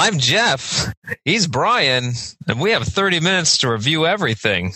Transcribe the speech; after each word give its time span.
I'm 0.00 0.20
Jeff. 0.20 0.94
He's 1.24 1.48
Brian, 1.48 2.12
and 2.46 2.60
we 2.60 2.70
have 2.70 2.84
30 2.84 3.18
minutes 3.18 3.58
to 3.58 3.72
review 3.72 4.06
everything. 4.06 4.72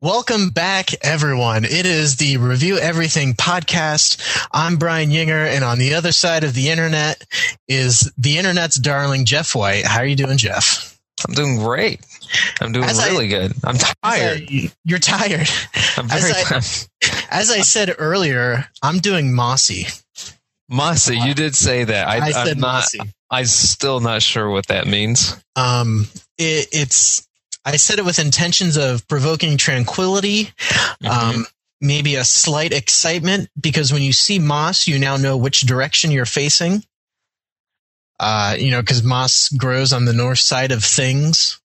Welcome 0.00 0.48
back, 0.48 0.88
everyone. 1.02 1.66
It 1.66 1.84
is 1.84 2.16
the 2.16 2.38
Review 2.38 2.78
Everything 2.78 3.34
podcast. 3.34 4.46
I'm 4.52 4.78
Brian 4.78 5.10
Yinger, 5.10 5.54
and 5.54 5.64
on 5.64 5.78
the 5.78 5.92
other 5.92 6.12
side 6.12 6.44
of 6.44 6.54
the 6.54 6.70
internet 6.70 7.22
is 7.68 8.10
the 8.16 8.38
internet's 8.38 8.76
darling 8.76 9.26
Jeff 9.26 9.54
White. 9.54 9.84
How 9.84 9.98
are 9.98 10.06
you 10.06 10.16
doing, 10.16 10.38
Jeff? 10.38 10.98
I'm 11.28 11.34
doing 11.34 11.58
great. 11.58 12.00
I'm 12.60 12.72
doing 12.72 12.84
As 12.88 12.98
I- 12.98 13.08
really 13.08 13.28
good. 13.28 13.52
I'm 13.64 13.76
tired. 13.76 14.42
I- 14.48 14.70
you're 14.84 14.98
tired. 14.98 15.48
I'm 15.96 16.08
very 16.08 16.32
as 16.54 16.88
As 17.30 17.50
I 17.50 17.60
said 17.60 17.94
earlier, 17.98 18.66
I'm 18.82 18.98
doing 18.98 19.34
mossy. 19.34 19.86
Mossy, 20.68 21.16
you 21.16 21.34
did 21.34 21.54
say 21.56 21.84
that. 21.84 22.06
I, 22.08 22.26
I 22.26 22.30
said 22.30 22.48
I'm 22.56 22.60
not. 22.60 22.74
mossy. 22.74 23.00
I'm 23.30 23.44
still 23.46 24.00
not 24.00 24.22
sure 24.22 24.48
what 24.50 24.66
that 24.68 24.86
means. 24.86 25.36
Um, 25.56 26.06
it, 26.38 26.68
it's. 26.72 27.26
I 27.64 27.76
said 27.76 27.98
it 27.98 28.04
with 28.04 28.18
intentions 28.18 28.76
of 28.76 29.06
provoking 29.08 29.56
tranquility, 29.58 30.44
Mm-hmm. 31.02 31.06
um, 31.40 31.46
maybe 31.80 32.14
a 32.16 32.24
slight 32.24 32.72
excitement, 32.72 33.48
because 33.60 33.92
when 33.92 34.02
you 34.02 34.12
see 34.12 34.38
moss, 34.38 34.86
you 34.86 34.98
now 34.98 35.16
know 35.16 35.36
which 35.36 35.60
direction 35.62 36.10
you're 36.10 36.24
facing. 36.26 36.84
Uh, 38.18 38.54
you 38.58 38.70
know, 38.70 38.80
because 38.82 39.02
moss 39.02 39.48
grows 39.48 39.92
on 39.92 40.04
the 40.04 40.12
north 40.12 40.38
side 40.38 40.72
of 40.72 40.84
things, 40.84 41.59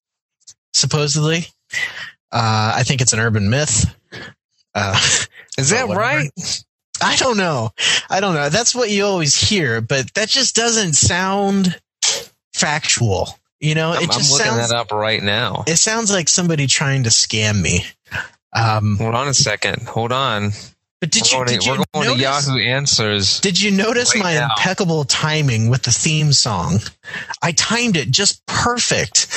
supposedly. 0.75 1.47
Uh, 2.31 2.73
I 2.75 2.83
think 2.83 3.01
it's 3.01 3.13
an 3.13 3.19
urban 3.19 3.49
myth. 3.49 3.85
Uh, 4.73 4.99
Is 5.57 5.69
that 5.69 5.87
right? 5.87 6.29
I 7.01 7.15
don't 7.15 7.37
know. 7.37 7.71
I 8.09 8.19
don't 8.19 8.35
know. 8.35 8.49
That's 8.49 8.75
what 8.75 8.89
you 8.89 9.05
always 9.05 9.35
hear, 9.35 9.81
but 9.81 10.13
that 10.15 10.27
just 10.29 10.55
doesn't 10.55 10.93
sound 10.93 11.79
factual. 12.53 13.29
You 13.59 13.73
know, 13.75 13.91
I'm, 13.91 14.03
it 14.03 14.09
I'm 14.11 14.21
looking 14.21 14.23
sounds. 14.23 14.69
that 14.69 14.75
up 14.75 14.91
right 14.91 15.23
now. 15.23 15.63
It 15.65 15.77
sounds 15.77 16.11
like 16.11 16.27
somebody 16.27 16.67
trying 16.67 17.03
to 17.03 17.09
scam 17.09 17.61
me. 17.61 17.85
Um, 18.53 18.97
Hold 18.97 19.15
on 19.15 19.27
a 19.27 19.33
second. 19.33 19.83
Hold 19.83 20.11
on. 20.11 20.51
but 21.01 21.11
did 21.11 21.23
we're 21.33 21.39
you 21.39 21.45
did 21.45 21.61
to, 21.61 21.65
you 21.65 21.71
we're 21.71 21.83
going 21.93 22.17
to 22.17 22.23
notice, 22.23 22.47
Yahoo 22.47 22.59
Answers. 22.59 23.39
did 23.39 23.61
you 23.61 23.71
notice 23.71 24.13
right 24.15 24.23
my 24.23 24.33
now. 24.35 24.49
impeccable 24.57 25.03
timing 25.05 25.69
with 25.69 25.83
the 25.83 25.91
theme 25.91 26.33
song? 26.33 26.79
I 27.41 27.53
timed 27.53 27.97
it 27.97 28.11
just 28.11 28.45
perfect. 28.45 29.27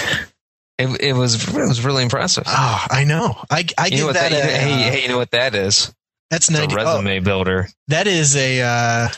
It, 0.78 1.00
it 1.00 1.12
was 1.12 1.48
it 1.48 1.54
was 1.54 1.84
really 1.84 2.02
impressive. 2.04 2.44
Oh, 2.46 2.86
I 2.90 3.04
know. 3.04 3.36
I 3.50 3.64
I 3.76 3.86
you 3.86 3.96
give 4.06 4.14
that, 4.14 4.30
that, 4.30 4.32
a, 4.32 4.36
hey, 4.58 4.72
uh, 4.88 4.92
hey, 4.92 5.02
you 5.02 5.08
know 5.08 5.18
what 5.18 5.32
that 5.32 5.54
is? 5.54 5.92
that's 6.30 6.48
It's 6.48 6.56
a 6.56 6.60
ninety. 6.60 6.74
Oh, 6.74 6.76
resume 6.76 7.20
builder. 7.20 7.68
that 7.88 8.06
is 8.06 8.36
a 8.36 8.60
uh, 8.62 9.08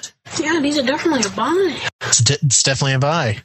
Yeah, 0.40 0.60
these 0.60 0.78
are 0.78 0.82
definitely 0.86 1.22
a 1.26 1.34
buy. 1.34 1.76
it's, 2.02 2.18
de- 2.18 2.38
it's 2.42 2.62
definitely 2.62 2.94
a 2.94 2.98
buy. 2.98 3.38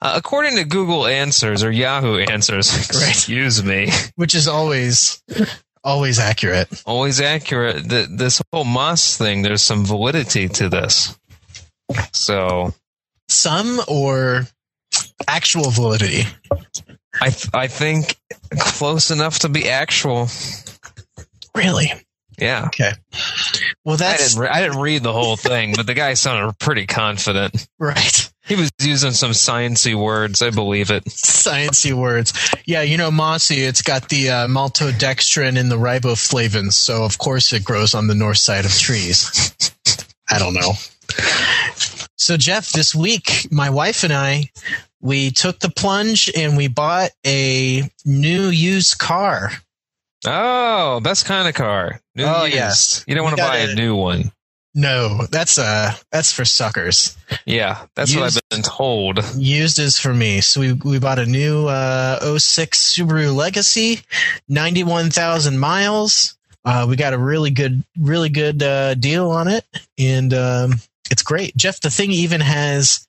Uh, 0.00 0.14
according 0.16 0.56
to 0.56 0.64
Google 0.64 1.06
Answers 1.06 1.62
or 1.62 1.70
Yahoo 1.70 2.18
Answers, 2.18 2.74
excuse 2.90 3.62
me, 3.62 3.90
which 4.16 4.34
is 4.34 4.48
always 4.48 5.22
always 5.84 6.18
accurate. 6.18 6.82
always 6.86 7.20
accurate. 7.20 7.88
Th 7.88 8.08
this 8.10 8.42
whole 8.52 8.64
Moss 8.64 9.16
thing, 9.16 9.42
there's 9.42 9.62
some 9.62 9.84
validity 9.84 10.48
to 10.48 10.68
this. 10.68 11.16
So 12.12 12.74
Some 13.28 13.80
or 13.86 14.46
actual 15.28 15.70
validity. 15.70 16.24
I 17.20 17.30
th- 17.30 17.48
I 17.54 17.66
think 17.68 18.16
close 18.58 19.10
enough 19.10 19.40
to 19.40 19.48
be 19.48 19.68
actual. 19.68 20.28
Really? 21.54 21.92
Yeah, 22.38 22.66
Okay. 22.66 22.92
Well, 23.82 23.94
I 23.94 23.96
that's 23.96 24.34
didn't 24.34 24.42
re- 24.42 24.48
I 24.50 24.60
didn't 24.60 24.78
read 24.80 25.02
the 25.02 25.12
whole 25.12 25.36
thing, 25.38 25.72
but 25.74 25.86
the 25.86 25.94
guy 25.94 26.12
sounded 26.14 26.58
pretty 26.58 26.86
confident. 26.86 27.66
right. 27.78 28.30
He 28.44 28.54
was 28.54 28.70
using 28.78 29.12
some 29.12 29.30
sciency 29.30 29.94
words. 29.94 30.42
I 30.42 30.50
believe 30.50 30.90
it. 30.90 31.04
Sciency 31.06 31.92
words. 31.94 32.32
Yeah, 32.66 32.82
you 32.82 32.96
know, 32.98 33.10
mossy. 33.10 33.62
It's 33.62 33.80
got 33.82 34.08
the 34.10 34.28
uh, 34.30 34.46
maltodextrin 34.48 35.58
and 35.58 35.70
the 35.72 35.76
riboflavins, 35.78 36.74
so 36.74 37.04
of 37.04 37.16
course 37.18 37.52
it 37.54 37.64
grows 37.64 37.94
on 37.94 38.06
the 38.06 38.14
north 38.14 38.38
side 38.38 38.66
of 38.66 38.70
trees. 38.72 39.52
I 40.30 40.38
don't 40.38 40.54
know. 40.54 40.72
So, 42.16 42.36
Jeff, 42.36 42.70
this 42.70 42.94
week, 42.94 43.46
my 43.50 43.70
wife 43.70 44.04
and 44.04 44.12
I, 44.12 44.50
we 45.00 45.30
took 45.30 45.60
the 45.60 45.70
plunge 45.70 46.30
and 46.36 46.56
we 46.56 46.68
bought 46.68 47.10
a 47.26 47.82
new 48.04 48.48
used 48.48 48.98
car. 48.98 49.50
Oh, 50.26 51.00
best 51.00 51.26
kind 51.26 51.46
of 51.48 51.54
car. 51.54 52.00
New 52.14 52.24
Oh, 52.24 52.44
used. 52.44 52.54
yes. 52.54 53.04
You 53.06 53.14
don't 53.14 53.24
want 53.24 53.36
to 53.36 53.42
buy 53.42 53.58
a 53.58 53.74
new 53.74 53.94
one. 53.94 54.32
No, 54.78 55.24
that's 55.30 55.56
uh 55.58 55.94
that's 56.12 56.32
for 56.32 56.44
suckers. 56.44 57.16
Yeah, 57.46 57.86
that's 57.94 58.14
what 58.14 58.24
I've 58.24 58.38
been 58.50 58.60
told. 58.62 59.20
used 59.36 59.78
is 59.78 59.98
for 59.98 60.12
me. 60.12 60.42
So 60.42 60.60
we 60.60 60.72
we 60.74 60.98
bought 60.98 61.18
a 61.18 61.24
new 61.24 61.66
uh 61.66 62.38
06 62.38 62.94
Subaru 62.94 63.34
Legacy, 63.34 64.00
91,000 64.48 65.58
miles. 65.58 66.36
Uh 66.64 66.84
we 66.88 66.96
got 66.96 67.14
a 67.14 67.18
really 67.18 67.50
good 67.50 67.84
really 67.98 68.28
good 68.28 68.62
uh 68.62 68.94
deal 68.94 69.30
on 69.30 69.48
it 69.48 69.64
and 69.98 70.34
um 70.34 70.72
it's 71.10 71.22
great. 71.22 71.56
Jeff, 71.56 71.80
the 71.80 71.88
thing 71.90 72.10
even 72.10 72.40
has 72.42 73.06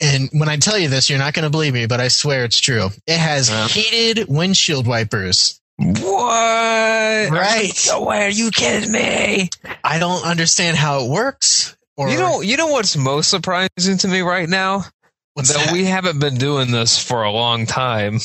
and 0.00 0.28
when 0.32 0.48
I 0.48 0.56
tell 0.56 0.78
you 0.78 0.88
this, 0.88 1.08
you're 1.08 1.18
not 1.18 1.34
going 1.34 1.44
to 1.44 1.50
believe 1.50 1.74
me, 1.74 1.86
but 1.86 2.00
I 2.00 2.08
swear 2.08 2.44
it's 2.44 2.60
true. 2.60 2.90
It 3.06 3.18
has 3.18 3.48
Yeah. 3.50 3.68
heated 3.68 4.28
windshield 4.28 4.86
wipers. 4.86 5.60
What? 5.76 7.30
Right. 7.30 7.72
No 7.88 8.02
way. 8.02 8.24
Are 8.24 8.28
you 8.30 8.50
kidding 8.50 8.92
me? 8.92 9.48
I 9.82 9.98
don't 9.98 10.24
understand 10.24 10.76
how 10.76 11.04
it 11.04 11.10
works. 11.10 11.76
Or 11.96 12.08
You 12.08 12.18
know, 12.18 12.40
you 12.40 12.56
know 12.56 12.68
what's 12.68 12.96
most 12.96 13.30
surprising 13.30 13.98
to 13.98 14.08
me 14.08 14.20
right 14.20 14.48
now? 14.48 14.84
what's 15.34 15.52
that, 15.52 15.66
that? 15.66 15.72
we 15.72 15.84
haven't 15.84 16.20
been 16.20 16.36
doing 16.36 16.70
this 16.70 16.98
for 16.98 17.22
a 17.24 17.30
long 17.30 17.66
time. 17.66 18.20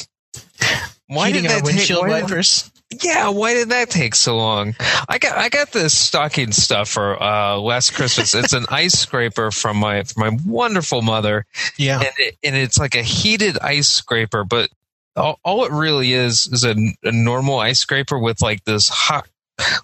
Why 1.07 1.27
heating 1.27 1.43
did 1.43 1.51
our 1.51 1.57
that 1.57 1.65
take? 1.65 1.75
windshield 1.75 2.07
why 2.07 2.21
wipers. 2.21 2.69
Yeah, 3.03 3.29
why 3.29 3.53
did 3.53 3.69
that 3.69 3.89
take 3.89 4.15
so 4.15 4.37
long? 4.37 4.75
I 5.07 5.17
got 5.19 5.37
I 5.37 5.49
got 5.49 5.71
this 5.71 5.93
stocking 5.95 6.51
stuff 6.51 6.89
for 6.89 7.21
uh, 7.21 7.57
last 7.57 7.93
Christmas. 7.93 8.33
It's 8.33 8.53
an 8.53 8.65
ice 8.69 8.97
scraper 8.97 9.51
from 9.51 9.77
my 9.77 10.03
from 10.03 10.21
my 10.35 10.37
wonderful 10.45 11.01
mother, 11.01 11.45
Yeah. 11.77 11.99
and 11.99 12.13
it, 12.17 12.37
and 12.43 12.55
it's 12.55 12.77
like 12.79 12.95
a 12.95 13.03
heated 13.03 13.57
ice 13.59 13.87
scraper, 13.89 14.43
but 14.43 14.69
all, 15.15 15.39
all 15.43 15.65
it 15.65 15.71
really 15.71 16.13
is 16.13 16.47
is 16.47 16.63
a, 16.63 16.75
a 17.03 17.11
normal 17.11 17.59
ice 17.59 17.79
scraper 17.79 18.17
with 18.17 18.41
like 18.41 18.63
this 18.63 18.89
hot, 18.89 19.27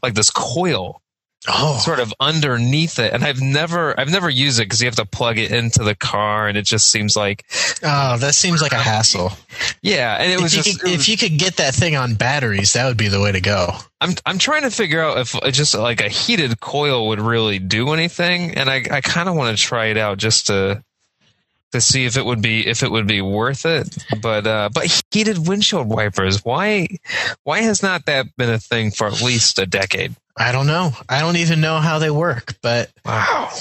like 0.02 0.14
this 0.16 0.32
coil 0.32 1.02
Oh. 1.48 1.78
sort 1.84 2.00
of 2.00 2.14
underneath 2.20 2.98
it. 3.00 3.14
And 3.14 3.24
I've 3.24 3.42
never 3.42 4.00
I've 4.00 4.10
never 4.12 4.30
used 4.30 4.60
it 4.60 4.64
because 4.64 4.82
you 4.82 4.88
have 4.88 4.96
to 4.96 5.06
plug 5.06 5.38
it 5.38 5.52
into 5.52 5.84
the 5.84 5.96
car, 5.96 6.48
and 6.48 6.58
it 6.58 6.64
just 6.66 6.90
seems 6.92 7.16
like 7.16 7.46
Oh, 7.84 8.18
that 8.18 8.34
seems 8.36 8.62
like 8.62 8.72
a 8.72 8.78
hassle. 8.80 9.32
yeah. 9.82 10.18
And 10.20 10.32
it 10.32 10.42
was 10.42 10.54
if, 10.54 10.58
you 10.58 10.64
just 10.72 10.82
could, 10.82 10.90
it 10.90 10.92
was- 10.98 11.02
if 11.02 11.10
you 11.10 11.18
could 11.18 11.38
get 11.38 11.58
that 11.58 11.76
thing 11.76 11.96
on 11.96 12.16
batteries, 12.16 12.74
that 12.74 12.86
would 12.88 12.98
be 12.98 13.08
the 13.08 13.20
way 13.22 13.32
to 13.32 13.42
go. 13.42 13.72
I'm 14.02 14.14
I'm 14.26 14.38
trying 14.38 14.64
to 14.64 14.72
figure 14.72 15.02
out 15.02 15.18
if 15.18 15.36
just 15.54 15.74
like 15.76 16.02
a 16.02 16.10
heated 16.10 16.60
coil 16.60 17.08
would 17.10 17.20
really 17.20 17.60
do 17.60 17.92
anything, 17.94 18.56
and 18.56 18.70
I 18.70 18.84
I 18.92 19.02
kind 19.02 19.30
of 19.30 19.36
want 19.36 19.58
to 19.58 19.64
try 19.64 19.86
it 19.88 19.98
out 19.98 20.18
just 20.18 20.48
to 20.48 20.84
to 21.72 21.82
see 21.82 22.06
if 22.06 22.16
it 22.16 22.26
would 22.26 22.42
be 22.42 22.66
if 22.68 22.84
it 22.84 22.92
would 22.92 23.08
be 23.08 23.22
worth 23.22 23.66
it. 23.66 23.98
But 24.22 24.46
uh, 24.48 24.70
but 24.74 25.04
heated 25.12 25.48
windshield 25.48 25.88
wipers, 25.90 26.44
why 26.46 26.88
why 27.44 27.62
has 27.62 27.82
not 27.84 28.06
that 28.06 28.28
been 28.38 28.50
a 28.50 28.60
thing 28.60 28.92
for 28.92 29.08
at 29.08 29.22
least 29.22 29.60
a 29.60 29.66
decade? 29.66 30.16
I 30.38 30.52
don't 30.52 30.68
know. 30.68 30.92
I 31.08 31.22
don't 31.22 31.38
even 31.38 31.62
know 31.62 31.80
how 31.80 32.00
they 32.00 32.10
work, 32.12 32.56
but 32.62 32.92
Wow, 33.06 33.52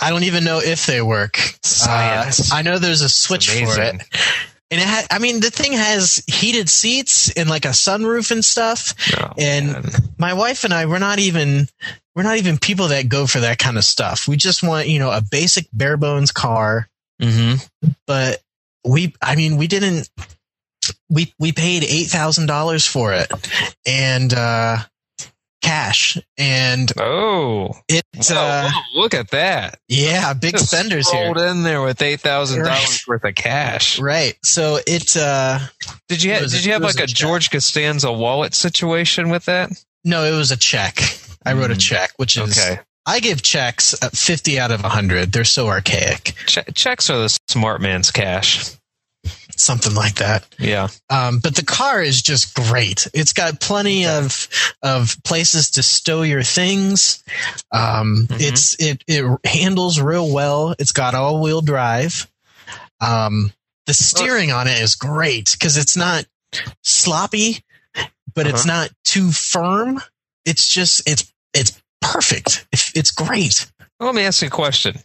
I 0.00 0.10
don't 0.10 0.24
even 0.24 0.42
know 0.44 0.58
if 0.62 0.86
they 0.86 1.00
work. 1.00 1.36
science! 1.62 2.52
Uh, 2.52 2.56
I 2.56 2.62
know 2.62 2.78
there's 2.78 3.02
a 3.02 3.08
switch 3.08 3.50
for 3.50 3.80
it. 3.80 4.02
And 4.70 4.80
it 4.80 4.86
ha- 4.88 5.06
I 5.10 5.18
mean, 5.20 5.38
the 5.40 5.50
thing 5.50 5.74
has 5.74 6.24
heated 6.26 6.68
seats 6.68 7.30
and 7.36 7.48
like 7.48 7.64
a 7.64 7.68
sunroof 7.68 8.30
and 8.32 8.44
stuff. 8.44 8.94
Oh, 9.20 9.32
And- 9.38 9.72
man. 9.72 9.84
My 10.18 10.32
wife 10.34 10.64
and 10.64 10.72
I, 10.74 10.86
we're 10.86 10.98
not 10.98 11.18
even, 11.20 11.68
we're 12.16 12.22
not 12.24 12.38
even 12.38 12.58
people 12.58 12.88
that 12.88 13.08
go 13.08 13.26
for 13.26 13.40
that 13.40 13.58
kind 13.58 13.76
of 13.76 13.84
stuff. 13.84 14.26
We 14.26 14.36
just 14.36 14.62
want, 14.62 14.88
you 14.88 14.98
know, 14.98 15.10
a 15.12 15.20
basic 15.20 15.66
bare 15.72 15.96
bones 15.96 16.32
car. 16.32 16.88
Mhm. 17.22 17.64
But 18.06 18.40
we, 18.84 19.14
I 19.22 19.36
mean, 19.36 19.56
we 19.58 19.66
didn't, 19.68 20.08
we, 21.08 21.32
we 21.38 21.52
paid 21.52 21.82
$8,000 21.84 22.88
for 22.88 23.12
it 23.12 23.30
and, 23.86 24.32
uh, 24.34 24.78
cash. 25.64 26.18
And 26.38 26.92
oh, 26.98 27.70
it's, 27.88 28.30
uh, 28.30 28.70
whoa, 28.72 29.00
look 29.00 29.14
at 29.14 29.30
that! 29.30 29.78
yeah, 29.88 30.32
big 30.34 30.52
Just 30.52 30.68
spenders 30.70 31.10
here. 31.10 31.32
in 31.36 31.62
there 31.62 31.82
with 31.82 32.00
eight 32.02 32.20
thousand 32.20 32.64
dollars 32.64 33.04
worth 33.08 33.24
of 33.24 33.34
cash. 33.34 33.98
Right. 33.98 34.36
So 34.44 34.78
it, 34.86 35.16
uh, 35.16 35.58
Did 36.08 36.22
you 36.22 36.32
have, 36.32 36.50
did 36.50 36.64
you 36.64 36.72
have 36.72 36.82
like 36.82 37.00
a 37.00 37.04
a. 37.04 37.06
George 37.06 37.50
Costanza 37.50 38.12
wallet 38.12 38.54
situation 38.54 39.30
with 39.30 39.46
that? 39.46 39.70
no, 40.04 40.22
it 40.24 40.36
was 40.36 40.50
a 40.50 40.56
check. 40.56 41.00
I 41.46 41.52
wrote 41.54 41.70
a 41.70 41.74
Mm. 41.74 41.80
check, 41.80 42.12
which 42.16 42.36
is, 42.36 42.58
Okay. 42.58 42.80
I 43.06 43.20
give 43.20 43.42
checks 43.42 43.94
50 44.14 44.58
out 44.58 44.70
of 44.70 44.82
100. 44.82 45.30
They're 45.32 45.44
so 45.44 45.68
archaic. 45.68 46.32
Che- 46.46 46.64
checks 46.74 47.10
are 47.10 47.18
the 47.18 47.38
smart 47.48 47.80
man's 47.82 48.10
cash. 48.10 48.70
Something 49.60 49.94
like 49.94 50.16
that. 50.16 50.46
Yeah. 50.58 50.88
Um, 51.10 51.38
but 51.38 51.54
the 51.56 51.64
car 51.64 52.02
is 52.02 52.22
just 52.22 52.54
great. 52.54 53.06
It's 53.14 53.32
got 53.32 53.60
plenty 53.60 54.06
of 54.06 54.48
of 54.82 55.16
places 55.24 55.70
to 55.72 55.82
stow 55.82 56.22
your 56.22 56.42
things. 56.42 57.22
Um, 57.72 58.26
Mhm. 58.28 58.40
It's 58.40 58.76
it 58.80 59.02
it 59.06 59.38
handles 59.46 60.00
real 60.00 60.30
well. 60.32 60.74
It's 60.78 60.92
got 60.92 61.14
all 61.14 61.40
wheel 61.40 61.60
drive. 61.60 62.26
Um, 63.00 63.52
the 63.86 63.94
steering 63.94 64.50
on 64.52 64.66
it 64.66 64.80
is 64.80 64.94
great 64.94 65.52
because 65.52 65.76
it's 65.76 65.96
not 65.96 66.24
sloppy, 66.82 67.62
but 68.34 68.46
it's 68.46 68.64
not 68.64 68.90
too 69.04 69.30
firm. 69.32 70.00
It's 70.44 70.68
just 70.72 71.02
it's 71.08 71.32
it's 71.52 71.80
perfect. 72.00 72.66
It's, 72.72 72.92
it's 72.94 73.10
great. 73.10 73.70
Well, 74.00 74.08
let 74.08 74.14
me 74.14 74.22
ask 74.22 74.42
you 74.42 74.48
a 74.48 74.50
question. 74.50 74.98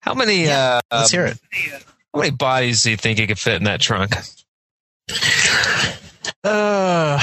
How 0.00 0.14
many 0.14 0.48
uh, 0.48 0.80
Let's 0.92 1.10
hear 1.10 1.26
it. 1.26 1.38
How 2.14 2.20
many 2.20 2.30
bodies 2.30 2.82
do 2.84 2.90
you 2.90 2.96
think 2.96 3.18
you 3.18 3.26
could 3.26 3.38
fit 3.38 3.56
in 3.56 3.64
that 3.64 3.80
trunk? 3.80 4.14
Uh, 6.42 7.20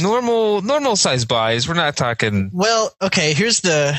Normal 0.00 0.62
normal 0.62 0.96
size 0.96 1.24
bodies. 1.24 1.66
We're 1.68 1.74
not 1.74 1.96
talking. 1.96 2.50
Well, 2.52 2.94
okay, 3.02 3.34
here's 3.34 3.60
the 3.60 3.98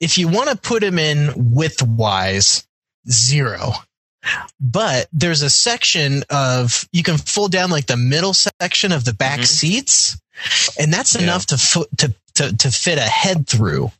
if 0.00 0.18
you 0.18 0.28
want 0.28 0.50
to 0.50 0.56
put 0.56 0.82
him 0.82 0.98
in 0.98 1.30
width 1.36 1.82
wise, 1.82 2.66
zero. 3.10 3.72
But 4.60 5.08
there's 5.12 5.42
a 5.42 5.50
section 5.50 6.22
of 6.30 6.88
you 6.92 7.02
can 7.02 7.18
fold 7.18 7.50
down 7.52 7.70
like 7.70 7.86
the 7.86 7.96
middle 7.96 8.34
section 8.34 8.92
of 8.92 9.04
the 9.04 9.12
back 9.14 9.40
Mhm. 9.40 9.46
seats, 9.46 10.18
and 10.78 10.92
that's 10.92 11.14
Yeah. 11.16 11.22
enough 11.22 11.46
to, 11.46 11.86
to 11.98 12.14
to 12.34 12.56
to 12.56 12.70
fit 12.70 12.98
a 12.98 13.02
head 13.02 13.46
through. 13.48 13.90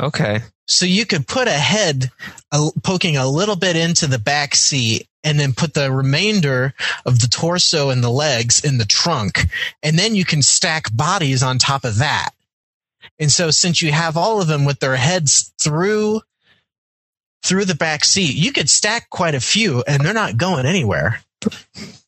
Okay. 0.00 0.40
So 0.66 0.86
you 0.86 1.04
could 1.04 1.26
put 1.26 1.46
a 1.46 1.52
head 1.52 2.10
uh, 2.50 2.70
poking 2.82 3.16
a 3.16 3.28
little 3.28 3.56
bit 3.56 3.76
into 3.76 4.06
the 4.06 4.18
back 4.18 4.54
seat 4.54 5.06
and 5.22 5.38
then 5.38 5.52
put 5.52 5.74
the 5.74 5.90
remainder 5.90 6.74
of 7.04 7.20
the 7.20 7.28
torso 7.28 7.90
and 7.90 8.02
the 8.02 8.10
legs 8.10 8.64
in 8.64 8.78
the 8.78 8.84
trunk. 8.84 9.46
And 9.82 9.98
then 9.98 10.14
you 10.14 10.24
can 10.24 10.42
stack 10.42 10.94
bodies 10.94 11.42
on 11.42 11.58
top 11.58 11.84
of 11.84 11.98
that. 11.98 12.30
And 13.18 13.30
so 13.30 13.50
since 13.50 13.82
you 13.82 13.92
have 13.92 14.16
all 14.16 14.40
of 14.40 14.48
them 14.48 14.64
with 14.64 14.80
their 14.80 14.96
heads 14.96 15.52
through 15.60 16.22
through 17.42 17.66
the 17.66 17.74
back 17.74 18.04
seat, 18.04 18.34
you 18.36 18.52
could 18.52 18.70
stack 18.70 19.10
quite 19.10 19.34
a 19.34 19.40
few 19.40 19.84
and 19.86 20.02
they're 20.02 20.14
not 20.14 20.38
going 20.38 20.64
anywhere. 20.64 21.20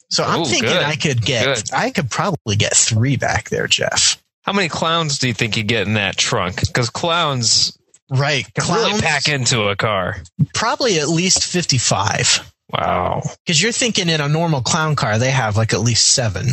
So 0.08 0.24
I'm 0.24 0.40
Ooh, 0.40 0.44
thinking 0.44 0.70
good. 0.70 0.82
I 0.82 0.96
could 0.96 1.20
get 1.22 1.44
Good. 1.44 1.74
I 1.74 1.90
could 1.90 2.10
probably 2.10 2.56
get 2.56 2.74
3 2.74 3.16
back 3.16 3.50
there, 3.50 3.66
Jeff. 3.66 4.22
How 4.46 4.52
many 4.52 4.68
clowns 4.68 5.18
do 5.18 5.26
you 5.26 5.34
think 5.34 5.56
you 5.56 5.64
get 5.64 5.86
in 5.88 5.94
that 5.94 6.16
trunk? 6.16 6.60
Because 6.60 6.88
clowns 6.88 7.76
Right. 8.08 8.46
can 8.54 8.72
really 8.72 9.00
pack 9.00 9.26
into 9.28 9.62
a 9.64 9.74
car. 9.74 10.22
probably 10.54 11.00
at 11.00 11.08
least 11.08 11.42
55. 11.44 12.52
Wow. 12.70 13.22
Because 13.44 13.60
you're 13.60 13.72
thinking 13.72 14.08
in 14.08 14.20
a 14.20 14.28
normal 14.28 14.60
clown 14.62 14.94
car, 14.94 15.18
they 15.18 15.32
have 15.32 15.56
like 15.56 15.72
at 15.72 15.80
least 15.80 16.06
seven. 16.10 16.50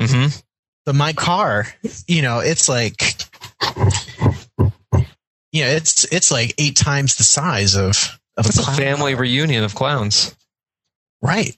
hmm 0.00 0.26
But 0.84 0.96
my 0.96 1.12
car, 1.12 1.68
you 2.08 2.22
know, 2.22 2.40
it's 2.40 2.68
like, 2.68 3.00
yeah, 5.52 5.68
it's 5.76 6.04
it's 6.12 6.30
like 6.32 6.54
eight 6.58 6.76
times 6.76 7.14
the 7.16 7.22
size 7.24 7.76
of 7.76 8.18
of 8.36 8.46
It's 8.46 8.58
a 8.58 8.62
a 8.70 8.74
family 8.74 9.14
reunion 9.14 9.62
of 9.62 9.74
clowns. 9.76 10.34
Right, 11.22 11.56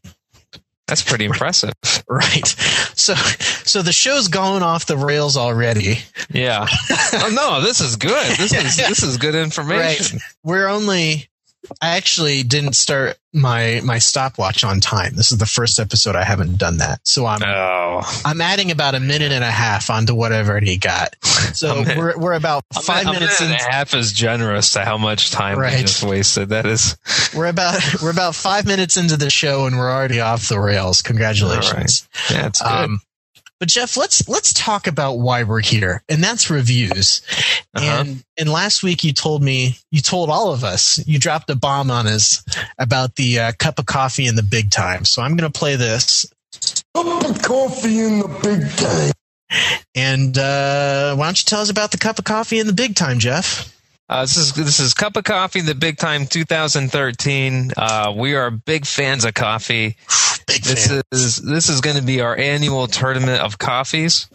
That's 0.87 1.03
pretty 1.03 1.25
impressive. 1.25 1.73
right. 2.09 2.47
So 2.94 3.15
so 3.15 3.83
the 3.83 3.93
show's 3.93 4.29
gone 4.29 4.62
off 4.62 4.87
the 4.87 4.97
rails 4.97 5.37
already. 5.37 5.99
Yeah. 6.31 6.67
oh 7.12 7.31
no, 7.33 7.61
this 7.61 7.81
is 7.81 7.97
good. 7.97 8.37
This 8.37 8.53
is 8.53 8.77
this 8.77 9.03
is 9.03 9.17
good 9.17 9.35
information. 9.35 10.21
We're 10.43 10.69
only. 10.69 11.29
I 11.83 11.97
actually 11.97 12.43
didn't 12.43 12.75
start 12.75 13.17
my 13.33 13.81
my 13.85 13.99
stopwatch 13.99 14.65
on 14.65 14.81
time. 14.81 15.15
This 15.15 15.31
is 15.33 15.39
the 15.39 15.47
first 15.47 15.79
episode 15.79 16.17
I 16.17 16.25
haven't 16.25 16.57
done 16.59 16.79
that. 16.79 17.01
So 17.05 17.27
I'm 17.27 17.43
Oh. 17.43 18.01
I'm 18.25 18.41
adding 18.41 18.71
about 18.71 18.95
a 18.95 19.01
minute 19.01 19.31
and 19.33 19.45
a 19.45 19.51
half 19.51 19.91
onto 19.91 20.15
what 20.15 20.33
I've 20.33 20.49
already 20.49 20.77
got. 20.79 21.15
So 21.57 21.85
we're 21.97 22.19
we're 22.19 22.33
about 22.35 22.65
five 22.83 23.07
minutes 23.07 23.41
minute 23.41 23.55
in. 23.55 23.61
and 23.61 23.61
a 23.69 23.73
half 23.73 23.95
is 23.95 24.13
generous 24.13 24.73
to 24.73 24.85
how 24.85 24.99
much 24.99 25.31
time 25.31 25.59
Right. 25.59 25.77
we 25.77 25.83
just 25.83 26.03
wasted. 26.03 26.51
That 26.51 26.67
is 26.67 26.97
We're 27.35 27.47
about 27.47 27.81
we're 28.03 28.11
about 28.11 28.35
five 28.35 28.67
minutes 28.67 28.97
into 28.99 29.17
the 29.17 29.31
show 29.31 29.65
and 29.67 29.79
we're 29.79 29.91
already 29.91 30.21
off 30.21 30.49
the 30.49 30.61
rails. 30.61 31.01
Congratulations. 31.03 32.07
yeah, 32.31 32.47
it's 32.49 32.61
good. 32.61 32.69
Um, 32.71 33.01
but 33.58 33.69
Jeff, 33.69 33.97
let's 33.97 34.29
let's 34.29 34.53
talk 34.53 34.87
about 34.87 35.14
why 35.14 35.43
we're 35.44 35.61
here, 35.61 36.03
and 36.08 36.23
that's 36.23 36.50
reviews. 36.50 37.23
Uh-huh. 37.75 37.85
And 37.85 38.25
and 38.37 38.49
last 38.49 38.82
week 38.82 39.05
you 39.05 39.12
told 39.12 39.43
me 39.43 39.79
you 39.91 40.00
told 40.00 40.31
all 40.31 40.53
of 40.53 40.64
us 40.64 41.05
you 41.06 41.19
dropped 41.19 41.49
a 41.50 41.56
bomb 41.56 41.91
on 41.91 42.06
us 42.06 42.44
about 42.79 43.17
the 43.17 43.38
uh, 43.38 43.53
cup 43.58 43.79
of 43.79 43.87
coffee 43.87 44.26
in 44.26 44.35
the 44.35 44.43
big 44.43 44.70
time. 44.70 45.05
So 45.05 45.23
I'm 45.23 45.37
going 45.37 45.50
to 45.50 45.58
play 45.58 45.76
this, 45.76 46.26
Cup 46.94 47.31
of 47.31 47.43
coffee 47.43 48.00
in 48.00 48.20
the 48.20 48.29
big 48.43 48.69
time. 48.76 49.12
and 49.94 50.37
uh, 50.37 51.14
why 51.14 51.26
don't 51.26 51.38
you 51.38 51.44
tell 51.44 51.61
us 51.61 51.70
about 51.70 51.93
the 51.93 51.99
cup 51.99 52.19
of 52.19 52.25
coffee 52.25 52.58
in 52.58 52.67
the 52.67 52.73
big 52.73 52.94
time, 52.94 53.19
Jeff? 53.19 53.75
Uh, 54.08 54.23
this 54.23 54.37
is 54.37 54.53
this 54.53 54.79
is 54.79 54.94
cup 54.94 55.17
of 55.17 55.25
coffee, 55.25 55.61
the 55.61 55.75
big 55.75 55.97
time 55.97 56.26
2013. 56.26 57.73
Uh, 57.76 58.14
we 58.17 58.35
are 58.37 58.50
big 58.50 58.87
fans 58.87 59.25
of 59.25 59.35
coffee. 59.35 59.97
Big 60.47 60.62
This 60.62 60.87
fan. 60.87 61.03
is 61.11 61.38
this 61.38 61.69
is 61.69 61.81
going 61.81 61.97
to 61.97 62.05
be 62.05 62.20
our 62.20 62.37
annual 62.37 62.87
tournament 62.87 63.43
of 63.43 63.58
coffees, 63.58 64.29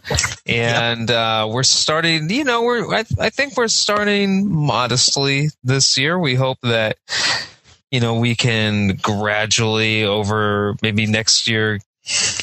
and 0.45 1.09
uh, 1.09 1.47
we're 1.50 1.63
starting. 1.63 2.29
You 2.29 2.44
know, 2.44 2.63
we're 2.63 2.94
I, 2.94 3.06
I 3.18 3.29
think 3.29 3.56
we're 3.56 3.69
starting 3.69 4.53
modestly 4.53 5.51
this 5.63 5.97
year. 5.97 6.19
We 6.19 6.35
hope 6.35 6.57
that 6.63 6.97
you 7.91 8.01
know 8.01 8.19
we 8.19 8.35
can 8.35 8.97
gradually 9.01 10.03
over 10.03 10.75
maybe 10.81 11.06
next 11.06 11.47
year 11.47 11.79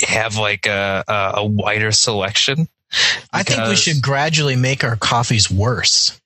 have 0.08 0.38
like 0.38 0.66
a 0.66 1.04
a, 1.06 1.32
a 1.34 1.44
wider 1.44 1.92
selection. 1.92 2.68
I 3.34 3.42
think 3.42 3.68
we 3.68 3.76
should 3.76 4.00
gradually 4.00 4.56
make 4.56 4.82
our 4.82 4.96
coffees 4.96 5.50
worse. 5.50 6.18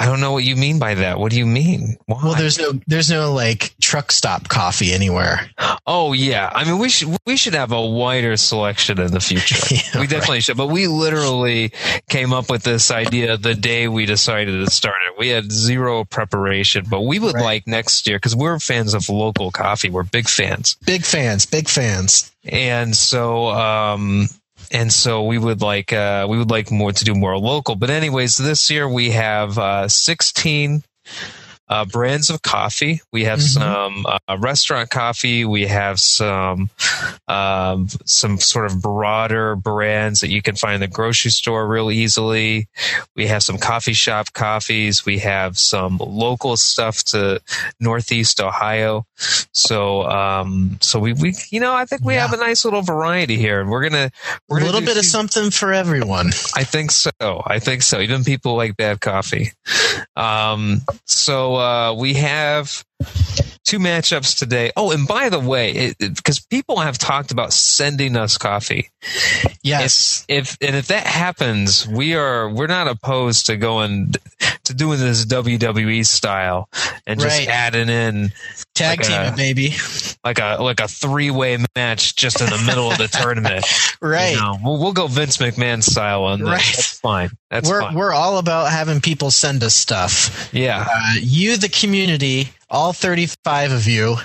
I 0.00 0.06
don't 0.06 0.20
know 0.20 0.30
what 0.30 0.44
you 0.44 0.54
mean 0.54 0.78
by 0.78 0.94
that. 0.94 1.18
What 1.18 1.32
do 1.32 1.38
you 1.38 1.46
mean? 1.46 1.96
Why? 2.06 2.20
Well, 2.22 2.34
there's 2.36 2.56
no 2.58 2.72
there's 2.86 3.10
no 3.10 3.32
like 3.32 3.74
truck 3.80 4.12
stop 4.12 4.48
coffee 4.48 4.92
anywhere. 4.92 5.50
Oh 5.86 6.12
yeah, 6.12 6.50
I 6.54 6.64
mean 6.64 6.78
we 6.78 6.88
should 6.88 7.16
we 7.26 7.36
should 7.36 7.54
have 7.54 7.72
a 7.72 7.84
wider 7.84 8.36
selection 8.36 9.00
in 9.00 9.10
the 9.12 9.20
future. 9.20 9.56
Yeah, 9.74 10.00
we 10.00 10.06
definitely 10.06 10.40
should. 10.40 10.56
But 10.56 10.68
we 10.68 10.86
literally 10.86 11.72
came 12.08 12.32
up 12.32 12.48
with 12.48 12.62
this 12.62 12.90
idea 12.92 13.36
the 13.36 13.54
day 13.56 13.88
we 13.88 14.06
decided 14.06 14.64
to 14.64 14.70
start 14.70 14.96
it. 15.08 15.18
We 15.18 15.28
had 15.28 15.50
zero 15.50 16.04
preparation, 16.04 16.84
but 16.88 17.02
we 17.02 17.18
would 17.18 17.34
Right. 17.34 17.44
like 17.44 17.66
next 17.66 18.06
year 18.06 18.16
because 18.18 18.36
we're 18.36 18.58
fans 18.60 18.94
of 18.94 19.08
local 19.08 19.50
coffee. 19.50 19.90
We're 19.90 20.04
big 20.04 20.28
fans, 20.28 20.76
Big 20.86 21.04
fans, 21.04 21.44
big 21.44 21.68
fans. 21.68 22.30
and 22.44 22.96
so 22.96 23.48
um 23.48 24.28
and 24.70 24.92
so 24.92 25.24
we 25.24 25.38
would 25.38 25.60
like 25.62 25.92
uh 25.92 26.26
we 26.28 26.38
would 26.38 26.50
like 26.50 26.70
more 26.70 26.92
to 26.92 27.04
do 27.04 27.14
more 27.14 27.38
local. 27.38 27.76
But 27.76 27.90
anyways, 27.90 28.36
this 28.36 28.70
year 28.70 28.88
we 28.88 29.10
have 29.10 29.58
uh 29.58 29.88
16 29.88 30.82
uh, 31.68 31.84
brands 31.84 32.30
of 32.30 32.42
coffee. 32.42 33.00
We 33.12 33.24
have 33.24 33.40
Mhm. 33.40 33.42
some 33.52 34.06
uh, 34.06 34.36
restaurant 34.38 34.90
coffee. 34.90 35.44
We 35.44 35.66
have 35.66 36.00
some 36.00 36.70
um, 37.28 37.88
some 38.04 38.38
sort 38.38 38.66
of 38.66 38.80
broader 38.80 39.54
brands 39.56 40.20
that 40.20 40.30
you 40.30 40.40
can 40.42 40.56
find 40.56 40.74
in 40.76 40.80
the 40.80 40.86
grocery 40.88 41.30
store 41.30 41.66
real 41.68 41.90
easily. 41.90 42.68
We 43.16 43.26
have 43.26 43.42
some 43.42 43.58
coffee 43.58 43.92
shop 43.92 44.32
coffees. 44.32 45.04
We 45.04 45.18
have 45.18 45.58
some 45.58 45.98
local 45.98 46.56
stuff 46.56 47.02
to 47.04 47.40
Northeast 47.80 48.40
Ohio. 48.40 49.04
So 49.52 50.04
um, 50.08 50.78
so 50.80 50.98
we, 50.98 51.12
we 51.12 51.34
you 51.50 51.60
know 51.60 51.74
I 51.74 51.84
think 51.84 52.02
we 52.04 52.14
Yeah. 52.14 52.26
have 52.26 52.32
a 52.32 52.42
nice 52.42 52.64
little 52.64 52.82
variety 52.82 53.36
here, 53.36 53.60
and 53.60 53.68
we're 53.70 53.82
gonna 53.88 54.06
A 54.06 54.10
we're 54.48 54.60
gonna 54.60 54.72
little 54.72 54.86
bit 54.86 54.96
of 54.96 55.04
something 55.04 55.50
for 55.50 55.72
everyone. 55.72 56.28
I 56.54 56.64
think 56.64 56.90
so. 56.92 57.10
I 57.20 57.58
think 57.58 57.82
so. 57.82 58.00
Even 58.00 58.24
people 58.24 58.56
like 58.56 58.76
bad 58.76 59.00
coffee. 59.00 59.52
Um, 60.16 60.82
so 61.04 61.56
uh, 61.58 61.94
we 61.94 62.14
have 62.14 62.84
two 63.64 63.78
matchups 63.78 64.38
today. 64.38 64.72
Oh, 64.76 64.90
and 64.90 65.06
by 65.06 65.28
the 65.28 65.38
way, 65.38 65.92
because 65.98 66.40
people 66.40 66.78
have 66.78 66.96
talked 66.96 67.30
about 67.30 67.52
sending 67.52 68.16
us 68.16 68.38
coffee. 68.38 68.88
Yes. 69.62 70.24
If 70.28 70.56
and 70.60 70.74
if 70.74 70.88
that 70.88 71.06
happens, 71.06 71.86
we 71.86 72.14
are 72.14 72.48
we're 72.48 72.66
not 72.66 72.88
opposed 72.88 73.46
to 73.46 73.56
going 73.56 74.14
to 74.68 74.74
doing 74.74 74.98
this 75.00 75.24
WWE 75.26 76.06
style 76.06 76.68
and 77.06 77.20
just 77.20 77.38
Right. 77.38 77.48
adding 77.48 77.88
in 77.90 78.32
Tag 78.74 79.00
like 79.00 79.08
team 79.08 79.34
a- 79.34 79.36
baby. 79.36 79.74
like 80.24 80.38
a 80.38 80.56
like 80.60 80.80
a 80.80 80.88
three 80.88 81.30
way 81.30 81.58
match 81.76 82.14
just 82.16 82.40
in 82.40 82.48
the 82.48 82.62
middle 82.66 82.90
of 82.90 82.96
the 82.98 83.08
tournament. 83.08 83.64
Right. 84.00 84.34
You 84.34 84.40
know, 84.40 84.56
we'll, 84.62 84.78
we'll 84.78 84.92
go 84.92 85.08
Vince 85.08 85.38
McMahon 85.38 85.82
style 85.82 86.22
on 86.22 86.38
this. 86.38 86.48
Right. 86.48 86.62
That's 86.62 87.00
fine. 87.00 87.30
That's 87.50 87.68
we're 87.68 87.80
fine. 87.80 87.94
we're 87.96 88.12
all 88.12 88.38
about 88.38 88.70
having 88.70 89.00
people 89.00 89.32
send 89.32 89.64
us 89.64 89.74
stuff. 89.74 90.48
yeah. 90.54 90.86
Uh, 90.88 91.14
you, 91.20 91.56
the 91.56 91.68
community, 91.68 92.50
all 92.70 92.92
35 92.92 93.72
of 93.72 93.86
you 93.88 94.16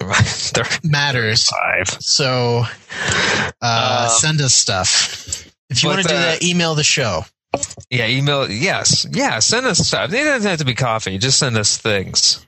matters. 0.82 1.44
five. 1.46 1.88
So 2.00 2.64
uh, 2.64 3.44
Uh, 3.60 4.08
send 4.08 4.40
us 4.40 4.54
stuff. 4.54 5.46
If 5.70 5.82
you 5.82 5.88
want 5.88 6.02
to 6.02 6.08
do 6.08 6.14
uh, 6.14 6.20
that, 6.20 6.42
email 6.42 6.74
the 6.74 6.84
show. 6.84 7.24
Yeah, 7.92 8.06
email. 8.06 8.50
Yes. 8.50 9.06
Yeah, 9.12 9.38
send 9.40 9.66
us 9.66 9.86
stuff. 9.86 10.10
It 10.14 10.24
doesn't 10.24 10.48
have 10.48 10.60
to 10.60 10.64
be 10.64 10.74
coffee. 10.74 11.18
Just 11.18 11.38
send 11.38 11.58
us 11.58 11.76
things. 11.76 12.44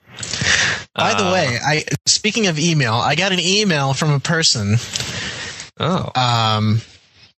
By 0.95 1.13
the 1.13 1.27
Uh, 1.27 1.33
way, 1.33 1.59
I 1.63 1.85
speaking 2.07 2.47
of 2.47 2.59
email, 2.59 2.95
I 2.95 3.15
got 3.15 3.33
an 3.33 3.41
email 3.41 3.93
from 3.93 4.11
a 4.13 4.21
person 4.21 4.77
oh, 5.79 6.11
um, 6.15 6.81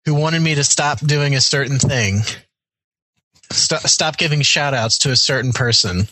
who 0.04 0.14
wanted 0.14 0.40
me 0.40 0.54
to 0.54 0.62
stop 0.62 1.00
doing 1.00 1.34
a 1.34 1.40
certain 1.40 1.80
thing. 1.80 2.20
Stop, 3.50 3.82
stop 3.88 4.16
giving 4.18 4.40
shout 4.42 4.72
outs 4.72 4.98
to 4.98 5.10
a 5.10 5.16
certain 5.16 5.52
person. 5.52 6.06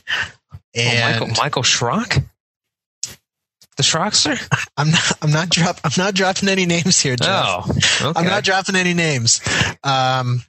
oh, 0.76 1.00
Michael 1.00 1.28
Michael 1.36 1.62
Schrock, 1.62 2.24
the 3.76 3.82
Schrockster. 3.84 4.36
I'm 4.76 4.90
not 4.90 5.12
I'm 5.22 5.30
not 5.30 5.48
drop 5.48 5.78
I'm 5.84 5.92
not 5.96 6.14
dropping 6.14 6.48
any 6.48 6.66
names 6.66 6.98
here, 7.00 7.14
Jeff. 7.14 7.28
Oh, 7.30 7.64
okay. 7.68 8.18
I'm 8.18 8.26
not 8.26 8.42
dropping 8.42 8.74
any 8.74 8.94
names. 8.94 9.40
Um, 9.84 10.42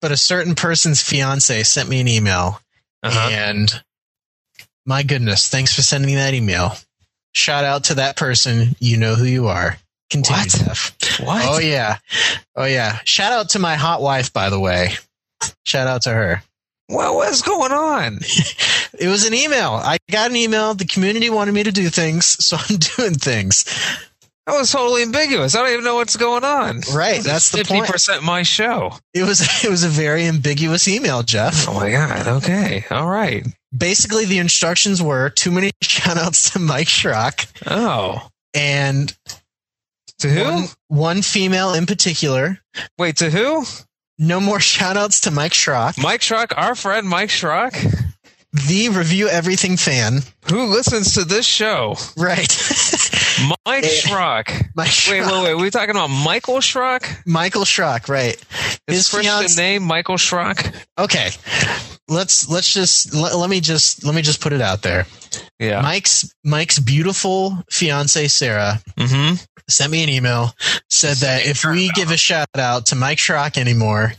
but 0.00 0.12
a 0.12 0.16
certain 0.16 0.54
person's 0.54 1.02
fiance 1.02 1.62
sent 1.64 1.88
me 1.88 2.00
an 2.00 2.08
email, 2.08 2.60
Uh-huh. 3.02 3.28
and 3.32 3.82
my 4.86 5.02
goodness, 5.02 5.48
thanks 5.48 5.74
for 5.74 5.82
sending 5.82 6.14
that 6.14 6.34
email. 6.34 6.72
Shout 7.34 7.64
out 7.64 7.84
to 7.84 7.94
that 7.96 8.16
person. 8.16 8.74
You 8.80 8.96
know 8.96 9.14
who 9.14 9.24
you 9.24 9.48
are. 9.48 9.76
Continue, 10.10 10.40
What? 10.42 10.48
Jeff. 10.50 11.20
What? 11.20 11.42
Oh 11.46 11.58
yeah, 11.58 11.98
oh 12.56 12.64
yeah. 12.64 12.98
Shout 13.04 13.32
out 13.32 13.50
to 13.50 13.58
my 13.58 13.74
hot 13.74 14.00
wife, 14.00 14.32
by 14.32 14.48
the 14.50 14.58
way. 14.58 14.92
Shout 15.66 15.86
out 15.86 16.02
to 16.02 16.10
her. 16.10 16.42
Well, 16.88 17.16
what's 17.16 17.42
going 17.42 17.72
on? 17.72 18.20
It 18.98 19.06
was 19.06 19.26
an 19.26 19.34
email. 19.34 19.74
I 19.74 19.98
got 20.10 20.30
an 20.30 20.36
email. 20.36 20.74
The 20.74 20.86
community 20.86 21.30
wanted 21.30 21.52
me 21.52 21.62
to 21.62 21.70
do 21.70 21.88
things, 21.90 22.24
so 22.44 22.56
I'm 22.68 22.76
doing 22.78 23.14
things. 23.14 23.64
That 24.48 24.58
was 24.58 24.72
totally 24.72 25.02
ambiguous. 25.02 25.54
I 25.54 25.60
don't 25.62 25.72
even 25.72 25.84
know 25.84 25.96
what's 25.96 26.16
going 26.16 26.42
on. 26.42 26.80
Right, 26.94 27.20
that's 27.22 27.50
the 27.50 27.58
Fifty 27.58 27.74
point. 27.74 27.86
percent 27.90 28.22
my 28.22 28.42
show. 28.42 28.92
It 29.12 29.24
was 29.24 29.40
it 29.64 29.68
was 29.70 29.84
a 29.84 29.88
very 29.88 30.24
ambiguous 30.24 30.88
email, 30.88 31.22
Jeff. 31.22 31.68
Oh 31.68 31.74
my 31.74 31.90
god. 31.90 32.26
Okay. 32.26 32.84
All 32.90 33.06
right. 33.06 33.46
basically 33.76 34.24
the 34.24 34.38
instructions 34.38 35.02
were 35.02 35.28
too 35.30 35.50
many 35.50 35.70
shout 35.82 36.16
outs 36.16 36.50
to 36.50 36.58
Mike 36.58 36.86
Schrock 36.88 37.46
Oh. 37.66 38.26
and 38.54 39.14
To 40.20 40.28
who? 40.30 40.44
one, 40.44 40.64
one 40.88 41.22
female 41.22 41.74
in 41.74 41.84
particular. 41.84 42.58
Wait, 42.98 43.16
to 43.18 43.30
who? 43.30 43.64
No 44.18 44.40
more 44.40 44.60
shout 44.72 44.96
outs 44.96 45.20
to 45.20 45.30
Mike 45.30 45.52
Schrock, 45.52 46.02
Mike 46.02 46.22
Schrock, 46.22 46.52
our 46.56 46.74
friend 46.74 47.06
Mike 47.06 47.28
Schrock, 47.28 47.74
the 48.52 48.88
review 48.90 49.28
everything 49.28 49.76
fan. 49.76 50.20
who 50.50 50.64
listens 50.66 51.14
to 51.14 51.24
this 51.24 51.46
show. 51.46 51.96
Right. 52.16 52.48
Mike 53.66 53.84
Schrock. 53.84 54.48
Mike 54.74 54.86
Wait, 54.86 54.88
Schrock. 54.88 55.30
wait, 55.42 55.44
wait. 55.44 55.54
We're 55.54 55.70
talking 55.70 55.90
about 55.90 56.08
Michael 56.08 56.56
Schrock? 56.56 57.06
Michael 57.26 57.62
Schrock, 57.64 58.08
right. 58.08 58.36
His, 58.86 58.96
His 58.98 59.10
Christian 59.10 59.22
fiance- 59.32 59.60
name, 59.62 59.82
Michael 59.84 60.16
Schrock. 60.16 60.74
Okay. 60.98 61.30
Let's 62.08 62.48
let's 62.48 62.72
just 62.72 63.12
let, 63.14 63.36
let 63.36 63.50
me 63.50 63.60
just 63.60 64.02
let 64.02 64.14
me 64.14 64.22
just 64.22 64.40
put 64.40 64.52
it 64.54 64.62
out 64.62 64.80
there. 64.82 65.06
Yeah. 65.58 65.82
Mike's 65.82 66.32
Mike's 66.42 66.78
beautiful 66.78 67.62
fiance 67.70 68.28
Sarah 68.28 68.80
mm-hmm. 68.96 69.34
sent 69.68 69.92
me 69.92 70.02
an 70.04 70.08
email 70.08 70.52
said 70.88 71.18
that 71.18 71.44
if 71.46 71.64
we 71.66 71.90
give 71.90 72.10
a 72.10 72.16
shout 72.16 72.48
out 72.56 72.86
to 72.86 72.96
Mike 72.96 73.18
Schrock 73.18 73.58
anymore, 73.58 74.14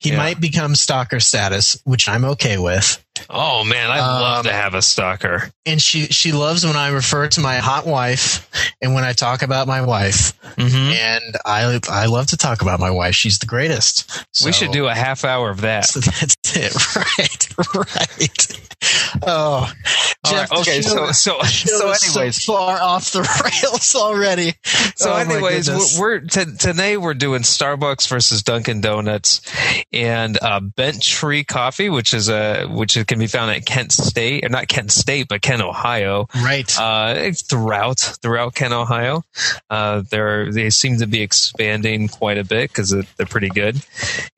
he 0.00 0.10
Yeah. 0.10 0.16
might 0.16 0.40
become 0.40 0.74
stalker 0.74 1.20
status, 1.20 1.78
which 1.84 2.08
I'm 2.08 2.24
okay 2.24 2.56
with. 2.56 3.04
Oh 3.30 3.64
man, 3.64 3.90
I'd 3.90 4.00
love 4.00 4.38
Um, 4.38 4.44
to 4.46 4.52
have 4.52 4.74
a 4.74 4.82
stalker. 4.82 5.50
And 5.66 5.80
she 5.82 6.06
she 6.06 6.32
loves 6.32 6.64
when 6.64 6.76
I 6.76 6.88
refer 6.90 7.28
to 7.28 7.40
my 7.40 7.56
hot 7.56 7.86
wife 7.86 8.48
and 8.80 8.94
when 8.94 9.04
I 9.04 9.12
talk 9.12 9.42
about 9.42 9.66
my 9.66 9.82
wife. 9.82 10.38
Mm-hmm. 10.56 10.76
And 10.76 11.36
I 11.44 11.80
I 11.90 12.06
love 12.06 12.28
to 12.28 12.36
talk 12.36 12.62
about 12.62 12.80
my 12.80 12.90
wife. 12.90 13.14
She's 13.14 13.38
the 13.38 13.46
greatest. 13.46 14.24
we 14.44 14.52
should 14.52 14.72
do 14.72 14.86
a 14.86 14.94
half 14.94 15.24
hour 15.24 15.50
of 15.50 15.60
that. 15.62 15.86
So 15.86 16.00
that's 16.20 16.36
it. 16.56 16.74
Right. 17.18 17.48
Right. 17.74 18.60
Oh, 19.26 19.70
Jeff, 20.24 20.48
the 20.50 20.56
okay, 20.58 20.80
show- 20.82 21.10
so 21.10 21.40
so 21.40 21.42
so 21.42 21.92
anyways, 21.92 22.42
so 22.42 22.52
far 22.52 22.80
off 22.80 23.10
the 23.10 23.20
rails 23.62 23.94
already. 23.96 24.54
So, 24.96 25.12
Oh, 25.12 25.16
anyways, 25.16 25.68
we're, 25.98 26.00
we're 26.00 26.20
t- 26.20 26.56
today 26.58 26.96
we're 26.96 27.14
doing 27.14 27.42
Starbucks 27.42 28.08
versus 28.08 28.42
Dunkin' 28.44 28.80
Donuts 28.80 29.40
and 29.92 30.38
uh, 30.40 30.60
Bent 30.60 31.02
Tree 31.02 31.42
Coffee, 31.42 31.88
which 31.90 32.14
is 32.14 32.28
a 32.28 32.66
which 32.66 32.96
can 33.08 33.18
be 33.18 33.26
found 33.26 33.50
at 33.50 33.66
Kent 33.66 33.92
State, 33.92 34.44
or 34.44 34.48
not 34.48 34.68
Kent 34.68 34.92
State, 34.92 35.26
but 35.28 35.42
Kent, 35.42 35.62
Ohio. 35.62 36.28
right. 36.36 36.78
Uh, 36.78 37.32
throughout 37.32 37.98
throughout 37.98 38.54
Kent, 38.54 38.74
Ohio. 38.74 39.24
Uh, 39.68 40.02
they 40.08 40.70
seem 40.70 40.98
to 40.98 41.06
be 41.06 41.22
expanding 41.22 42.08
quite 42.08 42.38
a 42.38 42.44
bit 42.44 42.70
because 42.70 42.90
they're 42.90 43.26
pretty 43.26 43.48
good, 43.48 43.82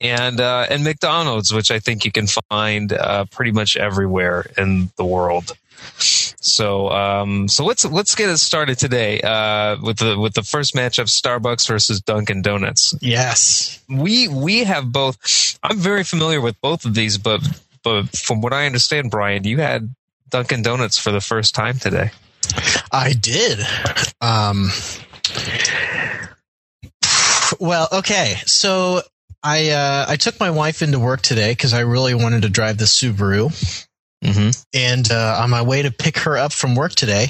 and 0.00 0.40
uh, 0.40 0.66
and 0.70 0.84
McDonald's, 0.84 1.52
which 1.52 1.70
I 1.70 1.78
think 1.78 2.04
you 2.04 2.12
can 2.12 2.26
find 2.48 2.92
uh, 2.92 3.26
pretty 3.26 3.52
much 3.52 3.76
everywhere 3.76 4.46
in 4.56 4.90
the 4.96 5.04
world. 5.04 5.52
So 5.98 6.90
um, 6.90 7.48
so 7.48 7.64
let's 7.64 7.84
let's 7.84 8.14
get 8.14 8.30
it 8.30 8.38
started 8.38 8.78
today 8.78 9.20
uh, 9.20 9.76
with 9.82 9.98
the 9.98 10.18
with 10.18 10.34
the 10.34 10.42
first 10.42 10.74
matchup: 10.74 11.06
Starbucks 11.06 11.66
versus 11.68 12.00
Dunkin' 12.00 12.42
Donuts. 12.42 12.94
yes. 13.00 13.82
We 13.88 14.28
we 14.28 14.64
have 14.64 14.92
both. 14.92 15.58
I'm 15.62 15.78
very 15.78 16.04
familiar 16.04 16.40
with 16.40 16.60
both 16.60 16.84
of 16.84 16.94
these, 16.94 17.18
but 17.18 17.40
but 17.82 18.16
from 18.16 18.40
what 18.40 18.52
I 18.52 18.66
understand, 18.66 19.10
Brian, 19.10 19.44
you 19.44 19.58
had 19.58 19.94
Dunkin' 20.28 20.62
Donuts 20.62 20.98
for 20.98 21.12
the 21.12 21.20
first 21.20 21.54
time 21.54 21.78
today. 21.78 22.10
I 22.92 23.12
did. 23.12 23.60
Um, 24.20 24.70
well, 27.60 27.88
okay. 27.92 28.36
So 28.46 29.02
I 29.42 29.70
uh, 29.70 30.06
I 30.08 30.16
took 30.16 30.38
my 30.40 30.50
wife 30.50 30.82
into 30.82 30.98
work 30.98 31.22
today 31.22 31.52
because 31.52 31.72
I 31.72 31.80
really 31.80 32.14
wanted 32.14 32.42
to 32.42 32.48
drive 32.48 32.78
the 32.78 32.84
Subaru. 32.84 33.50
Mm-hmm. 34.24 34.50
And 34.74 35.10
uh, 35.10 35.40
on 35.42 35.50
my 35.50 35.62
way 35.62 35.82
to 35.82 35.90
pick 35.90 36.18
her 36.18 36.36
up 36.36 36.52
from 36.52 36.74
work 36.74 36.92
today, 36.92 37.28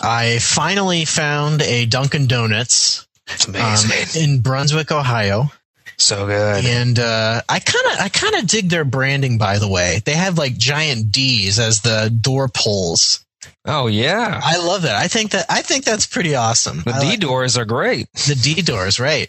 I 0.00 0.38
finally 0.38 1.04
found 1.04 1.60
a 1.60 1.84
Dunkin' 1.84 2.26
Donuts 2.26 3.06
um, 3.48 3.90
in 4.16 4.40
Brunswick, 4.40 4.90
Ohio. 4.90 5.50
So 5.98 6.26
good. 6.26 6.64
And 6.64 6.98
uh, 6.98 7.40
I 7.48 7.58
kind 7.60 7.86
of 7.92 8.00
I 8.00 8.08
kind 8.08 8.34
of 8.36 8.46
dig 8.46 8.68
their 8.68 8.84
branding. 8.84 9.38
By 9.38 9.58
the 9.58 9.68
way, 9.68 10.00
they 10.04 10.12
have 10.14 10.38
like 10.38 10.56
giant 10.56 11.12
D's 11.12 11.58
as 11.58 11.80
the 11.82 12.08
door 12.20 12.48
pulls. 12.48 13.24
Oh 13.66 13.86
yeah. 13.86 14.40
I 14.42 14.58
love 14.58 14.82
that. 14.82 14.96
I 14.96 15.08
think 15.08 15.32
that 15.32 15.46
I 15.50 15.62
think 15.62 15.84
that's 15.84 16.06
pretty 16.06 16.34
awesome. 16.34 16.80
The 16.84 16.92
I 16.92 17.00
D 17.00 17.06
like- 17.10 17.20
doors 17.20 17.56
are 17.58 17.64
great. 17.64 18.10
the 18.12 18.34
D 18.34 18.60
doors, 18.62 18.98
right? 19.00 19.28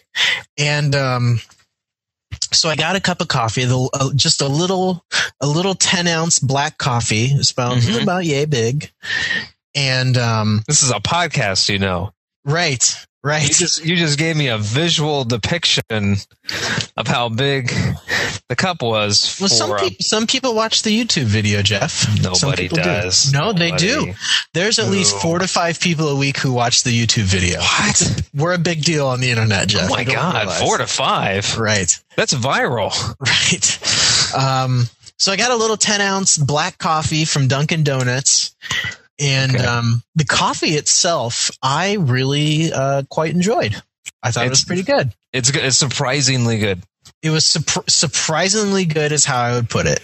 And 0.58 0.96
um, 0.96 1.40
so 2.52 2.70
I 2.70 2.76
got 2.76 2.96
a 2.96 3.02
cup 3.02 3.22
of 3.22 3.28
coffee, 3.28 3.66
the, 3.66 3.90
uh, 3.94 4.14
just 4.16 4.42
a 4.42 4.48
little, 4.48 5.06
a 5.42 5.48
little 5.48 5.76
ten 5.76 6.08
ounce 6.08 6.40
black 6.40 6.78
coffee. 6.78 7.26
It's 7.26 7.52
about 7.52 7.78
Mhm. 7.78 8.04
about 8.04 8.26
yay 8.26 8.46
big, 8.46 8.92
and 9.74 10.18
um, 10.18 10.64
This 10.68 10.84
is 10.84 10.92
a 10.92 10.96
podcast, 11.00 11.70
you 11.70 11.80
know. 11.80 12.12
Right, 12.46 13.06
right. 13.24 13.44
You 13.44 13.54
just 13.54 13.86
you 13.86 13.96
just 13.96 14.18
gave 14.18 14.38
me 14.38 14.48
a 14.48 14.58
visual 14.58 15.24
depiction 15.24 16.16
of 16.96 17.08
how 17.08 17.30
big 17.30 17.72
the 18.48 18.56
cup 18.56 18.82
was 18.82 19.28
for 19.28 19.44
well, 19.44 19.50
some 19.50 19.78
people 19.78 19.98
some 20.02 20.28
people 20.28 20.56
watch 20.56 20.84
the 20.84 20.98
YouTube 20.98 21.26
video, 21.26 21.62
Jeff. 21.62 22.08
Nobody 22.22 22.64
people 22.64 22.78
do. 22.78 22.84
does. 22.84 23.34
No, 23.34 23.54
they 23.54 23.72
do. 23.72 24.14
There's 24.54 24.80
at 24.80 24.90
least 24.90 25.18
four 25.18 25.40
to 25.40 25.48
five 25.48 25.80
people 25.80 26.08
a 26.10 26.16
week 26.16 26.38
who 26.38 26.54
watch 26.54 26.84
the 26.84 26.92
YouTube 26.92 27.24
video. 27.24 27.60
What? 27.60 28.30
We're 28.34 28.54
a 28.54 28.60
big 28.60 28.84
deal 28.84 29.08
on 29.08 29.20
the 29.20 29.30
internet, 29.30 29.68
Jeff. 29.68 29.90
Oh 29.90 29.94
my 29.94 30.04
god, 30.04 30.36
realize. 30.36 30.62
four 30.62 30.78
to 30.78 30.88
five. 30.88 31.58
Right. 31.58 31.92
That's 32.16 32.34
viral. 32.34 32.94
Right. 33.20 34.36
Um, 34.36 34.86
so 35.18 35.32
I 35.32 35.38
got 35.38 35.52
a 35.52 35.56
little 35.56 35.78
10 35.78 36.02
ounce 36.02 36.38
black 36.38 36.78
coffee 36.78 37.26
from 37.26 37.48
Dunkin' 37.48 37.84
Donuts. 37.84 38.56
And 39.20 39.56
Okay. 39.56 39.66
um, 39.66 40.04
the 40.16 40.26
coffee 40.26 40.76
itself, 40.76 41.50
I 41.62 41.94
really 41.94 42.72
uh, 42.74 43.04
quite 43.10 43.34
enjoyed. 43.34 43.82
I 44.22 44.32
thought 44.32 44.46
it 44.46 44.50
was 44.50 44.60
It's- 44.60 44.66
pretty 44.66 44.84
good. 44.84 45.14
It's 45.34 45.52
good. 45.52 45.64
It's 45.66 45.78
surprisingly 45.78 46.58
good 46.60 46.82
It 47.22 47.30
was 47.30 47.44
surp- 47.44 47.90
surprisingly 47.90 48.86
good, 48.86 49.12
is 49.12 49.26
how 49.26 49.42
I 49.42 49.54
would 49.56 49.70
put 49.70 49.86
it. 49.86 50.00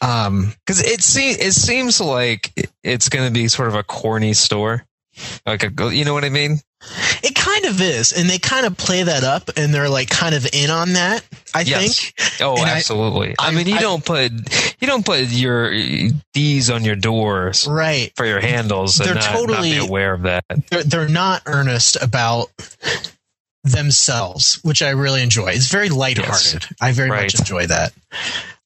Um, 0.00 0.52
because 0.66 0.80
it 0.82 1.02
seems 1.02 1.38
it 1.38 1.52
seems 1.54 2.00
like 2.00 2.52
it's 2.82 3.08
going 3.08 3.26
to 3.26 3.32
be 3.32 3.48
sort 3.48 3.68
of 3.68 3.74
a 3.74 3.82
corny 3.82 4.32
store. 4.34 4.84
Like 5.46 5.64
a, 5.64 5.94
you 5.94 6.04
know 6.04 6.14
what 6.14 6.24
I 6.24 6.28
mean? 6.30 6.60
It 7.22 7.34
kind 7.34 7.64
of 7.66 7.80
is, 7.80 8.12
and 8.12 8.28
they 8.28 8.38
kind 8.38 8.64
of 8.66 8.76
play 8.76 9.02
that 9.02 9.22
up, 9.24 9.50
and 9.56 9.72
they're 9.74 9.88
like 9.88 10.08
kind 10.08 10.34
of 10.34 10.46
in 10.52 10.70
on 10.70 10.94
that. 10.94 11.22
I 11.54 11.60
Yes. 11.62 11.98
think. 12.10 12.40
Oh, 12.40 12.56
And 12.56 12.68
absolutely. 12.68 13.34
I, 13.38 13.48
I- 13.48 13.50
mean, 13.50 13.66
you 13.66 13.76
I- 13.76 13.80
don't 13.80 14.04
put 14.04 14.32
you 14.80 14.86
don't 14.86 15.04
put 15.04 15.28
your 15.28 15.72
D's 16.32 16.70
on 16.70 16.84
your 16.84 16.96
doors 16.96 17.66
Right. 17.66 18.12
for 18.16 18.24
your 18.24 18.40
handles 18.40 18.96
They're 18.96 19.14
not, 19.14 19.24
not 19.24 19.32
totally- 19.32 19.72
be 19.72 19.76
aware 19.78 20.14
of 20.14 20.22
that. 20.22 20.44
they're, 20.70 20.82
they're 20.84 21.08
not 21.08 21.42
earnest 21.46 21.96
about 22.00 22.50
themselves, 23.64 24.58
which 24.62 24.82
I 24.82 24.90
really 24.90 25.22
enjoy. 25.22 25.48
It's 25.48 25.66
very 25.68 25.88
lighthearted. 25.90 26.66
I 26.80 26.92
very 26.92 27.10
Right. 27.10 27.22
much 27.24 27.38
enjoy 27.38 27.66
that. 27.66 27.92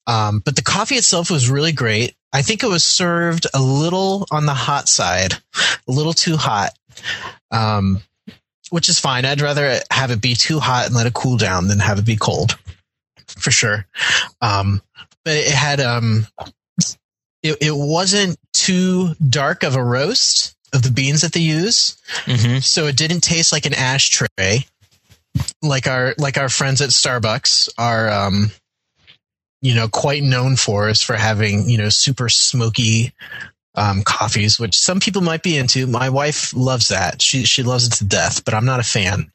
Um, 0.07 0.39
but 0.45 0.55
the 0.55 0.61
coffee 0.61 0.95
itself 0.95 1.29
was 1.29 1.49
really 1.49 1.71
great. 1.71 2.15
I 2.31 2.41
think 2.41 2.63
it 2.63 2.67
was 2.67 2.83
served 2.83 3.47
a 3.53 3.61
little 3.61 4.27
on 4.31 4.45
the 4.45 4.53
hot 4.53 4.87
side, 4.87 5.33
a 5.87 5.91
little 5.91 6.13
too 6.13 6.37
hot, 6.37 6.71
um, 7.51 8.01
which 8.69 8.89
is 8.89 8.99
fine. 8.99 9.25
I'd 9.25 9.41
rather 9.41 9.79
have 9.91 10.11
it 10.11 10.21
be 10.21 10.35
too 10.35 10.59
hot 10.59 10.87
and 10.87 10.95
let 10.95 11.07
it 11.07 11.13
cool 11.13 11.37
down 11.37 11.67
than 11.67 11.79
have 11.79 11.99
it 11.99 12.05
be 12.05 12.15
cold, 12.15 12.57
for 13.27 13.51
sure. 13.51 13.85
Um, 14.41 14.81
but 15.23 15.35
it 15.35 15.47
had 15.47 15.79
um, 15.79 16.27
it, 17.43 17.57
it 17.61 17.75
wasn't 17.75 18.37
too 18.53 19.13
dark 19.27 19.63
of 19.63 19.75
a 19.75 19.83
roast 19.83 20.55
of 20.73 20.81
the 20.83 20.91
beans 20.91 21.21
that 21.21 21.31
they 21.33 21.39
use, 21.39 21.97
Mm-hmm. 22.25 22.59
so 22.59 22.87
it 22.87 22.97
didn't 22.97 23.21
taste 23.21 23.51
like 23.51 23.65
an 23.65 23.73
ashtray, 23.73 24.65
like 25.61 25.87
our 25.87 26.15
like 26.17 26.37
our 26.37 26.49
friends 26.49 26.81
at 26.81 26.89
Starbucks 26.89 27.69
are, 27.77 28.09
um, 28.09 28.51
you 29.61 29.73
know, 29.73 29.87
quite 29.87 30.23
known 30.23 30.55
for 30.55 30.89
is 30.89 31.01
for 31.01 31.15
having 31.15 31.69
you 31.69 31.77
know 31.77 31.89
super 31.89 32.29
smoky 32.29 33.13
um, 33.75 34.03
coffees, 34.03 34.59
which 34.59 34.77
some 34.77 34.99
people 34.99 35.21
might 35.21 35.43
be 35.43 35.57
into. 35.57 35.87
My 35.87 36.09
wife 36.09 36.53
loves 36.55 36.87
that; 36.89 37.21
she 37.21 37.43
she 37.43 37.63
loves 37.63 37.87
it 37.87 37.93
to 37.93 38.05
death, 38.05 38.43
but 38.45 38.53
I'm 38.53 38.65
not 38.65 38.79
a 38.79 38.83
fan. 38.83 39.31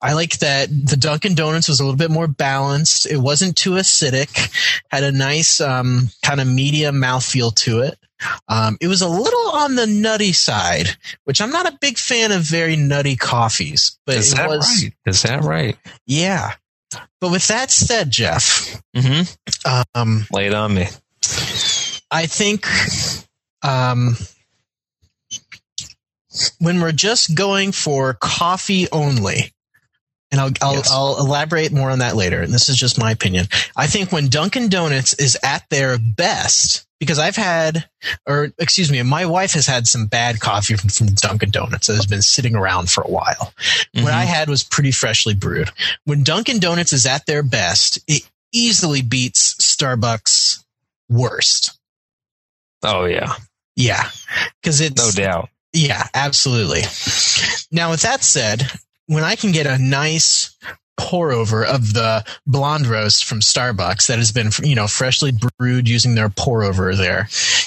I 0.00 0.12
like 0.14 0.38
that 0.38 0.68
the 0.70 0.96
Dunkin' 0.96 1.34
Donuts 1.34 1.68
was 1.68 1.80
a 1.80 1.84
little 1.84 1.96
bit 1.98 2.10
more 2.10 2.26
balanced. 2.28 3.06
It 3.06 3.18
wasn't 3.18 3.56
too 3.56 3.72
acidic, 3.72 4.82
had 4.90 5.04
a 5.04 5.12
nice 5.12 5.60
um, 5.60 6.08
kind 6.24 6.40
of 6.40 6.46
medium 6.48 6.96
mouthfeel 6.96 7.54
to 7.56 7.80
it. 7.80 7.98
Um, 8.48 8.78
it 8.80 8.86
was 8.86 9.02
a 9.02 9.08
little 9.08 9.50
on 9.52 9.74
the 9.74 9.86
nutty 9.86 10.32
side, 10.32 10.88
which 11.24 11.40
I'm 11.42 11.50
not 11.50 11.66
a 11.66 11.76
big 11.80 11.98
fan 11.98 12.32
of 12.32 12.42
very 12.42 12.76
nutty 12.76 13.16
coffees, 13.16 13.98
but 14.06 14.16
Is 14.16 14.32
it 14.32 14.36
that 14.36 14.48
was, 14.48 14.82
right? 14.84 14.92
Is 15.06 15.22
that 15.22 15.42
right? 15.42 15.76
yeah. 16.06 16.54
But 17.20 17.32
with 17.32 17.48
that 17.48 17.70
said, 17.72 18.10
Jeff, 18.10 18.80
Mm-hmm. 18.96 19.82
um, 19.94 20.26
Lay 20.30 20.46
it 20.46 20.54
on 20.54 20.74
me. 20.74 20.86
I 22.10 22.26
think 22.26 22.66
um, 23.64 24.16
when 26.58 26.80
we're 26.80 26.92
just 26.92 27.34
going 27.34 27.72
for 27.72 28.14
coffee 28.14 28.86
only, 28.92 29.52
and 30.30 30.40
I'll 30.40 30.50
I'll, 30.60 30.74
Yes. 30.74 30.90
I'll 30.92 31.18
elaborate 31.18 31.72
more 31.72 31.90
on 31.90 32.00
that 32.00 32.16
later. 32.16 32.40
And 32.42 32.52
this 32.52 32.68
is 32.68 32.76
just 32.76 32.98
my 32.98 33.10
opinion. 33.10 33.46
I 33.76 33.86
think 33.86 34.12
when 34.12 34.28
Dunkin' 34.28 34.68
Donuts 34.68 35.14
is 35.14 35.36
at 35.42 35.64
their 35.70 35.96
best, 35.98 36.86
because 36.98 37.18
I've 37.18 37.36
had, 37.36 37.88
or 38.26 38.52
excuse 38.58 38.90
me, 38.90 39.00
my 39.02 39.26
wife 39.26 39.52
has 39.52 39.66
had 39.66 39.86
some 39.86 40.06
bad 40.06 40.40
coffee 40.40 40.74
from, 40.76 40.90
from 40.90 41.06
Dunkin' 41.08 41.50
Donuts 41.50 41.86
that 41.86 41.94
has 41.94 42.06
been 42.06 42.22
sitting 42.22 42.56
around 42.56 42.90
for 42.90 43.02
a 43.02 43.10
while. 43.10 43.52
What 43.94 44.12
I 44.12 44.24
had 44.24 44.48
was 44.48 44.64
pretty 44.64 44.90
freshly 44.90 45.34
brewed. 45.34 45.70
When 46.04 46.24
Dunkin' 46.24 46.58
Donuts 46.58 46.92
is 46.92 47.06
at 47.06 47.26
their 47.26 47.42
best, 47.42 47.98
it 48.08 48.28
easily 48.52 49.02
beats 49.02 49.54
Starbucks 49.54 50.64
worst. 51.08 51.78
Oh 52.82 53.04
yeah, 53.04 53.34
Yeah, 53.76 54.08
because 54.62 54.80
it's 54.80 55.16
no 55.16 55.22
doubt. 55.22 55.48
yeah, 55.72 56.06
absolutely. 56.14 56.82
Now, 57.72 57.90
with 57.90 58.02
that 58.02 58.22
said, 58.22 58.70
when 59.06 59.24
I 59.24 59.36
can 59.36 59.52
get 59.52 59.66
a 59.66 59.78
nice 59.78 60.56
pour 60.96 61.32
over 61.32 61.64
of 61.64 61.92
the 61.92 62.24
blonde 62.46 62.86
roast 62.86 63.24
from 63.24 63.40
Starbucks 63.40 64.06
that 64.06 64.18
has 64.18 64.30
been, 64.30 64.50
you 64.62 64.76
know, 64.76 64.86
freshly 64.86 65.32
brewed 65.58 65.88
using 65.88 66.14
their 66.14 66.28
pour 66.28 66.62
over 66.62 66.94
there, 66.94 67.22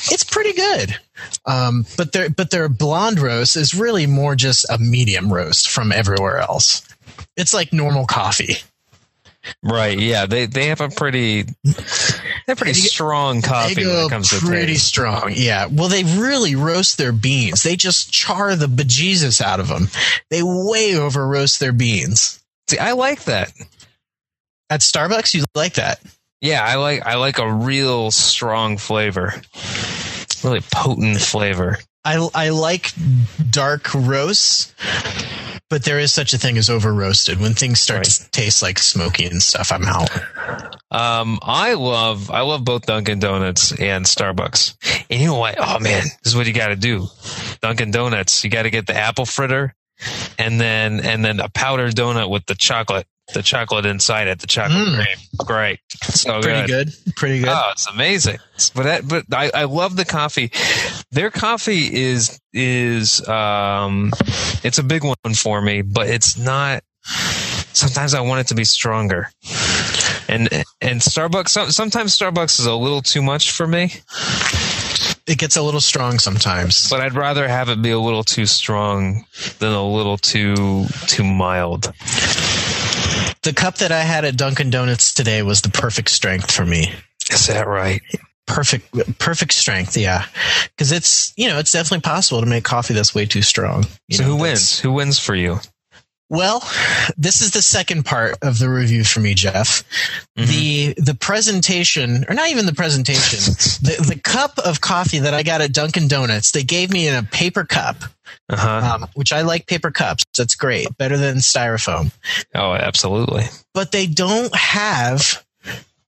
it's 0.09 0.23
pretty 0.23 0.53
good. 0.53 0.97
Um, 1.45 1.85
but 1.97 2.13
their 2.13 2.29
but 2.29 2.51
their 2.51 2.69
blonde 2.69 3.19
roast 3.19 3.57
is 3.57 3.75
really 3.75 4.07
more 4.07 4.35
just 4.35 4.65
a 4.69 4.77
medium 4.77 5.31
roast 5.31 5.69
from 5.69 5.91
everywhere 5.91 6.37
else. 6.37 6.81
It's 7.35 7.53
like 7.53 7.73
normal 7.73 8.05
coffee. 8.05 8.57
Right? 9.63 9.97
Yeah, 9.99 10.25
they 10.25 10.45
they 10.45 10.67
have 10.67 10.81
a 10.81 10.89
pretty 10.89 11.45
they're 12.45 12.55
pretty 12.55 12.73
strong 12.73 13.41
coffee 13.41 13.75
they 13.75 13.85
when 13.85 14.05
it 14.05 14.09
comes 14.09 14.29
to 14.29 14.45
pretty 14.45 14.75
strong. 14.75 15.31
Yeah. 15.33 15.67
Well, 15.71 15.89
they 15.89 16.03
really 16.03 16.55
roast 16.55 16.97
their 16.97 17.11
beans. 17.11 17.63
They 17.63 17.75
just 17.75 18.11
char 18.11 18.55
the 18.55 18.67
bejesus 18.67 19.41
out 19.41 19.59
of 19.59 19.67
them. 19.67 19.87
They 20.29 20.41
way 20.43 20.95
over 20.95 21.27
roast 21.27 21.59
their 21.59 21.73
beans. 21.73 22.43
See, 22.69 22.79
I 22.79 22.93
like 22.93 23.23
that. 23.25 23.51
At 24.69 24.81
Starbucks, 24.81 25.33
you 25.33 25.45
like 25.55 25.75
that? 25.75 26.01
Yeah, 26.41 26.63
I 26.63 26.75
like 26.75 27.05
I 27.05 27.15
like 27.15 27.39
a 27.39 27.51
real 27.51 28.11
strong 28.11 28.77
flavor, 28.77 29.33
really 30.43 30.61
potent 30.71 31.19
flavor. 31.19 31.79
I 32.07 32.29
I 32.33 32.49
like 32.49 32.93
dark 33.49 33.93
roasts, 33.93 34.73
but 35.69 35.83
there 35.83 35.99
is 35.99 36.13
such 36.13 36.33
a 36.33 36.37
thing 36.37 36.57
as 36.57 36.69
over 36.69 36.93
roasted. 36.93 37.41
When 37.41 37.53
things 37.53 37.81
start 37.81 38.05
to 38.05 38.31
taste 38.31 38.61
like 38.61 38.79
smoky 38.79 39.25
and 39.25 39.41
stuff, 39.41 39.73
I'm 39.73 39.83
out. 39.83 40.09
Um, 40.89 41.37
I 41.41 41.73
love 41.73 42.31
I 42.31 42.41
love 42.41 42.63
both 42.63 42.85
Dunkin' 42.85 43.19
Donuts 43.19 43.73
and 43.73 44.05
Starbucks. 44.05 45.05
And 45.09 45.19
you 45.19 45.27
know 45.27 45.35
what? 45.35 45.55
Oh 45.59 45.79
man, 45.79 46.03
this 46.23 46.31
is 46.31 46.35
what 46.37 46.47
you 46.47 46.53
got 46.53 46.69
to 46.69 46.77
do. 46.77 47.07
Dunkin' 47.61 47.91
Donuts, 47.91 48.41
you 48.41 48.49
got 48.49 48.63
to 48.63 48.69
get 48.69 48.87
the 48.87 48.95
apple 48.95 49.25
fritter, 49.25 49.75
and 50.39 50.61
then 50.61 51.01
and 51.01 51.25
then 51.25 51.41
a 51.41 51.49
powdered 51.49 51.93
donut 51.93 52.29
with 52.29 52.45
the 52.45 52.55
chocolate, 52.55 53.05
the 53.33 53.43
chocolate 53.43 53.85
inside 53.85 54.27
it, 54.27 54.39
the 54.39 54.47
chocolate 54.47 54.87
Mm. 54.87 54.95
cream. 54.95 55.17
Great, 55.45 55.79
so 56.03 56.41
Pretty 56.41 56.67
good. 56.67 56.93
Pretty 57.15 57.39
good. 57.39 57.49
Oh, 57.49 57.69
it's 57.71 57.87
amazing. 57.87 58.37
But 58.73 58.83
that, 58.83 59.07
but 59.07 59.25
I, 59.33 59.51
I 59.53 59.63
love 59.65 59.95
the 59.95 60.05
coffee. 60.05 60.51
Their 61.11 61.29
coffee 61.31 61.93
is 61.93 62.39
is 62.53 63.25
um, 63.27 64.11
it's 64.63 64.77
a 64.79 64.83
big 64.83 65.03
one 65.03 65.15
for 65.35 65.61
me, 65.61 65.81
but 65.81 66.07
it's 66.07 66.37
not. 66.37 66.83
Sometimes 67.73 68.13
I 68.13 68.21
want 68.21 68.41
it 68.41 68.47
to 68.47 68.55
be 68.55 68.63
stronger. 68.63 69.29
And 70.29 70.49
and 70.81 70.99
Starbucks 71.01 71.71
sometimes 71.71 72.17
Starbucks 72.17 72.59
is 72.59 72.65
a 72.65 72.73
little 72.75 73.01
too 73.01 73.21
much 73.21 73.51
for 73.51 73.67
me, 73.67 73.93
It 75.27 75.37
gets 75.37 75.55
a 75.57 75.61
little 75.61 75.79
strong 75.81 76.19
sometimes. 76.19 76.89
but 76.89 76.99
I'd 77.01 77.13
rather 77.13 77.47
have 77.47 77.69
it 77.69 77.81
be 77.81 77.91
a 77.91 77.99
little 77.99 78.23
too 78.23 78.45
strong 78.45 79.25
than 79.59 79.71
a 79.71 79.85
little 79.87 80.17
too 80.17 80.85
too 81.07 81.23
mild. 81.23 81.93
The 83.47 83.53
cup 83.53 83.77
that 83.77 83.93
I 83.93 84.01
had 84.01 84.25
at 84.25 84.35
Dunkin' 84.35 84.71
Donuts 84.71 85.13
today 85.13 85.41
was 85.41 85.61
the 85.61 85.69
perfect 85.69 86.09
strength 86.09 86.51
for 86.51 86.65
me. 86.65 86.93
Is 87.31 87.47
that 87.47 87.65
right? 87.65 88.01
Perfect, 88.45 89.19
perfect 89.19 89.53
strength. 89.53 89.95
Yeah, 89.95 90.25
because 90.75 90.91
it's 90.91 91.31
you 91.37 91.47
know 91.47 91.57
it's 91.57 91.71
definitely 91.71 92.01
possible 92.01 92.41
to 92.41 92.45
make 92.45 92.65
coffee 92.65 92.93
that's 92.93 93.15
way 93.15 93.25
too 93.25 93.41
strong. 93.41 93.85
You 94.09 94.17
So 94.17 94.23
know, 94.23 94.29
who 94.31 94.35
wins? 94.35 94.77
Who 94.81 94.91
wins 94.91 95.17
for 95.17 95.33
you? 95.33 95.61
Well, 96.29 96.59
this 97.17 97.41
is 97.41 97.51
the 97.51 97.61
second 97.61 98.03
part 98.03 98.37
of 98.41 98.59
the 98.59 98.69
review 98.69 99.03
for 99.03 99.19
me, 99.19 99.33
Jeff. 99.33 99.83
Mm-hmm. 100.37 100.45
The 100.49 100.93
the 100.97 101.15
presentation, 101.15 102.25
or 102.27 102.33
not 102.33 102.49
even 102.49 102.65
the 102.65 102.73
presentation, 102.73 103.39
the 103.81 104.03
the 104.15 104.19
cup 104.19 104.57
of 104.59 104.81
coffee 104.81 105.19
that 105.19 105.33
I 105.33 105.43
got 105.43 105.61
at 105.61 105.73
Dunkin' 105.73 106.07
Donuts, 106.07 106.51
they 106.51 106.63
gave 106.63 106.91
me 106.91 107.07
in 107.07 107.15
a 107.15 107.23
paper 107.23 107.63
cup, 107.63 107.97
Uh 108.49 108.57
huh. 108.57 108.95
um, 109.03 109.09
which 109.15 109.31
I 109.31 109.41
like 109.41 109.67
paper 109.67 109.91
cups. 109.91 110.23
That's 110.37 110.55
great, 110.55 110.87
better 110.97 111.17
than 111.17 111.37
styrofoam. 111.37 112.11
Oh, 112.53 112.73
absolutely. 112.73 113.43
But 113.73 113.91
they 113.91 114.07
don't 114.07 114.53
have 114.55 115.43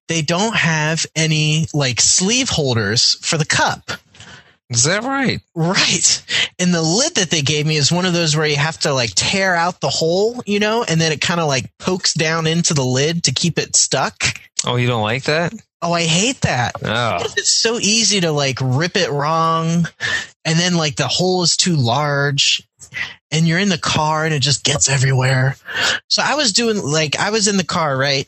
they 0.07 0.21
don't 0.23 0.55
have 0.55 1.05
any 1.15 1.67
like 1.73 2.01
sleeve 2.01 2.49
holders 2.49 3.15
for 3.21 3.37
the 3.37 3.45
cup. 3.45 3.91
Is 4.69 4.83
that 4.83 5.03
right? 5.03 5.41
Right. 5.55 6.23
And 6.59 6.73
the 6.73 6.81
lid 6.81 7.15
that 7.15 7.31
they 7.31 7.41
gave 7.41 7.65
me 7.65 7.77
is 7.77 7.91
one 7.91 8.05
of 8.05 8.13
those 8.13 8.35
where 8.35 8.45
you 8.45 8.55
have 8.55 8.77
to 8.79 8.93
like 8.93 9.11
tear 9.15 9.55
out 9.55 9.81
the 9.81 9.89
hole, 9.89 10.43
you 10.45 10.59
know, 10.59 10.83
and 10.87 11.01
then 11.01 11.11
it 11.11 11.21
kind 11.21 11.39
of 11.39 11.47
like 11.47 11.75
pokes 11.79 12.13
down 12.13 12.45
into 12.45 12.75
the 12.75 12.85
lid 12.85 13.23
to 13.23 13.33
keep 13.33 13.57
it 13.57 13.75
stuck. 13.75 14.23
Oh, 14.67 14.75
you 14.75 14.87
don't 14.87 15.01
like 15.01 15.23
that? 15.23 15.53
Oh, 15.81 15.93
I 15.93 16.03
hate 16.03 16.41
that. 16.41 16.73
Oh. 16.83 17.17
It's 17.37 17.61
so 17.61 17.79
easy 17.79 18.19
to 18.21 18.31
like 18.31 18.59
rip 18.61 18.95
it 18.95 19.09
wrong. 19.09 19.87
And 20.45 20.59
then 20.59 20.75
like 20.75 20.97
the 20.97 21.07
hole 21.07 21.41
is 21.41 21.57
too 21.57 21.75
large 21.75 22.61
and 23.31 23.47
you're 23.47 23.59
in 23.59 23.69
the 23.69 23.77
car 23.77 24.25
and 24.25 24.33
it 24.33 24.41
just 24.41 24.63
gets 24.63 24.89
everywhere. 24.89 25.55
So 26.09 26.21
I 26.23 26.35
was 26.35 26.53
doing 26.53 26.83
like, 26.83 27.17
I 27.17 27.29
was 27.31 27.47
in 27.47 27.57
the 27.57 27.63
car, 27.63 27.97
right? 27.97 28.27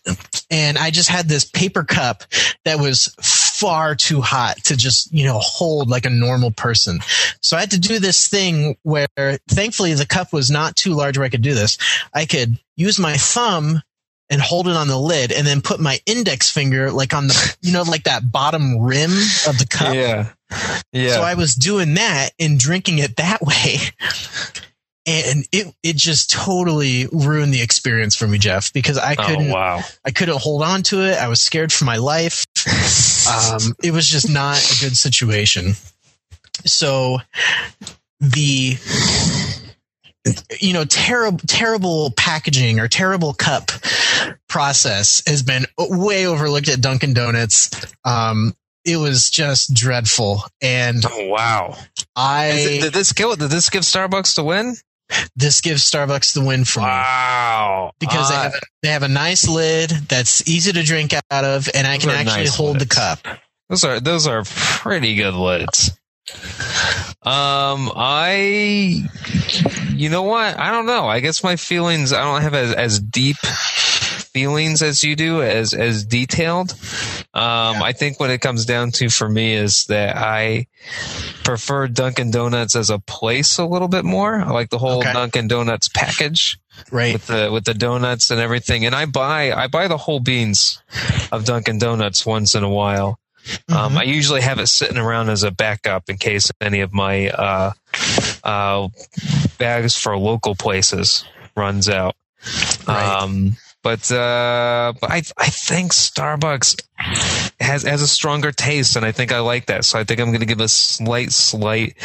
And 0.49 0.77
I 0.77 0.91
just 0.91 1.09
had 1.09 1.27
this 1.27 1.45
paper 1.45 1.83
cup 1.83 2.23
that 2.65 2.79
was 2.79 3.13
far 3.61 3.93
too 3.93 4.21
hot 4.21 4.57
to 4.63 4.75
just, 4.75 5.13
you 5.13 5.23
know, 5.23 5.37
hold 5.37 5.87
like 5.87 6.07
a 6.07 6.09
normal 6.09 6.49
person. 6.49 6.99
So 7.41 7.55
I 7.55 7.59
had 7.59 7.71
to 7.71 7.79
do 7.79 7.99
this 7.99 8.27
thing 8.27 8.75
where 8.81 9.07
thankfully 9.47 9.93
the 9.93 10.07
cup 10.07 10.33
was 10.33 10.49
not 10.49 10.75
too 10.75 10.95
large 10.95 11.15
where 11.15 11.25
I 11.25 11.29
could 11.29 11.43
do 11.43 11.53
this. 11.53 11.77
I 12.11 12.25
could 12.25 12.57
use 12.75 12.97
my 12.97 13.17
thumb 13.17 13.83
and 14.31 14.41
hold 14.41 14.67
it 14.67 14.75
on 14.75 14.87
the 14.87 14.97
lid 14.97 15.31
and 15.31 15.45
then 15.45 15.61
put 15.61 15.79
my 15.79 15.99
index 16.07 16.49
finger 16.49 16.89
like 16.89 17.13
on 17.13 17.27
the, 17.27 17.55
you 17.61 17.71
know, 17.71 17.83
like 17.83 18.05
that 18.05 18.31
bottom 18.31 18.79
rim 18.79 19.11
of 19.47 19.59
the 19.59 19.67
cup. 19.69 19.93
Yeah. 19.93 20.29
Yeah. 20.91 21.13
So 21.13 21.21
I 21.21 21.35
was 21.35 21.53
doing 21.53 21.93
that 21.93 22.31
and 22.39 22.57
drinking 22.57 22.97
it 22.97 23.17
that 23.17 23.41
way. 23.45 23.77
And 25.11 25.45
it, 25.51 25.73
it 25.83 25.95
just 25.95 26.29
totally 26.31 27.07
ruined 27.11 27.53
the 27.53 27.61
experience 27.61 28.15
for 28.15 28.27
me, 28.27 28.37
Jeff, 28.37 28.71
because 28.73 28.97
I 28.97 29.15
couldn't, 29.15 29.49
oh, 29.51 29.53
wow. 29.53 29.79
I 30.05 30.11
couldn't 30.11 30.39
hold 30.39 30.63
on 30.63 30.83
to 30.83 31.01
it. 31.01 31.17
I 31.17 31.27
was 31.27 31.41
scared 31.41 31.71
for 31.73 31.85
my 31.85 31.97
life. 31.97 32.45
Um, 33.27 33.75
it 33.83 33.91
was 33.91 34.07
just 34.07 34.29
not 34.29 34.57
a 34.57 34.79
good 34.83 34.95
situation. 34.95 35.73
So 36.65 37.17
the, 38.19 38.77
you 40.59 40.73
know, 40.73 40.85
terrible, 40.85 41.39
terrible 41.47 42.11
packaging 42.15 42.79
or 42.79 42.87
terrible 42.87 43.33
cup 43.33 43.71
process 44.47 45.23
has 45.27 45.41
been 45.43 45.65
way 45.77 46.27
overlooked 46.27 46.69
at 46.69 46.81
Dunkin' 46.81 47.13
Donuts. 47.13 47.71
Um, 48.05 48.53
it 48.85 48.97
was 48.97 49.29
just 49.29 49.73
dreadful. 49.73 50.43
And 50.61 51.03
Oh, 51.07 51.27
wow. 51.27 51.77
I, 52.15 52.47
it- 52.51 52.81
did 52.81 52.93
this 52.93 53.13
give, 53.13 53.37
did 53.37 53.49
this 53.49 53.69
give 53.69 53.83
Starbucks 53.83 54.35
the 54.35 54.43
win? 54.43 54.75
This 55.35 55.61
gives 55.61 55.89
Starbucks 55.89 56.33
the 56.33 56.43
win 56.43 56.65
for 56.65 56.79
me. 56.81 56.85
Wow. 56.85 57.91
because 57.99 58.29
they 58.29 58.35
Ah, 58.35 58.43
have 58.43 58.53
a, 58.53 58.59
they 58.83 58.89
have 58.89 59.03
a 59.03 59.07
nice 59.07 59.47
lid 59.47 59.89
that's 59.89 60.47
easy 60.47 60.71
to 60.71 60.83
drink 60.83 61.13
out 61.13 61.43
of, 61.45 61.69
and 61.73 61.85
I 61.87 61.97
can 61.97 62.09
actually 62.09 62.43
nice 62.43 62.55
hold 62.55 62.79
the 62.79 62.85
cup. 62.85 63.19
Those 63.69 63.83
are 63.83 63.99
those 63.99 64.27
are 64.27 64.43
pretty 64.45 65.15
good 65.15 65.33
lids. 65.33 65.91
Um, 67.23 67.91
I, 67.95 69.03
you 69.93 70.09
know 70.09 70.23
what? 70.23 70.57
I 70.59 70.71
don't 70.71 70.85
know. 70.85 71.07
I 71.07 71.19
guess 71.19 71.43
my 71.43 71.55
feelings. 71.55 72.13
I 72.13 72.21
don't 72.23 72.41
have 72.41 72.53
as, 72.53 72.73
as 72.73 72.99
deep 72.99 73.37
feelings 74.33 74.81
as 74.81 75.03
you 75.03 75.15
do, 75.15 75.41
as 75.41 75.73
as 75.73 76.05
detailed. 76.05 76.71
Um, 77.33 77.81
I 77.81 77.93
think 77.93 78.19
what 78.19 78.29
it 78.29 78.39
comes 78.41 78.65
down 78.65 78.91
to 78.93 79.09
for 79.09 79.27
me 79.29 79.53
is 79.53 79.85
that 79.85 80.17
I 80.17 80.67
prefer 81.43 81.87
Dunkin' 81.87 82.31
Donuts 82.31 82.75
as 82.75 82.89
a 82.89 82.99
place 82.99 83.57
a 83.57 83.65
little 83.65 83.87
bit 83.87 84.03
more. 84.05 84.35
I 84.41 84.49
like 84.51 84.69
the 84.69 84.77
whole 84.77 84.99
Okay. 84.99 85.13
Dunkin' 85.13 85.47
Donuts 85.47 85.87
package 85.89 86.57
Right. 86.91 87.13
with 87.13 87.27
the 87.27 87.49
with 87.51 87.65
the 87.65 87.73
donuts 87.73 88.31
and 88.31 88.39
everything. 88.39 88.85
And 88.85 88.95
I 88.95 89.05
buy 89.05 89.51
I 89.53 89.67
buy 89.67 89.87
the 89.87 89.97
whole 89.97 90.19
beans 90.19 90.81
of 91.31 91.45
Dunkin' 91.45 91.79
Donuts 91.79 92.25
once 92.25 92.55
in 92.55 92.63
a 92.63 92.69
while. 92.69 93.19
Um, 93.69 93.97
I 93.97 94.03
usually 94.03 94.41
have 94.41 94.59
it 94.59 94.67
sitting 94.67 94.97
around 94.99 95.29
as 95.29 95.41
a 95.43 95.49
backup 95.51 96.09
in 96.09 96.17
case 96.17 96.51
any 96.61 96.81
of 96.81 96.93
my 96.93 97.29
uh, 97.29 97.71
uh, 98.43 98.87
bags 99.57 99.97
for 99.97 100.15
local 100.15 100.53
places 100.55 101.25
runs 101.55 101.89
out. 101.89 102.15
Right. 102.87 103.21
Um, 103.23 103.57
but 103.83 104.11
uh, 104.11 104.93
but 104.99 105.11
I 105.11 105.23
I 105.37 105.47
think 105.47 105.91
Starbucks 105.91 106.81
has 107.59 107.83
has 107.83 108.01
a 108.01 108.07
stronger 108.07 108.51
taste, 108.51 108.95
and 108.95 109.05
I 109.05 109.11
think 109.11 109.31
I 109.31 109.39
like 109.39 109.65
that. 109.67 109.85
So 109.85 109.97
I 109.99 110.03
think 110.03 110.19
I'm 110.19 110.27
going 110.27 110.41
to 110.41 110.45
give 110.45 110.61
a 110.61 110.67
slight 110.67 111.31
slight 111.31 111.95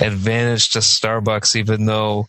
advantage 0.00 0.70
to 0.70 0.80
Starbucks, 0.80 1.56
even 1.56 1.86
though 1.86 2.28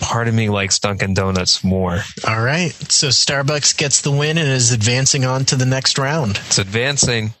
part 0.00 0.28
of 0.28 0.34
me 0.34 0.48
likes 0.48 0.78
Dunkin' 0.78 1.14
Donuts 1.14 1.62
more. 1.62 2.00
All 2.26 2.42
right. 2.42 2.72
So 2.90 3.08
Starbucks 3.08 3.76
gets 3.76 4.00
the 4.00 4.10
win 4.10 4.38
and 4.38 4.48
is 4.48 4.72
advancing 4.72 5.24
on 5.24 5.44
to 5.46 5.56
the 5.56 5.66
next 5.66 5.98
round. 5.98 6.38
It's 6.46 6.58
advancing. 6.58 7.34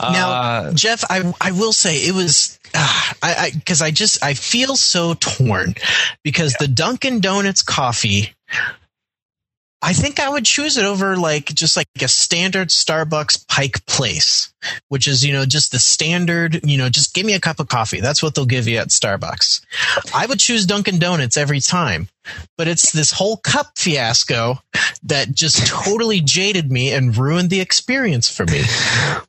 Now, 0.00 0.30
Uh, 0.30 0.72
Jeff, 0.74 1.04
I 1.10 1.32
I 1.40 1.52
will 1.52 1.72
say 1.72 1.96
it 1.96 2.14
was 2.14 2.58
ah, 2.74 3.14
I 3.22 3.50
because 3.54 3.82
I, 3.82 3.90
just 3.90 4.22
I 4.22 4.34
feel 4.34 4.76
so 4.76 5.14
torn 5.14 5.74
because 6.22 6.54
the 6.54 6.68
Dunkin' 6.68 7.20
Donuts 7.20 7.62
coffee. 7.62 8.34
I 9.80 9.92
think 9.92 10.18
I 10.18 10.28
would 10.28 10.44
choose 10.44 10.76
it 10.76 10.84
over 10.84 11.16
like 11.16 11.46
just 11.46 11.76
like 11.76 11.86
a 12.02 12.08
standard 12.08 12.68
Starbucks 12.68 13.46
Pike 13.46 13.86
Place, 13.86 14.52
which 14.88 15.06
is 15.06 15.24
you 15.24 15.32
know 15.32 15.44
just 15.44 15.70
the 15.70 15.78
standard 15.78 16.60
you 16.64 16.76
know 16.76 16.88
just 16.88 17.14
give 17.14 17.24
me 17.24 17.34
a 17.34 17.40
cup 17.40 17.60
of 17.60 17.68
coffee. 17.68 18.00
That's 18.00 18.22
what 18.22 18.34
they'll 18.34 18.44
give 18.44 18.66
you 18.66 18.78
at 18.78 18.88
Starbucks. 18.88 19.60
I 20.12 20.26
would 20.26 20.40
choose 20.40 20.66
Dunkin' 20.66 20.98
Donuts 20.98 21.36
every 21.36 21.60
time, 21.60 22.08
but 22.56 22.66
it's 22.66 22.90
this 22.90 23.12
whole 23.12 23.36
cup 23.36 23.78
fiasco 23.78 24.58
that 25.04 25.32
just 25.32 25.66
totally 25.68 26.20
jaded 26.20 26.72
me 26.72 26.92
and 26.92 27.16
ruined 27.16 27.50
the 27.50 27.60
experience 27.60 28.28
for 28.28 28.46
me. 28.46 28.62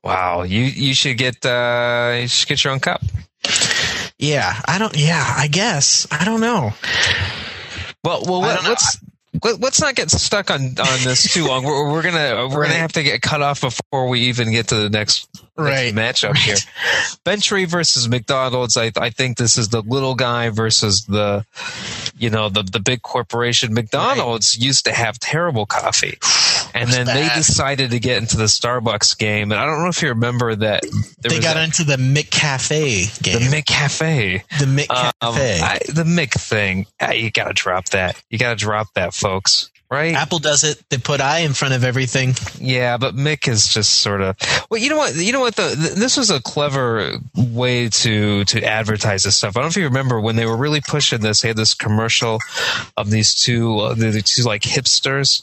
wow, 0.03 0.41
you 0.41 0.63
you 0.63 0.95
should 0.95 1.17
get 1.17 1.45
uh, 1.45 2.17
you 2.21 2.27
should 2.27 2.47
get 2.47 2.63
your 2.63 2.73
own 2.73 2.79
cup. 2.79 3.03
Yeah, 4.17 4.59
I 4.67 4.79
don't. 4.79 4.97
Yeah, 4.97 5.23
I 5.38 5.47
guess 5.47 6.07
I 6.09 6.25
don't 6.25 6.41
know. 6.41 6.73
Well, 8.03 8.23
well, 8.25 8.39
let, 8.39 8.63
let's 8.63 8.97
let, 9.43 9.59
let's 9.59 9.79
not 9.79 9.95
get 9.95 10.09
stuck 10.09 10.49
on 10.51 10.61
on 10.61 11.03
this 11.03 11.31
too 11.33 11.45
long. 11.45 11.63
We're, 11.63 11.91
we're 11.91 12.01
gonna 12.01 12.47
we're 12.49 12.61
Right. 12.61 12.67
gonna 12.67 12.79
have 12.79 12.93
to 12.93 13.03
get 13.03 13.21
cut 13.21 13.41
off 13.41 13.61
before 13.61 14.07
we 14.09 14.21
even 14.21 14.51
get 14.51 14.69
to 14.69 14.75
the 14.75 14.89
next, 14.89 15.27
Right. 15.55 15.93
next 15.93 16.21
matchup 16.23 16.35
here. 16.37 16.55
Bent 17.23 17.43
Tree 17.43 17.65
versus 17.65 18.09
McDonald's. 18.09 18.75
I 18.77 18.91
I 18.97 19.09
think 19.11 19.37
this 19.37 19.57
is 19.57 19.69
the 19.69 19.81
little 19.81 20.15
guy 20.15 20.49
versus 20.49 21.05
the 21.05 21.45
you 22.17 22.29
know 22.29 22.49
the 22.49 22.63
the 22.63 22.79
big 22.79 23.01
corporation. 23.03 23.73
McDonald's 23.73 24.57
used 24.57 24.85
to 24.85 24.93
have 24.93 25.19
terrible 25.19 25.65
coffee. 25.65 26.17
And 26.73 26.89
then 26.89 27.05
they 27.05 27.27
decided 27.36 27.91
to 27.91 27.99
get 27.99 28.17
into 28.17 28.38
the 28.38 28.45
Starbucks 28.45 29.17
game, 29.17 29.51
and 29.51 29.60
I 29.60 29.65
don't 29.65 29.82
know 29.82 29.89
if 29.89 30.01
you 30.01 30.10
remember 30.10 30.55
that 30.55 30.84
they 31.21 31.39
got 31.39 31.55
that- 31.55 31.63
into 31.63 31.84
the 31.84 31.97
McCafe 31.97 33.17
the 33.17 33.23
game. 33.23 33.39
The 33.49 33.58
Mick 33.58 33.65
Cafe. 33.65 34.43
The 34.60 34.65
McCafe. 34.65 35.12
Um, 35.21 35.36
I, 35.36 35.79
the 35.88 36.03
Mick 36.03 36.32
thing, 36.32 36.86
ah, 36.99 37.12
you 37.12 37.32
gotta 37.32 37.53
drop 37.53 37.86
that. 37.89 38.21
You 38.29 38.38
gotta 38.38 38.55
drop 38.55 38.93
that, 38.95 39.13
folks. 39.13 39.69
Right? 39.91 40.13
Apple 40.13 40.38
does 40.38 40.63
it. 40.63 40.84
They 40.89 40.99
put 40.99 41.19
I 41.19 41.39
in 41.39 41.54
front 41.54 41.73
of 41.73 41.84
everything. 41.84 42.36
Yeah, 42.60 42.97
but 42.97 43.15
Mick 43.15 43.47
is 43.47 43.67
just 43.67 44.04
sort 44.04 44.21
of. 44.21 44.38
Well, 44.69 44.80
you 44.80 44.88
know 44.88 44.97
what? 44.97 45.15
You 45.15 45.32
know 45.32 45.39
what? 45.39 45.56
The, 45.56 45.75
th 45.75 45.93
this 45.93 46.15
was 46.15 46.30
a 46.30 46.39
clever 46.39 47.17
way 47.36 47.89
to 47.89 48.45
to 48.45 48.63
advertise 48.63 49.23
this 49.23 49.38
stuff. 49.38 49.58
I 49.58 49.62
don't 49.62 49.65
know 49.65 49.69
if 49.69 49.78
you 49.78 49.86
remember 49.86 50.21
when 50.21 50.36
they 50.36 50.45
were 50.45 50.58
really 50.58 50.82
pushing 50.82 51.21
this. 51.21 51.41
They 51.41 51.47
had 51.47 51.58
this 51.58 51.73
commercial 51.73 52.38
of 52.97 53.10
these 53.10 53.34
two, 53.34 53.80
uh, 53.80 53.95
the 53.95 54.12
the 54.12 54.21
two 54.21 54.43
like 54.43 54.62
hipsters, 54.62 55.41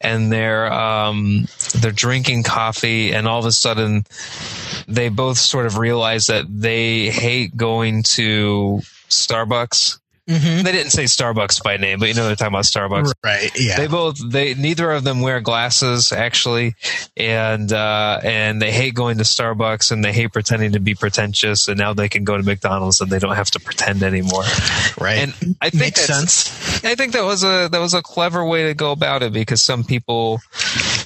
and 0.00 0.32
they're 0.32 0.72
um 0.72 1.46
they're 1.76 1.92
drinking 1.92 2.42
coffee, 2.42 3.12
and 3.12 3.28
all 3.28 3.38
of 3.38 3.46
a 3.46 3.52
sudden 3.52 4.04
they 4.88 5.08
both 5.08 5.38
sort 5.38 5.66
of 5.66 5.78
realize 5.78 6.26
that 6.26 6.46
they 6.48 7.10
hate 7.10 7.56
going 7.56 8.02
to 8.02 8.80
Starbucks. 9.08 9.98
Mm-hmm. 10.28 10.62
They 10.62 10.72
didn't 10.72 10.92
say 10.92 11.04
Starbucks 11.04 11.62
by 11.62 11.76
name, 11.76 11.98
but 11.98 12.08
you 12.08 12.14
know 12.14 12.26
they're 12.26 12.34
talking 12.34 12.54
about 12.54 12.64
Starbucks. 12.64 13.12
Right. 13.22 13.50
Yeah. 13.60 13.76
They 13.76 13.86
both 13.88 14.18
they 14.26 14.54
neither 14.54 14.90
of 14.90 15.04
them 15.04 15.20
wear 15.20 15.40
glasses 15.40 16.12
actually, 16.12 16.76
and 17.14 17.70
uh, 17.70 18.20
and 18.24 18.60
they 18.60 18.72
hate 18.72 18.94
going 18.94 19.18
to 19.18 19.24
Starbucks 19.24 19.92
and 19.92 20.02
they 20.02 20.14
hate 20.14 20.32
pretending 20.32 20.72
to 20.72 20.80
be 20.80 20.94
pretentious. 20.94 21.68
And 21.68 21.78
now 21.78 21.92
they 21.92 22.08
can 22.08 22.24
go 22.24 22.38
to 22.38 22.42
McDonald's 22.42 23.02
and 23.02 23.10
they 23.10 23.18
don't 23.18 23.36
have 23.36 23.50
to 23.50 23.60
pretend 23.60 24.02
anymore. 24.02 24.44
right. 24.98 25.18
And 25.18 25.56
I 25.60 25.68
think 25.68 25.80
Makes 25.84 26.06
sense. 26.06 26.84
I 26.84 26.94
think 26.94 27.12
that 27.12 27.24
was 27.24 27.44
a 27.44 27.68
that 27.70 27.80
was 27.80 27.92
a 27.92 28.00
clever 28.00 28.44
way 28.46 28.68
to 28.68 28.74
go 28.74 28.92
about 28.92 29.22
it 29.22 29.32
because 29.34 29.60
some 29.60 29.84
people 29.84 30.40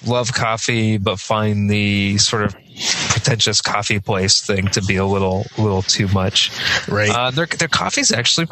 love 0.07 0.33
coffee 0.33 0.97
but 0.99 1.19
find 1.19 1.69
the 1.69 2.19
sort 2.19 2.45
of 2.45 2.55
pretentious 3.29 3.61
coffee 3.61 4.01
place 4.01 4.41
thing 4.41 4.67
to 4.69 4.83
be 4.83 4.97
a 4.97 5.05
little 5.05 5.45
little 5.59 5.83
too 5.83 6.09
much. 6.09 6.51
Right. 6.89 7.11
Uh, 7.11 7.31
their 7.31 7.47
their 7.47 7.69
coffee's 7.69 8.11
actually 8.11 8.47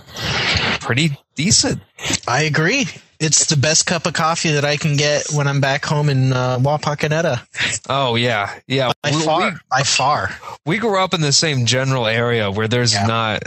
pretty 0.80 1.16
decent. 1.34 1.80
I 2.28 2.42
agree. 2.42 2.86
It's 3.18 3.46
the 3.46 3.56
best 3.56 3.86
cup 3.86 4.04
of 4.04 4.12
coffee 4.12 4.50
that 4.52 4.64
I 4.66 4.76
can 4.76 4.98
get 4.98 5.28
when 5.32 5.46
I'm 5.46 5.62
back 5.62 5.86
home 5.86 6.10
in 6.10 6.34
uh, 6.34 6.58
Wapakoneta. 6.58 7.40
Oh 7.88 8.16
yeah, 8.16 8.52
yeah. 8.66 8.92
By 9.02 9.10
We- 9.12 9.22
far. 9.22 9.50
we- 9.50 9.56
by 9.70 9.82
far. 9.82 10.30
we 10.66 10.76
grew 10.78 10.98
up 11.02 11.14
in 11.14 11.22
the 11.22 11.32
same 11.32 11.64
general 11.64 12.06
area 12.06 12.50
where 12.50 12.68
there's 12.68 12.92
Yeah. 12.92 13.06
not 13.06 13.42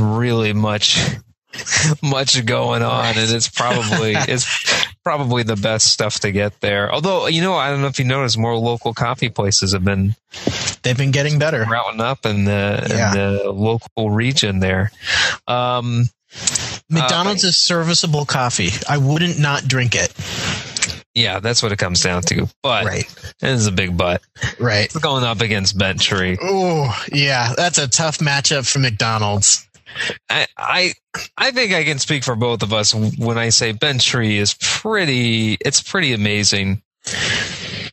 really 0.00 0.52
much 0.52 0.98
much 2.02 2.44
going 2.46 2.82
on 2.82 3.16
and 3.16 3.30
it's 3.30 3.48
probably 3.48 4.14
it's 4.16 4.46
probably 5.04 5.42
the 5.42 5.56
best 5.56 5.88
stuff 5.92 6.20
to 6.20 6.30
get 6.30 6.60
there 6.60 6.92
although 6.92 7.26
you 7.26 7.42
know 7.42 7.54
i 7.54 7.70
don't 7.70 7.80
know 7.80 7.88
if 7.88 7.98
you 7.98 8.04
noticed 8.04 8.38
more 8.38 8.56
local 8.56 8.94
coffee 8.94 9.28
places 9.28 9.72
have 9.72 9.84
been 9.84 10.14
They've 10.82 10.96
been 10.96 11.10
getting 11.12 11.38
better. 11.38 11.64
routing 11.70 12.00
up 12.00 12.24
in 12.26 12.44
the 12.44 12.86
Yeah. 12.88 13.12
in 13.12 13.16
the 13.18 13.50
local 13.52 14.10
region 14.10 14.58
there 14.60 14.90
um 15.48 16.08
McDonald's 16.88 17.44
is 17.44 17.56
serviceable 17.58 18.24
coffee. 18.24 18.70
I 18.88 18.96
wouldn't 18.98 19.38
not 19.38 19.68
drink 19.68 19.94
it. 19.94 20.12
yeah 21.14 21.40
that's 21.40 21.62
what 21.62 21.72
it 21.72 21.78
comes 21.78 22.02
down 22.02 22.22
to 22.22 22.48
but 22.62 22.84
Right. 22.86 23.04
it 23.42 23.48
is 23.48 23.66
a 23.66 23.72
big 23.72 23.96
but 23.96 24.22
Right. 24.58 24.92
We're 24.94 25.00
going 25.00 25.24
up 25.24 25.40
against 25.40 25.76
Bent 25.78 26.00
Tree. 26.00 26.38
Oh, 26.40 26.94
yeah. 27.12 27.52
That's 27.56 27.78
a 27.78 27.88
tough 27.88 28.18
matchup 28.18 28.70
for 28.70 28.78
McDonald's. 28.78 29.66
I, 30.28 30.46
I 30.56 30.92
I 31.36 31.50
think 31.50 31.72
I 31.72 31.84
can 31.84 31.98
speak 31.98 32.24
for 32.24 32.36
both 32.36 32.62
of 32.62 32.72
us 32.72 32.94
when 32.94 33.38
I 33.38 33.50
say 33.50 33.72
Bent 33.72 34.00
Tree 34.00 34.38
is 34.38 34.54
pretty. 34.60 35.54
It's 35.60 35.82
pretty 35.82 36.12
amazing. 36.12 36.82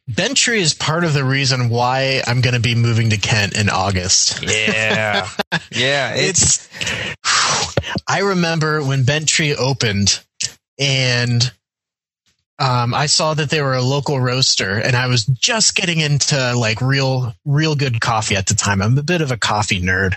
Bent 0.08 0.38
Tree 0.38 0.62
is 0.62 0.74
part 0.74 1.04
of 1.04 1.14
the 1.14 1.24
reason 1.24 1.70
why 1.70 2.22
I'm 2.26 2.42
going 2.42 2.56
to 2.56 2.60
be 2.60 2.76
moving 2.76 3.12
to 3.12 3.18
Kent 3.18 3.56
in 3.56 3.70
August. 3.70 4.42
Yeah, 4.42 5.30
yeah. 5.72 6.14
It's 6.16 6.70
It's. 6.82 7.76
I 8.08 8.20
remember 8.22 8.84
when 8.84 9.04
Bent 9.04 9.28
Tree 9.28 9.56
opened, 9.56 10.20
and 10.78 11.52
um, 12.60 12.94
I 12.94 13.06
saw 13.06 13.34
that 13.34 13.50
they 13.50 13.62
were 13.62 13.76
a 13.76 13.82
local 13.82 14.20
roaster, 14.20 14.78
and 14.80 14.96
I 14.96 15.08
was 15.08 15.26
just 15.26 15.76
getting 15.76 16.00
into 16.00 16.54
like 16.56 16.82
real, 16.82 17.34
real 17.46 17.76
good 17.76 18.02
coffee 18.02 18.36
at 18.36 18.48
the 18.48 18.54
time. 18.54 18.82
I'm 18.82 18.98
a 18.98 19.04
bit 19.04 19.22
of 19.22 19.32
a 19.32 19.38
coffee 19.38 19.82
nerd, 19.82 20.16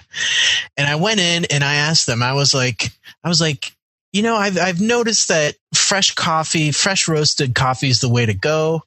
and 0.77 0.89
I 0.89 0.97
went 0.97 1.21
in 1.21 1.47
and 1.47 1.63
I 1.63 1.77
asked 1.77 2.07
them. 2.07 2.23
I 2.23 2.33
was 2.33 2.53
like, 2.53 2.91
I 3.23 3.29
was 3.29 3.41
like, 3.41 3.73
you 4.13 4.23
know, 4.23 4.35
I've 4.35 4.59
I've 4.59 4.81
noticed 4.81 5.29
that 5.29 5.55
fresh 5.73 6.15
coffee, 6.15 6.73
fresh 6.73 7.07
roasted 7.07 7.55
coffee 7.55 7.91
is 7.91 8.01
the 8.01 8.09
way 8.09 8.27
to 8.27 8.35
go, 8.35 8.83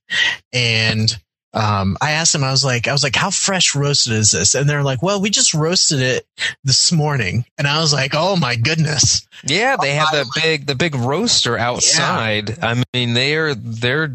and 0.51 1.17
um, 1.55 1.97
I 2.01 2.11
asked 2.11 2.33
them, 2.33 2.43
I 2.43 2.51
was 2.51 2.65
like, 2.65 2.87
I 2.87 2.91
was 2.91 3.01
like, 3.01 3.15
how 3.15 3.29
fresh 3.31 3.75
roasted 3.75 4.13
is 4.13 4.31
this? 4.31 4.55
And 4.55 4.69
they're 4.69 4.83
like, 4.83 5.01
well, 5.01 5.21
we 5.21 5.29
just 5.29 5.53
roasted 5.53 6.01
it 6.01 6.27
this 6.65 6.91
morning. 6.91 7.45
And 7.57 7.65
I 7.65 7.79
was 7.79 7.93
like, 7.93 8.11
oh 8.13 8.35
my 8.35 8.55
goodness. 8.57 9.25
yeah. 9.45 9.77
They 9.79 9.93
have 9.95 10.11
the 10.11 10.29
big 10.35 10.65
the 10.67 10.75
big 10.75 10.95
roaster 10.95 11.57
outside. 11.57 12.61
I 12.61 12.83
mean, 12.93 13.13
they're 13.13 13.55
they're 13.55 14.13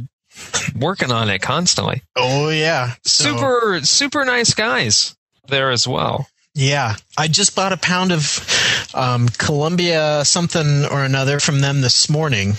working 0.77 1.11
on 1.11 1.31
it 1.31 1.41
constantly. 1.41 2.03
Oh 2.15 2.51
yeah. 2.51 2.95
So, 3.05 3.25
super 3.25 3.81
super 3.85 4.25
nice 4.27 4.53
guys 4.53 5.17
there 5.49 5.71
as 5.71 5.89
well. 5.89 6.29
Yeah. 6.55 6.97
I 7.17 7.29
just 7.29 7.57
bought 7.57 7.73
a 7.73 7.77
pound 7.79 8.13
of 8.13 8.91
um, 8.95 9.29
Colombia 9.29 10.25
something 10.25 10.85
or 10.85 11.05
another 11.05 11.41
from 11.41 11.61
them 11.61 11.81
this 11.81 12.11
morning. 12.11 12.55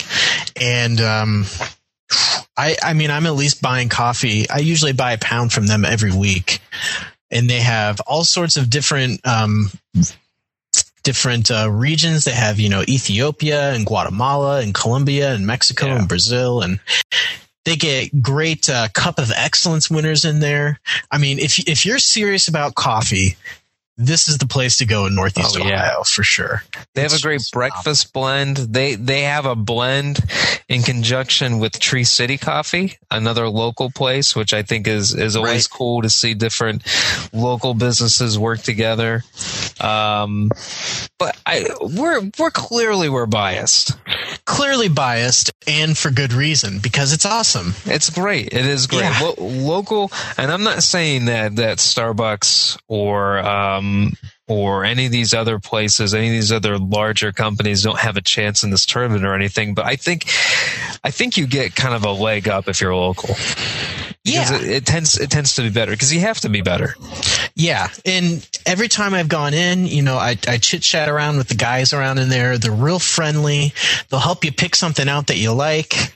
And 0.59 0.99
um, 1.01 1.45
I, 2.57 2.75
I 2.83 2.93
mean, 2.93 3.09
I'm 3.11 3.25
at 3.25 3.33
least 3.35 3.61
buying 3.61 3.89
coffee. 3.89 4.49
I 4.49 4.57
usually 4.59 4.93
buy 4.93 5.13
a 5.13 5.17
pound 5.17 5.51
from 5.53 5.67
them 5.67 5.85
every 5.85 6.11
week. 6.11 6.59
and 7.31 7.49
they 7.49 7.59
have 7.61 7.99
all 8.01 8.23
sorts 8.25 8.57
of 8.57 8.69
different 8.69 9.25
um, 9.25 9.71
different 11.03 11.49
uh, 11.49 11.69
regions. 11.71 12.25
They 12.25 12.31
have 12.31 12.59
you 12.59 12.69
know 12.69 12.83
Ethiopia 12.87 13.73
and 13.73 13.85
Guatemala 13.85 14.61
and 14.61 14.73
Colombia 14.73 15.33
and 15.33 15.47
Mexico 15.47 15.87
Yeah. 15.87 15.99
and 15.99 16.07
Brazil 16.07 16.61
and. 16.61 16.79
They 17.63 17.75
get 17.75 18.23
great 18.23 18.67
uh, 18.71 18.87
cup 18.95 19.19
of 19.19 19.31
excellence 19.35 19.87
winners 19.87 20.25
in 20.25 20.39
there. 20.39 20.79
I 21.11 21.19
mean, 21.19 21.37
if 21.37 21.59
if 21.69 21.85
you're 21.85 21.99
serious 21.99 22.47
about 22.47 22.73
coffee, 22.73 23.37
this 23.97 24.27
is 24.27 24.37
the 24.39 24.47
place 24.47 24.77
to 24.77 24.85
go 24.85 25.05
in 25.05 25.13
Northeast 25.15 25.57
Oh, 25.59 25.63
yeah. 25.67 25.75
Ohio 25.83 26.03
for 26.03 26.23
sure. 26.23 26.63
They 26.95 27.01
have 27.01 27.13
a 27.13 27.19
great 27.19 27.41
breakfast 27.53 28.13
blend. 28.13 28.57
They 28.57 28.95
they 28.95 29.21
have 29.23 29.45
a 29.45 29.55
blend 29.55 30.19
in 30.69 30.81
conjunction 30.81 31.59
with 31.59 31.79
Tree 31.79 32.03
City 32.05 32.37
Coffee, 32.37 32.97
another 33.11 33.47
local 33.49 33.91
place, 33.91 34.35
which 34.35 34.53
I 34.53 34.63
think 34.63 34.87
is 34.87 35.13
is 35.13 35.35
always 35.35 35.51
Right. 35.71 35.77
cool 35.77 36.01
to 36.01 36.09
see 36.09 36.33
different 36.33 36.83
local 37.33 37.73
businesses 37.73 38.39
work 38.39 38.61
together. 38.61 39.23
Um, 39.79 40.49
but 41.19 41.37
I 41.45 41.65
we're 41.81 42.21
we're 42.39 42.51
clearly 42.51 43.09
we're 43.09 43.25
biased. 43.27 43.91
clearly 44.45 44.89
biased 44.89 45.51
and 45.67 45.97
for 45.97 46.09
good 46.11 46.33
reason 46.33 46.79
because 46.79 47.13
it's 47.13 47.25
awesome. 47.25 47.73
It's 47.85 48.09
great. 48.09 48.47
It 48.47 48.65
is 48.65 48.87
great. 48.87 49.01
Yeah. 49.01 49.19
Lo- 49.21 49.35
local, 49.39 50.11
and 50.37 50.51
I'm 50.51 50.63
not 50.63 50.81
saying 50.83 51.25
that 51.25 51.55
that 51.57 51.77
Starbucks 51.77 52.77
or 52.87 53.39
um, 53.39 53.90
or 54.47 54.83
any 54.83 55.05
of 55.05 55.11
these 55.11 55.33
other 55.33 55.59
places, 55.59 56.13
any 56.13 56.27
of 56.27 56.33
these 56.33 56.51
other 56.51 56.77
larger 56.77 57.31
companies 57.31 57.83
don't 57.83 57.99
have 57.99 58.17
a 58.17 58.21
chance 58.21 58.63
in 58.63 58.69
this 58.69 58.85
tournament 58.85 59.23
or 59.25 59.33
anything. 59.33 59.73
But 59.73 59.85
I 59.85 59.95
think 59.95 60.25
I 61.03 61.11
think 61.11 61.37
you 61.37 61.47
get 61.47 61.75
kind 61.75 61.95
of 61.95 62.03
a 62.05 62.11
leg 62.11 62.47
up 62.47 62.67
if 62.67 62.81
you're 62.81 62.95
local. 62.95 63.35
Because 64.23 64.51
Yeah. 64.51 64.57
it, 64.57 64.69
it 64.69 64.85
tends 64.85 65.17
it 65.19 65.31
tends 65.31 65.55
to 65.55 65.61
be 65.63 65.69
better 65.69 65.91
because 65.91 66.13
you 66.13 66.19
have 66.21 66.39
to 66.41 66.49
be 66.49 66.61
better. 66.61 66.95
Yeah. 67.55 67.89
And 68.05 68.47
every 68.65 68.87
time 68.87 69.13
I've 69.13 69.29
gone 69.29 69.53
in, 69.53 69.85
you 69.85 70.01
know, 70.01 70.17
I, 70.17 70.37
I 70.47 70.57
chit 70.57 70.81
chat 70.81 71.09
around 71.09 71.37
with 71.37 71.47
the 71.47 71.55
guys 71.55 71.93
around 71.93 72.17
in 72.17 72.29
there. 72.29 72.57
They're 72.57 72.71
real 72.71 72.99
friendly. 72.99 73.73
They'll 74.09 74.19
help 74.19 74.45
you 74.45 74.51
pick 74.51 74.75
something 74.75 75.07
out 75.07 75.27
that 75.27 75.37
you 75.37 75.53
like. 75.53 76.13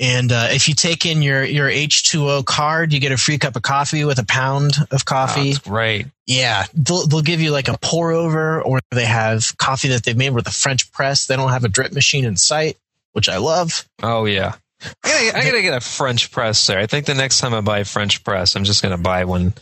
And 0.00 0.30
uh, 0.30 0.48
if 0.50 0.68
you 0.68 0.74
take 0.74 1.06
in 1.06 1.22
your, 1.22 1.42
your 1.42 1.68
H2O 1.68 2.44
card, 2.44 2.92
you 2.92 3.00
get 3.00 3.10
a 3.10 3.16
free 3.16 3.38
cup 3.38 3.56
of 3.56 3.62
coffee 3.62 4.04
with 4.04 4.18
a 4.18 4.24
pound 4.24 4.74
of 4.90 5.04
coffee. 5.04 5.52
That's 5.52 5.66
great. 5.66 6.06
Yeah, 6.26 6.66
they'll, 6.74 7.06
they'll 7.06 7.22
give 7.22 7.40
you 7.40 7.50
like 7.50 7.68
a 7.68 7.76
pour 7.80 8.12
over, 8.12 8.62
or 8.62 8.80
they 8.90 9.06
have 9.06 9.56
coffee 9.58 9.88
that 9.88 10.04
they've 10.04 10.16
made 10.16 10.30
with 10.30 10.46
a 10.46 10.52
French 10.52 10.92
press. 10.92 11.26
They 11.26 11.36
don't 11.36 11.50
have 11.50 11.64
a 11.64 11.68
drip 11.68 11.92
machine 11.92 12.24
in 12.24 12.36
sight, 12.36 12.76
which 13.12 13.28
I 13.28 13.38
love. 13.38 13.88
Oh 14.02 14.26
yeah. 14.26 14.54
I 15.02 15.08
gotta, 15.08 15.38
I 15.38 15.44
gotta 15.44 15.62
get 15.62 15.74
a 15.74 15.80
French 15.80 16.30
press 16.30 16.66
there. 16.66 16.78
I 16.78 16.86
think 16.86 17.06
the 17.06 17.14
next 17.14 17.40
time 17.40 17.52
I 17.52 17.60
buy 17.60 17.80
a 17.80 17.84
French 17.84 18.22
press, 18.22 18.54
I'm 18.54 18.64
just 18.64 18.82
gonna 18.82 18.98
buy 18.98 19.24
one. 19.24 19.54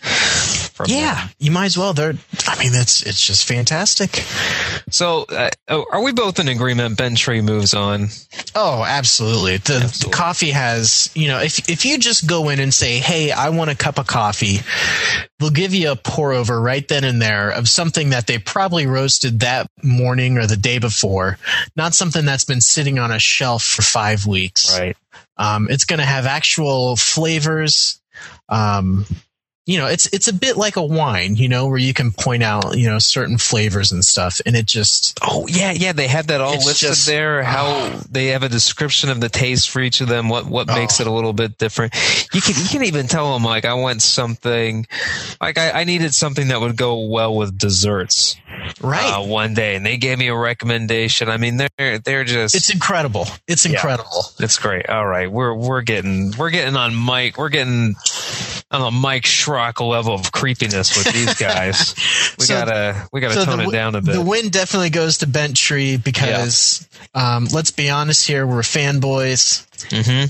From 0.76 0.88
them. 0.88 0.98
Yeah, 0.98 1.28
you 1.38 1.50
might 1.50 1.64
as 1.64 1.78
well. 1.78 1.94
They're, 1.94 2.12
I 2.46 2.58
mean, 2.58 2.72
it's 2.74 3.02
it's 3.02 3.24
just 3.26 3.48
fantastic. 3.48 4.22
So, 4.90 5.24
uh, 5.30 5.48
are 5.68 6.02
we 6.02 6.12
both 6.12 6.38
in 6.38 6.48
agreement? 6.48 6.98
Bent 6.98 7.16
Tree 7.16 7.40
moves 7.40 7.72
on. 7.72 8.08
Oh, 8.54 8.84
absolutely. 8.84 9.56
The, 9.56 9.76
Absolutely. 9.84 10.10
the 10.10 10.14
coffee 10.14 10.50
has, 10.50 11.10
you 11.14 11.28
know, 11.28 11.40
if 11.40 11.66
if 11.70 11.86
you 11.86 11.96
just 11.96 12.26
go 12.26 12.50
in 12.50 12.60
and 12.60 12.74
say, 12.74 12.98
"Hey, 12.98 13.32
I 13.32 13.48
want 13.48 13.70
a 13.70 13.74
cup 13.74 13.98
of 13.98 14.06
coffee," 14.06 14.58
they'll 15.38 15.48
give 15.48 15.72
you 15.72 15.92
a 15.92 15.96
pour 15.96 16.34
over 16.34 16.60
right 16.60 16.86
then 16.86 17.04
and 17.04 17.22
there 17.22 17.48
of 17.48 17.70
something 17.70 18.10
that 18.10 18.26
they 18.26 18.36
probably 18.36 18.86
roasted 18.86 19.40
that 19.40 19.70
morning 19.82 20.36
or 20.36 20.46
the 20.46 20.58
day 20.58 20.78
before, 20.78 21.38
not 21.74 21.94
something 21.94 22.26
that's 22.26 22.44
been 22.44 22.60
sitting 22.60 22.98
on 22.98 23.10
a 23.10 23.18
shelf 23.18 23.62
for 23.62 23.80
five 23.80 24.26
weeks. 24.26 24.78
Right. 24.78 24.94
Um, 25.38 25.68
it's 25.70 25.86
going 25.86 26.00
to 26.00 26.04
have 26.04 26.26
actual 26.26 26.96
flavors. 26.96 27.98
Um, 28.50 29.06
you 29.66 29.78
know, 29.78 29.86
it's 29.86 30.06
it's 30.12 30.28
a 30.28 30.32
bit 30.32 30.56
like 30.56 30.76
a 30.76 30.82
wine, 30.84 31.36
you 31.36 31.48
know, 31.48 31.66
where 31.66 31.76
you 31.78 31.92
can 31.92 32.12
point 32.12 32.42
out, 32.44 32.78
you 32.78 32.88
know, 32.88 32.98
certain 33.00 33.36
flavors 33.36 33.90
and 33.92 34.04
stuff, 34.04 34.40
and 34.46 34.54
it 34.56 34.66
just 34.66 35.18
Oh 35.22 35.46
yeah, 35.48 35.72
yeah. 35.72 35.92
They 35.92 36.06
had 36.06 36.28
that 36.28 36.40
all 36.40 36.54
listed 36.54 36.88
just- 36.88 37.06
there. 37.06 37.42
How 37.42 38.00
they 38.10 38.26
have 38.28 38.42
a 38.44 38.48
description 38.48 39.10
of 39.10 39.20
the 39.20 39.28
taste 39.28 39.68
for 39.70 39.80
each 39.80 40.00
of 40.00 40.08
them. 40.08 40.28
What 40.28 40.46
what 40.46 40.68
makes 40.68 41.00
Oh. 41.00 41.02
it 41.02 41.06
a 41.08 41.12
little 41.12 41.32
bit 41.32 41.58
different. 41.58 41.94
You 42.32 42.40
can 42.40 42.54
you 42.56 42.68
can 42.68 42.84
even 42.84 43.06
tell 43.08 43.32
them 43.32 43.42
like 43.44 43.64
I 43.64 43.74
want 43.74 44.02
something 44.02 44.86
like 45.40 45.58
I, 45.58 45.80
I 45.80 45.84
needed 45.84 46.14
something 46.14 46.48
that 46.48 46.60
would 46.60 46.76
go 46.76 47.00
well 47.06 47.34
with 47.34 47.58
desserts. 47.58 48.36
right. 48.80 49.12
Uh, 49.12 49.22
one 49.22 49.54
day, 49.54 49.74
and 49.74 49.84
they 49.84 49.96
gave 49.96 50.18
me 50.18 50.28
a 50.28 50.36
recommendation. 50.36 51.28
I 51.28 51.36
mean, 51.38 51.56
they're 51.56 51.98
they're 51.98 52.24
just 52.24 52.54
it's 52.54 52.70
incredible. 52.70 53.26
It's 53.48 53.66
incredible. 53.66 54.24
It's 54.38 54.58
great. 54.58 54.88
All 54.88 55.06
right, 55.06 55.30
we're 55.30 55.54
we're 55.54 55.82
getting 55.82 56.32
we're 56.38 56.50
getting 56.50 56.76
on 56.76 56.94
Mike. 56.94 57.36
We're 57.36 57.48
getting 57.48 57.94
on 58.70 58.82
a 58.82 58.90
Mike 58.90 59.22
Schrock 59.24 59.86
level 59.86 60.14
of 60.14 60.32
creepiness 60.32 60.96
with 60.96 61.12
these 61.14 61.34
guys. 61.34 61.94
We 62.38 62.44
So- 62.46 62.54
gotta 62.54 63.08
we 63.12 63.20
gotta 63.20 63.34
So 63.34 63.44
tone 63.44 63.58
the, 63.58 63.68
it 63.68 63.72
down 63.72 63.94
a 63.94 64.02
bit. 64.02 64.12
the 64.14 64.20
win 64.22 64.50
definitely 64.50 64.90
goes 64.90 65.18
to 65.18 65.26
Bent 65.26 65.56
Tree 65.56 65.96
because, 65.96 66.86
um, 67.14 67.46
let's 67.46 67.70
be 67.70 67.88
honest 67.88 68.26
here, 68.26 68.46
we're 68.46 68.60
fanboys, 68.62 69.64
hmm 69.90 70.26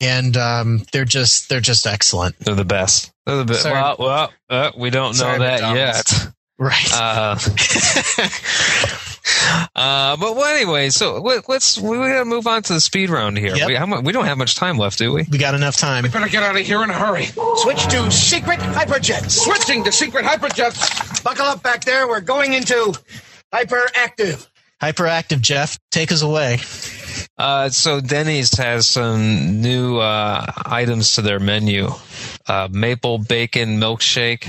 and 0.00 0.36
um, 0.38 0.82
they're 0.92 1.04
just 1.04 1.48
they're 1.48 1.60
just 1.60 1.86
excellent. 1.86 2.38
They're 2.38 2.54
the 2.54 2.64
best. 2.64 3.12
They're 3.26 3.36
the 3.36 3.44
best. 3.44 3.64
Well, 3.66 3.96
well, 3.98 4.32
uh, 4.48 4.70
we 4.76 4.88
don't 4.90 5.08
know 5.12 5.18
Sorry, 5.18 5.38
that 5.38 5.60
McDonald's. 5.60 6.12
yet. 6.12 6.32
Right. 6.58 6.90
Uh, 6.92 7.36
uh, 9.76 10.16
but 10.16 10.36
well, 10.36 10.44
anyway, 10.44 10.88
so 10.88 11.20
let, 11.20 11.46
let's 11.48 11.78
we, 11.78 11.98
we 11.98 12.08
gotta 12.08 12.24
move 12.24 12.46
on 12.46 12.62
to 12.62 12.72
the 12.72 12.80
speed 12.80 13.10
round 13.10 13.36
here. 13.36 13.54
Yep. 13.54 13.68
We, 13.68 13.74
how 13.74 14.00
we 14.00 14.12
don't 14.12 14.24
have 14.24 14.38
much 14.38 14.54
time 14.54 14.78
left, 14.78 14.98
do 14.98 15.12
we? 15.12 15.24
we 15.30 15.36
got 15.36 15.54
enough 15.54 15.76
time. 15.76 16.04
We 16.04 16.08
Better 16.08 16.28
get 16.28 16.42
out 16.42 16.56
of 16.58 16.64
here 16.64 16.82
in 16.82 16.88
a 16.88 16.94
hurry. 16.94 17.26
Switch 17.56 17.86
to 17.88 18.10
secret 18.10 18.58
hyperjet. 18.58 19.30
Switching 19.30 19.84
to 19.84 19.92
secret 19.92 20.24
hyperjets. 20.24 21.22
Buckle 21.22 21.44
up 21.44 21.62
back 21.62 21.84
there. 21.84 22.08
We're 22.08 22.20
going 22.20 22.54
into 22.54 22.94
hyperactive. 23.52 24.48
Hyperactive 24.80 25.40
Jeff, 25.40 25.78
take 25.90 26.10
us 26.10 26.22
away. 26.22 26.58
Uh, 27.38 27.68
so 27.68 28.00
Denny's 28.00 28.56
has 28.56 28.86
some 28.86 29.60
new 29.60 29.98
uh, 29.98 30.44
items 30.64 31.14
to 31.16 31.22
their 31.22 31.38
menu: 31.38 31.88
uh, 32.46 32.68
maple 32.70 33.18
bacon 33.18 33.78
milkshake, 33.78 34.44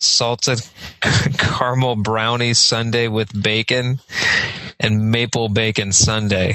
salted 0.00 0.60
caramel 1.00 1.96
brownie 1.96 2.54
sundae 2.54 3.08
with 3.08 3.42
bacon, 3.42 3.98
and 4.78 5.10
maple 5.10 5.48
bacon 5.48 5.92
sundae. 5.92 6.54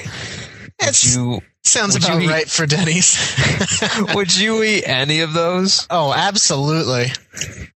Would 0.81 1.03
you 1.03 1.41
Sounds 1.67 1.97
about 1.97 2.21
eat- 2.21 2.29
right 2.29 2.49
for 2.49 2.65
Denny's. 2.65 3.17
would 4.15 4.35
you 4.35 4.63
eat 4.63 4.83
any 4.85 5.19
of 5.19 5.33
those? 5.33 5.85
oh, 5.89 6.13
absolutely. 6.13 7.07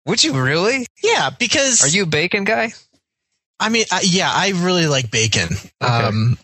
Would 0.05 0.23
you 0.23 0.41
really? 0.41 0.87
Yeah, 1.03 1.29
because 1.29 1.83
Are 1.83 1.89
you 1.89 2.03
a 2.03 2.05
bacon 2.05 2.45
guy? 2.45 2.71
I 3.59 3.67
mean, 3.67 3.83
I, 3.91 4.01
yeah, 4.03 4.31
I 4.33 4.53
really 4.55 4.87
like 4.87 5.11
bacon. 5.11 5.49
Um, 5.81 6.37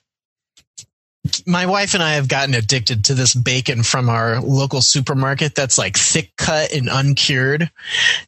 my 1.46 1.66
wife 1.66 1.94
and 1.94 2.02
I 2.02 2.14
have 2.14 2.28
gotten 2.28 2.56
addicted 2.56 3.06
to 3.06 3.14
this 3.14 3.36
bacon 3.36 3.84
from 3.84 4.10
our 4.10 4.40
local 4.42 4.82
supermarket 4.82 5.54
that's 5.56 5.78
like 5.78 5.98
thick 5.98 6.32
cut 6.38 6.72
and 6.74 6.90
uncured, 6.92 7.70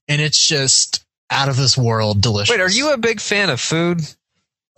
and 0.08 0.22
it's 0.22 0.46
just 0.48 1.04
out 1.32 1.50
of 1.50 1.58
this 1.58 1.78
world 1.78 2.22
delicious. 2.22 2.50
Wait, 2.52 2.60
are 2.62 2.70
you 2.70 2.92
a 2.92 2.98
big 2.98 3.20
fan 3.22 3.50
of 3.50 3.60
food? 3.62 4.02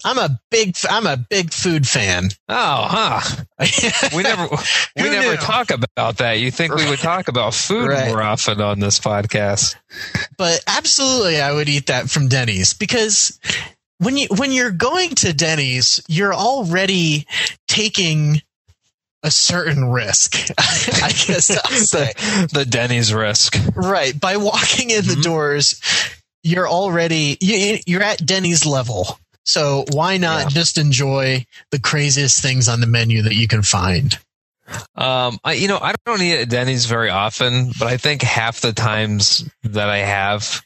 I'm 0.03 0.17
a 0.17 0.39
big, 0.49 0.75
I'm 0.89 1.05
a 1.05 1.15
big 1.15 1.53
food 1.53 1.87
fan. 1.87 2.29
Oh, 2.49 2.87
huh. 2.89 3.43
We 4.15 4.23
never 4.23 4.47
we 4.95 5.03
never 5.03 5.31
knew? 5.31 5.37
talk 5.37 5.69
about 5.69 6.17
that. 6.17 6.39
You 6.39 6.49
think 6.49 6.73
we 6.73 6.89
would 6.89 6.97
talk 7.11 7.27
about 7.27 7.53
food 7.53 7.87
Right. 7.89 8.07
more 8.07 8.21
often 8.23 8.59
on 8.61 8.79
this 8.79 8.99
podcast? 8.99 9.75
but 10.37 10.61
absolutely 10.67 11.39
I 11.39 11.51
would 11.53 11.69
eat 11.69 11.85
that 11.87 12.09
from 12.09 12.27
Denny's 12.29 12.73
because 12.73 13.39
when 14.01 14.17
you 14.17 14.27
when 14.35 14.51
you're 14.51 14.71
going 14.71 15.09
to 15.15 15.33
Denny's, 15.33 16.01
you're 16.07 16.33
already 16.33 17.25
taking 17.67 18.41
a 19.23 19.29
certain 19.31 19.85
risk. 19.85 20.35
I 20.57 21.11
guess 21.11 21.51
I'll 21.65 21.71
say. 21.71 22.13
the 22.51 22.65
Denny's 22.67 23.13
risk. 23.13 23.55
Right. 23.75 24.19
By 24.19 24.37
walking 24.37 24.89
in 24.89 25.05
the 25.05 25.13
Mhm. 25.15 25.23
doors, 25.23 25.79
you're 26.43 26.67
already 26.67 27.37
you, 27.39 27.77
you're 27.85 28.01
at 28.03 28.25
Denny's 28.25 28.65
level. 28.65 29.19
So 29.45 29.85
why 29.91 30.17
not 30.17 30.43
Yeah. 30.43 30.49
just 30.49 30.77
enjoy 30.77 31.45
the 31.71 31.79
craziest 31.79 32.41
things 32.41 32.67
on 32.67 32.79
the 32.81 32.87
menu 32.87 33.21
that 33.23 33.35
you 33.35 33.47
can 33.47 33.61
find? 33.61 34.17
Um, 34.95 35.37
I, 35.43 35.53
you 35.53 35.67
know, 35.67 35.79
I 35.79 35.93
don't 36.05 36.21
eat 36.21 36.39
at 36.41 36.49
Denny's 36.49 36.85
very 36.85 37.09
often, 37.09 37.71
but 37.77 37.87
I 37.89 37.97
think 37.97 38.21
half 38.21 38.61
the 38.61 38.71
times 38.71 39.43
that 39.63 39.89
I 39.89 39.97
have, 39.97 40.61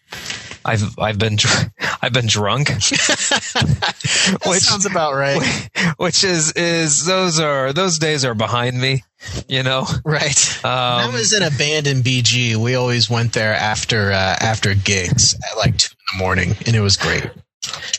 I've 0.65 0.97
I've 0.99 1.19
been 1.19 1.35
dr- 1.35 1.69
I've 2.01 2.11
been 2.13 2.27
drunk, 2.27 2.67
That 2.69 4.39
Which- 4.45 4.59
sounds 4.63 4.85
about 4.85 5.13
right. 5.13 5.69
which 5.97 6.23
is 6.23 6.51
is 6.53 7.05
those 7.05 7.39
are 7.39 7.71
those 7.71 7.99
days 7.99 8.25
are 8.25 8.33
behind 8.35 8.79
me. 8.79 9.03
You 9.47 9.63
know, 9.63 9.85
Right. 10.03 10.59
When 10.61 10.71
I 10.71 11.03
um, 11.05 11.13
was 11.13 11.33
in 11.33 11.41
a 11.43 11.49
band 11.51 11.87
in 11.87 11.99
BG, 12.01 12.55
we 12.57 12.75
always 12.75 13.09
went 13.09 13.33
there 13.33 13.53
after 13.53 14.11
uh, 14.11 14.35
after 14.39 14.73
gigs 14.75 15.35
at 15.51 15.57
like 15.57 15.77
two 15.77 15.93
in 15.93 16.17
the 16.17 16.23
morning, 16.23 16.55
and 16.65 16.75
it 16.75 16.81
was 16.81 16.97
great. 16.97 17.29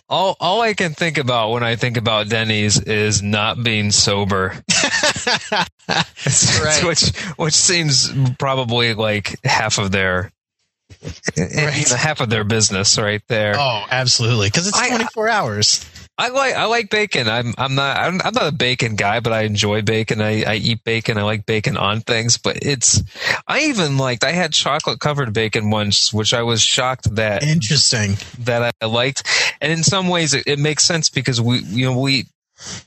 all 0.08 0.36
all 0.40 0.60
I 0.60 0.74
can 0.74 0.92
think 0.92 1.18
about 1.18 1.50
when 1.50 1.62
I 1.64 1.74
think 1.76 1.96
about 1.96 2.28
Denny's 2.28 2.78
is 2.80 3.22
not 3.22 3.62
being 3.64 3.90
sober, 3.90 4.54
Right. 5.88 6.82
which 6.84 7.10
which 7.36 7.54
seems 7.54 8.12
probably 8.38 8.94
like 8.94 9.36
half 9.44 9.78
of 9.78 9.90
their 9.92 10.30
know, 11.36 11.96
half 11.96 12.20
of 12.20 12.30
their 12.30 12.44
business 12.44 12.98
right 12.98 13.22
there. 13.28 13.54
Oh, 13.56 13.84
absolutely, 13.90 14.48
because 14.48 14.66
it's 14.66 14.78
I- 14.78 14.88
24 14.88 15.28
hours. 15.28 15.90
I 16.18 16.28
like 16.30 16.54
I 16.54 16.64
like 16.64 16.88
bacon. 16.88 17.28
I'm 17.28 17.52
I'm 17.58 17.74
not 17.74 17.98
I'm, 17.98 18.22
I'm 18.24 18.32
not 18.32 18.46
a 18.46 18.52
bacon 18.52 18.96
guy, 18.96 19.20
but 19.20 19.34
I 19.34 19.42
enjoy 19.42 19.82
bacon. 19.82 20.22
I, 20.22 20.44
I 20.44 20.54
eat 20.54 20.82
bacon. 20.82 21.18
I 21.18 21.24
like 21.24 21.44
bacon 21.44 21.76
on 21.76 22.00
things, 22.00 22.38
but 22.38 22.56
it's 22.62 23.02
I 23.46 23.64
even 23.64 23.98
liked 23.98 24.24
I 24.24 24.32
had 24.32 24.54
chocolate 24.54 24.98
covered 24.98 25.34
bacon 25.34 25.68
once, 25.68 26.14
which 26.14 26.32
I 26.32 26.42
was 26.42 26.62
shocked 26.62 27.16
that 27.16 27.42
Interesting. 27.42 28.16
that 28.38 28.74
I 28.80 28.86
liked. 28.86 29.24
And 29.60 29.70
in 29.70 29.82
some 29.82 30.08
ways, 30.08 30.32
it, 30.32 30.44
it 30.46 30.58
makes 30.58 30.84
sense 30.84 31.10
because 31.10 31.38
we 31.38 31.58
you 31.58 31.84
know 31.84 32.00
we 32.00 32.24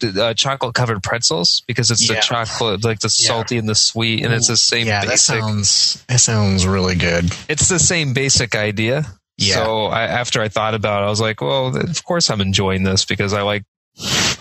uh, 0.04 0.34
chocolate 0.34 0.74
covered 0.74 1.04
pretzels 1.04 1.62
because 1.68 1.92
it's 1.92 2.08
Yeah. 2.08 2.16
the 2.16 2.22
chocolate 2.22 2.84
like 2.84 3.00
the 3.00 3.14
Yeah. 3.20 3.28
salty 3.28 3.58
and 3.58 3.68
the 3.70 3.76
sweet, 3.76 4.24
and 4.26 4.34
it's 4.34 4.48
the 4.48 4.58
same 4.58 4.88
Yeah, 4.88 5.06
that 5.06 5.20
sounds 5.20 6.04
that 6.08 6.20
sounds 6.20 6.66
really 6.66 6.96
good. 6.96 7.32
it's 7.48 7.68
the 7.70 7.80
same 7.80 8.14
basic 8.14 8.56
idea. 8.56 9.06
Yeah. 9.38 9.56
So 9.56 9.86
I, 9.86 10.04
after 10.04 10.42
I 10.42 10.50
thought 10.50 10.74
about 10.74 11.04
it, 11.04 11.06
I 11.06 11.10
was 11.10 11.22
like, 11.22 11.40
well, 11.42 11.68
of 11.76 12.04
course 12.04 12.30
I'm 12.30 12.42
enjoying 12.42 12.84
this 12.84 13.06
because 13.06 13.34
I 13.34 13.42
like 13.44 13.64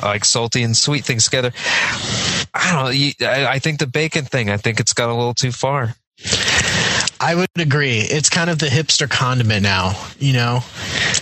I 0.01 0.07
like 0.07 0.25
salty 0.25 0.63
and 0.63 0.77
sweet 0.77 1.05
things 1.05 1.25
together. 1.25 1.53
I 2.55 2.73
don't 2.73 2.85
know. 2.85 2.91
you- 2.91 3.13
I, 3.21 3.47
I 3.47 3.59
think 3.59 3.79
the 3.81 3.87
bacon 3.87 4.25
thing. 4.25 4.51
I 4.51 4.57
think 4.57 4.81
it's 4.81 4.93
got 4.93 5.09
a 5.09 5.15
little 5.15 5.35
too 5.35 5.53
far. 5.53 5.95
I 7.21 7.35
would 7.35 7.49
agree. 7.57 7.99
It's 7.99 8.31
kind 8.31 8.49
of 8.51 8.59
the 8.61 8.67
hipster 8.67 9.09
condiment 9.11 9.63
now, 9.63 10.01
you 10.19 10.33
know. 10.33 10.61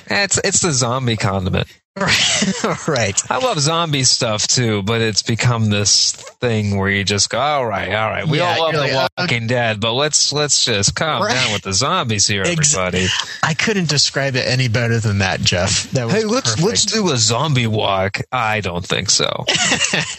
It's 0.09 0.38
it's 0.45 0.61
the 0.61 0.73
zombie 0.73 1.16
condiment. 1.16 1.69
right. 2.89 3.21
I 3.31 3.39
love 3.43 3.59
zombie 3.59 4.05
stuff 4.05 4.47
too, 4.47 4.83
but 4.83 5.01
it's 5.01 5.23
become 5.23 5.71
this 5.71 6.13
thing 6.13 6.77
where 6.77 6.91
you 6.91 7.05
just 7.05 7.31
go, 7.31 7.39
all 7.41 7.65
right, 7.67 7.95
all 7.95 8.11
right. 8.11 8.27
We 8.29 8.39
Yeah, 8.39 8.55
all 8.55 8.61
love 8.65 8.73
The 8.75 8.95
like, 8.95 9.11
Walking 9.19 9.47
Dead, 9.47 9.81
but 9.81 9.93
let's 9.95 10.33
let's 10.33 10.65
just 10.65 10.95
calm 10.95 11.23
Right. 11.23 11.33
down 11.33 11.53
with 11.55 11.63
the 11.63 11.73
zombies 11.73 12.27
here, 12.27 12.43
Ex- 12.45 12.75
everybody. 12.77 13.07
I 13.43 13.55
couldn't 13.55 13.89
describe 13.89 14.37
it 14.37 14.47
any 14.47 14.69
better 14.69 14.99
than 15.01 15.19
that, 15.19 15.41
Jeff. 15.41 15.91
That 15.93 16.05
was 16.05 16.15
Hey, 16.15 16.25
let's 16.25 16.51
perfect. 16.51 16.67
let's 16.67 16.85
do 16.85 17.11
a 17.13 17.17
zombie 17.17 17.67
walk. 17.67 18.21
I 18.31 18.61
don't 18.61 18.85
think 18.85 19.09
so. 19.09 19.45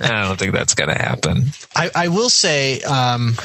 I 0.01 0.23
don't 0.27 0.39
think 0.39 0.53
that's 0.53 0.73
gonna 0.73 0.97
happen. 0.97 1.45
I, 1.75 1.91
I 1.93 2.07
will 2.07 2.29
say, 2.29 2.81
um, 2.81 3.35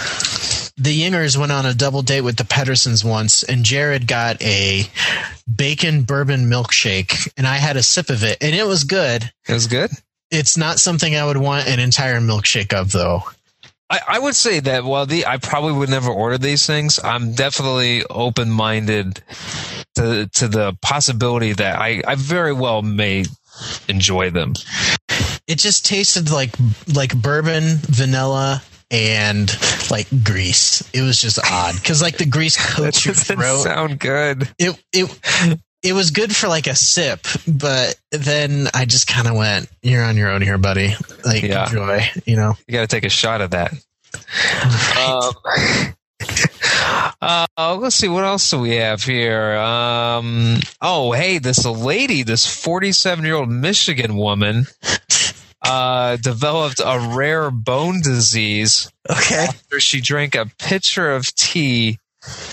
the 0.76 1.02
Yingers 1.02 1.36
went 1.36 1.52
on 1.52 1.66
a 1.66 1.74
double 1.74 2.02
date 2.02 2.22
with 2.22 2.36
the 2.36 2.44
Pedersons 2.44 3.04
once, 3.04 3.42
and 3.42 3.64
Jared 3.64 4.06
got 4.06 4.40
a 4.42 4.84
bacon 5.54 6.02
bourbon 6.02 6.46
milkshake, 6.50 7.30
and 7.36 7.46
I 7.46 7.56
had 7.56 7.76
a 7.76 7.82
sip 7.82 8.10
of 8.10 8.24
it, 8.24 8.38
and 8.40 8.54
it 8.54 8.66
was 8.66 8.84
good. 8.84 9.30
It 9.48 9.52
was 9.52 9.66
good. 9.66 9.90
It's 10.30 10.56
not 10.56 10.78
something 10.78 11.14
I 11.14 11.26
would 11.26 11.36
want 11.36 11.68
an 11.68 11.78
entire 11.78 12.20
milkshake 12.20 12.72
of, 12.72 12.92
though. 12.92 13.22
I, 13.90 14.00
I 14.08 14.18
would 14.18 14.34
say 14.34 14.60
that 14.60 14.84
while 14.84 15.04
the 15.04 15.26
I 15.26 15.36
probably 15.36 15.72
would 15.72 15.90
never 15.90 16.10
order 16.10 16.38
these 16.38 16.66
things, 16.66 16.98
I'm 17.04 17.34
definitely 17.34 18.04
open 18.08 18.50
minded 18.50 19.22
to 19.96 20.26
to 20.26 20.48
the 20.48 20.76
possibility 20.80 21.52
that 21.52 21.78
I, 21.78 22.02
I 22.06 22.14
very 22.14 22.54
well 22.54 22.80
may 22.80 23.26
enjoy 23.88 24.30
them. 24.30 24.54
It 25.46 25.58
just 25.58 25.84
tasted 25.84 26.30
like 26.30 26.54
like 26.94 27.14
bourbon, 27.14 27.76
vanilla, 27.82 28.62
and 28.92 29.50
like 29.90 30.06
grease. 30.22 30.88
It 30.92 31.02
was 31.02 31.20
just 31.20 31.38
odd 31.50 31.74
because 31.74 32.00
like 32.02 32.18
the 32.18 32.26
grease 32.26 32.56
coats 32.74 33.04
your 33.04 33.14
doesn't 33.14 33.36
throat. 33.36 33.62
sound 33.62 33.98
good. 33.98 34.48
it 34.58 34.80
it 34.92 35.10
it 35.82 35.92
was 35.94 36.12
good 36.12 36.34
for 36.36 36.46
like 36.46 36.68
a 36.68 36.76
sip, 36.76 37.26
but 37.48 37.96
then 38.12 38.68
I 38.72 38.84
just 38.84 39.08
kind 39.08 39.26
of 39.26 39.34
went, 39.34 39.68
"You're 39.82 40.04
on 40.04 40.16
your 40.16 40.30
own 40.30 40.42
here, 40.42 40.58
buddy. 40.58 40.94
Like 41.24 41.42
Yeah. 41.42 41.64
enjoy." 41.64 42.02
You 42.24 42.36
know. 42.36 42.54
You 42.68 42.74
got 42.74 42.82
to 42.82 42.86
take 42.86 43.04
a 43.04 43.08
shot 43.08 43.40
of 43.40 43.50
that. 43.50 43.72
Um, 44.96 45.32
uh, 47.56 47.76
let's 47.76 47.96
see 47.96 48.08
what 48.08 48.24
else 48.24 48.48
do 48.50 48.60
we 48.60 48.76
have 48.76 49.02
here. 49.02 49.56
Um, 49.56 50.60
oh, 50.80 51.12
hey, 51.12 51.38
this 51.38 51.64
lady, 51.64 52.22
this 52.22 52.46
47 52.46 53.24
year 53.24 53.34
old 53.34 53.48
Michigan 53.48 54.16
woman, 54.16 54.66
uh, 55.62 56.16
developed 56.16 56.80
a 56.84 56.98
rare 57.14 57.50
bone 57.50 58.00
disease 58.02 58.90
Okay. 59.08 59.46
after 59.48 59.80
she 59.80 60.00
drank 60.00 60.34
a 60.34 60.46
pitcher 60.58 61.10
of 61.12 61.34
tea 61.34 61.98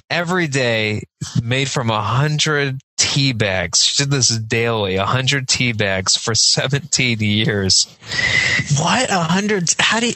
every 0.09 0.47
day 0.47 1.03
made 1.43 1.69
from 1.69 1.89
a 1.89 2.01
hundred 2.01 2.79
tea 2.97 3.33
bags. 3.33 3.83
She 3.83 4.03
did 4.03 4.11
this 4.11 4.29
daily, 4.37 4.95
a 4.95 5.05
hundred 5.05 5.47
tea 5.47 5.73
bags 5.73 6.15
for 6.17 6.33
17 6.35 7.19
years. 7.19 7.85
What 8.79 9.09
a 9.09 9.19
hundred? 9.19 9.73
How 9.79 9.99
do 9.99 10.07
you, 10.09 10.15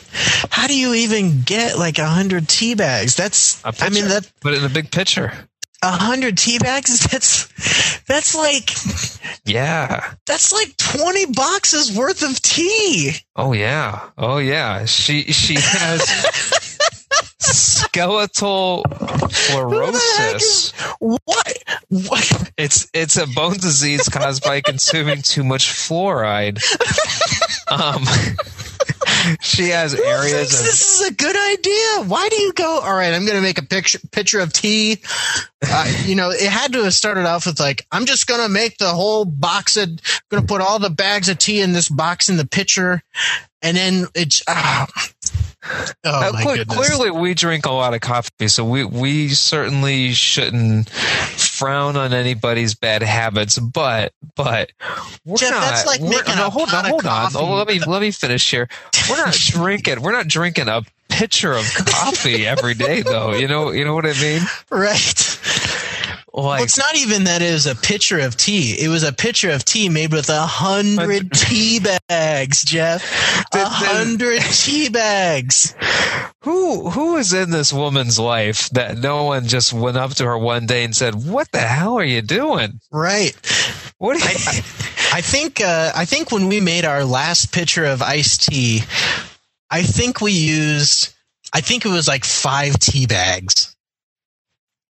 how 0.49 0.67
do 0.67 0.75
you 0.77 0.93
even 0.95 1.41
get 1.43 1.77
like 1.77 1.97
a 1.99 2.07
hundred 2.07 2.47
tea 2.47 2.75
bags? 2.75 3.15
That's 3.15 3.63
I 3.65 3.89
mean 3.89 4.07
that 4.07 4.29
Put 4.41 4.53
it 4.53 4.59
in 4.59 4.65
a 4.65 4.69
big 4.73 4.91
pitcher. 4.91 5.33
A 5.83 5.91
hundred 5.91 6.37
tea 6.37 6.57
bags. 6.59 7.05
That's 7.11 7.47
that's 8.07 8.33
like 8.35 8.69
Yeah. 9.45 10.13
that's 10.25 10.51
like 10.51 10.75
twenty 10.77 11.25
boxes 11.27 11.95
worth 11.95 12.23
of 12.23 12.41
tea. 12.41 13.11
Oh 13.35 13.53
yeah. 13.53 14.09
Oh 14.17 14.37
yeah. 14.39 14.85
She 14.85 15.23
she 15.31 15.55
has 15.55 16.01
skeletal 17.39 18.83
fluorosis. 18.89 20.35
is 20.35 20.71
what? 20.99 21.63
What? 21.89 22.51
It's 22.57 22.87
it's 22.93 23.17
a 23.17 23.27
bone 23.27 23.53
disease 23.57 24.07
caused 24.09 24.43
by 24.43 24.61
consuming 24.61 25.21
too 25.21 25.43
much 25.43 25.67
fluoride. 25.67 26.61
Um, 27.71 28.03
she 29.41 29.69
has 29.69 29.93
Who 29.93 29.97
thinks 29.97 30.07
areas 30.07 30.59
of 30.59 30.65
this 30.65 31.01
is 31.01 31.07
a 31.09 31.13
good 31.13 31.35
idea? 31.35 32.09
Why 32.09 32.29
do 32.29 32.41
you 32.41 32.53
go? 32.53 32.79
All 32.79 32.95
right, 32.95 33.13
I'm 33.13 33.25
going 33.25 33.37
to 33.37 33.41
make 33.41 33.57
a 33.57 33.63
picture 33.63 33.99
picture 34.11 34.39
of 34.39 34.53
tea. 34.53 35.01
Uh, 35.65 35.91
you 36.05 36.15
know, 36.15 36.29
it 36.29 36.49
had 36.49 36.73
to 36.73 36.83
have 36.83 36.93
started 36.93 37.25
off 37.25 37.45
with 37.45 37.59
like, 37.59 37.85
I'm 37.91 38.05
just 38.05 38.27
going 38.27 38.41
to 38.41 38.49
make 38.49 38.77
the 38.77 38.89
whole 38.89 39.25
box 39.25 39.77
of, 39.77 39.89
going 40.29 40.41
to 40.43 40.47
put 40.47 40.61
all 40.61 40.79
the 40.79 40.89
bags 40.89 41.29
of 41.29 41.37
tea 41.37 41.61
in 41.61 41.73
this 41.73 41.89
box 41.89 42.29
in 42.29 42.37
the 42.37 42.45
pitcher, 42.47 43.01
and 43.61 43.77
then 43.77 44.07
it's 44.15 44.43
ah. 44.47 44.87
Oh 45.65 45.93
Uh, 46.03 46.43
goodness! 46.43 46.75
clearly, 46.75 47.09
we 47.09 47.33
drink 47.33 47.65
a 47.65 47.71
lot 47.71 47.93
of 47.93 48.01
coffee, 48.01 48.49
so 48.49 48.65
we 48.65 48.83
we 48.83 49.29
certainly 49.29 50.11
shouldn't 50.11 50.89
frown 51.63 51.95
on 51.97 52.13
anybody's 52.13 52.75
bad 52.75 53.01
habits. 53.03 53.57
But 53.59 54.13
but 54.35 54.71
we're 55.25 55.37
Jeff, 55.37 55.51
not. 55.51 55.61
that's 55.61 55.85
like 55.85 56.01
we're- 56.01 56.21
no, 56.35 56.49
hold 56.49 56.73
on, 56.73 56.85
hold 56.85 57.05
on. 57.05 57.31
Oh, 57.35 57.55
let 57.55 57.67
me 57.67 57.79
let 57.79 58.01
me 58.01 58.11
finish 58.11 58.49
here. 58.49 58.67
We're 59.09 59.17
not 59.17 59.33
drinking. 59.47 60.01
We're 60.01 60.11
not 60.11 60.27
drinking 60.27 60.67
a 60.67 60.81
pitcher 61.09 61.53
of 61.53 61.65
coffee 61.85 62.47
every 62.47 62.73
day, 62.73 63.01
though. 63.01 63.33
You 63.33 63.47
know 63.47 63.71
you 63.71 63.85
know 63.85 63.93
what 63.93 64.05
I 64.05 64.13
mean? 64.21 64.41
right. 64.69 65.39
Well, 66.33 66.63
it's 66.63 66.79
not 66.79 66.95
even 66.95 67.25
that 67.25 67.43
it 67.43 67.53
was 67.53 67.67
a 67.67 67.75
pitcher 67.75 68.17
of 68.19 68.35
tea. 68.35 68.75
It 68.79 68.87
was 68.87 69.03
a 69.03 69.13
pitcher 69.13 69.51
of 69.51 69.63
tea 69.63 69.87
made 69.87 70.11
with 70.11 70.29
a 70.29 70.47
hundred 70.47 71.31
tea 71.33 71.79
bags, 71.79 72.63
Jeff. 72.63 73.03
A 73.53 73.65
hundred 73.65 74.41
tea 74.41 74.89
bags. 74.89 75.75
who 76.41 76.89
who 76.89 77.17
is 77.17 77.33
in 77.33 77.51
this 77.51 77.71
woman's 77.71 78.17
life 78.17 78.67
that 78.71 78.97
no 78.97 79.25
one 79.25 79.47
just 79.47 79.73
went 79.73 79.95
up 79.95 80.15
to 80.15 80.25
her 80.25 80.37
one 80.37 80.65
day 80.65 80.83
and 80.83 80.95
said, 80.95 81.13
"What 81.13 81.51
the 81.51 81.59
hell 81.59 81.99
are 81.99 82.03
you 82.03 82.23
doing? 82.23 82.79
Right. 82.91 83.35
What?" 83.99 84.15
Are 84.15 84.29
you, 84.31 84.63
I 85.13 85.21
think 85.21 85.61
uh, 85.61 85.91
I 85.95 86.05
think 86.05 86.31
when 86.31 86.47
we 86.47 86.59
made 86.61 86.83
our 86.83 87.05
last 87.05 87.53
pitcher 87.53 87.85
of 87.85 88.01
iced 88.01 88.49
tea, 88.49 88.81
I 89.69 89.83
think 89.83 90.19
we 90.19 90.31
used 90.31 91.13
I 91.53 91.61
think 91.61 91.85
it 91.85 91.89
was 91.89 92.07
like 92.07 92.25
five 92.25 92.79
tea 92.79 93.05
bags, 93.05 93.72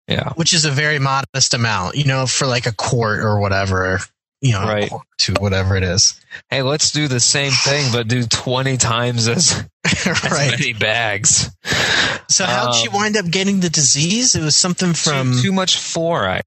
yeah. 0.08 0.34
which 0.36 0.54
is 0.54 0.66
a 0.66 0.72
very 0.72 1.00
modest 1.00 1.54
amount, 1.54 1.96
you 1.96 2.06
know, 2.06 2.26
for 2.28 2.46
like 2.48 2.66
a 2.66 2.74
quart 2.74 3.20
or 3.20 3.40
whatever, 3.40 4.00
you 4.42 4.52
know, 4.54 4.64
Right. 4.64 4.92
to 5.20 5.34
whatever 5.40 5.76
it 5.78 5.84
is. 5.84 6.20
Hey, 6.50 6.62
let's 6.64 6.92
do 6.92 7.08
the 7.08 7.20
same 7.20 7.52
thing, 7.52 7.92
but 7.92 8.08
do 8.08 8.24
twenty 8.26 8.78
times 8.78 9.28
as, 9.28 9.64
as 9.86 10.06
right. 10.32 10.52
many 10.52 10.74
bags. 10.74 11.50
So 12.30 12.46
how'd 12.46 12.74
she 12.76 12.88
Um, 12.88 12.94
wind 12.96 13.18
up 13.18 13.30
getting 13.30 13.60
the 13.60 13.70
disease? 13.70 14.36
It 14.36 14.42
was 14.42 14.56
something 14.56 14.94
from 14.94 15.34
too, 15.34 15.42
too 15.44 15.52
much 15.52 15.76
fluoride. 15.76 16.42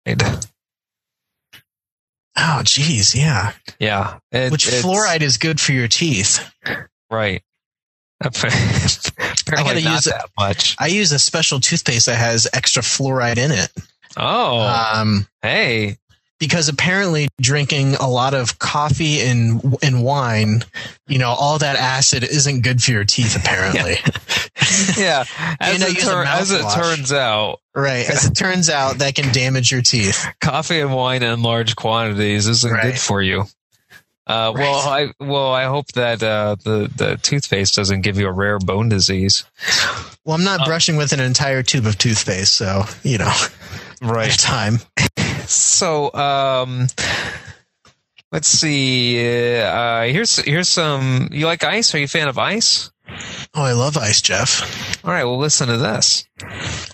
oh 2.36 2.62
geez, 2.64 3.14
yeah. 3.14 3.52
Yeah, 3.78 4.18
it- 4.32 4.50
Which 4.52 4.66
fluoride 4.66 5.22
is 5.22 5.36
good 5.36 5.60
for 5.60 5.72
your 5.72 5.88
teeth. 5.88 6.40
right? 7.10 7.42
Apparently 9.46 9.82
gotta 9.82 9.84
not 9.84 9.94
use 9.94 10.04
that 10.04 10.28
much. 10.38 10.76
I 10.78 10.86
use 10.88 11.12
a 11.12 11.18
special 11.18 11.60
toothpaste 11.60 12.06
that 12.06 12.16
has 12.16 12.46
extra 12.52 12.82
fluoride 12.82 13.36
in 13.38 13.50
it. 13.50 13.70
Oh, 14.16 14.60
Um, 14.60 15.26
hey, 15.42 15.96
because 16.40 16.68
apparently 16.68 17.28
drinking 17.40 17.94
a 17.96 18.08
lot 18.08 18.34
of 18.34 18.58
coffee 18.58 19.20
and 19.20 19.76
and 19.82 20.02
wine, 20.02 20.62
you 21.06 21.18
know, 21.18 21.30
all 21.30 21.58
that 21.58 21.76
acid 21.76 22.22
isn't 22.24 22.62
good 22.62 22.82
for 22.82 22.90
your 22.92 23.04
teeth. 23.04 23.36
Apparently, 23.36 23.96
yeah. 25.02 25.24
As, 25.60 25.80
it, 25.82 25.94
use 25.94 26.06
a 26.06 26.10
tur- 26.10 26.24
as 26.24 26.50
it 26.50 26.62
turns 26.74 27.12
out, 27.12 27.60
right? 27.74 28.08
As 28.08 28.24
it 28.26 28.34
turns 28.34 28.68
out, 28.70 28.98
that 28.98 29.14
can 29.14 29.32
damage 29.32 29.70
your 29.72 29.82
teeth. 29.82 30.26
coffee 30.40 30.80
and 30.80 30.94
wine 30.94 31.22
in 31.22 31.42
large 31.42 31.76
quantities 31.76 32.46
isn't 32.48 32.70
Right. 32.72 32.82
good 32.92 32.98
for 32.98 33.22
you. 33.22 33.44
Uh, 34.26 34.52
well, 34.54 34.76
I 34.88 35.12
well 35.20 35.52
I 35.52 35.64
hope 35.64 35.88
that 35.92 36.22
uh, 36.22 36.56
the 36.64 36.90
the 36.96 37.18
toothpaste 37.22 37.74
doesn't 37.74 38.00
give 38.00 38.18
you 38.18 38.26
a 38.26 38.32
rare 38.32 38.58
bone 38.58 38.88
disease. 38.88 39.44
Well, 40.24 40.36
I'm 40.36 40.44
not 40.44 40.60
Uh, 40.60 40.64
brushing 40.64 40.96
with 40.96 41.12
an 41.12 41.20
entire 41.20 41.62
tube 41.62 41.84
of 41.86 41.98
toothpaste, 41.98 42.54
so 42.54 42.84
you 43.02 43.18
know. 43.18 43.32
Right. 44.02 44.30
time. 44.38 44.78
So, 45.46 46.12
um, 46.14 46.86
let's 48.32 48.48
see. 48.48 49.60
Uh, 49.60 50.04
here's 50.04 50.36
here's 50.36 50.68
some. 50.68 51.28
You 51.30 51.46
like 51.46 51.62
ice? 51.64 51.94
Are 51.94 51.98
you 51.98 52.04
a 52.04 52.08
fan 52.08 52.28
of 52.28 52.38
ice? 52.38 52.90
Oh, 53.54 53.62
I 53.62 53.72
love 53.72 53.96
ice, 53.98 54.22
Jeff. 54.22 55.04
All 55.04 55.10
right. 55.12 55.24
Well, 55.24 55.38
listen 55.38 55.68
to 55.68 55.76
this. 55.76 56.26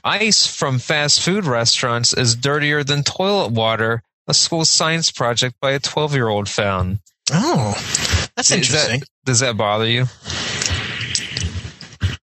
Ice 0.02 0.46
from 0.46 0.78
fast 0.80 1.22
food 1.22 1.46
restaurants 1.46 2.12
is 2.12 2.34
dirtier 2.34 2.82
than 2.82 3.04
toilet 3.04 3.52
water. 3.52 4.02
A 4.26 4.34
school 4.34 4.64
science 4.64 5.10
project 5.10 5.56
by 5.60 5.72
a 5.72 5.78
12 5.78 6.14
year 6.14 6.28
old 6.28 6.48
found. 6.48 6.98
Oh, 7.32 7.72
that's 8.36 8.50
Is 8.50 8.56
interesting. 8.56 9.00
That, 9.00 9.08
does 9.24 9.40
that 9.40 9.56
bother 9.56 9.86
you? 9.86 10.06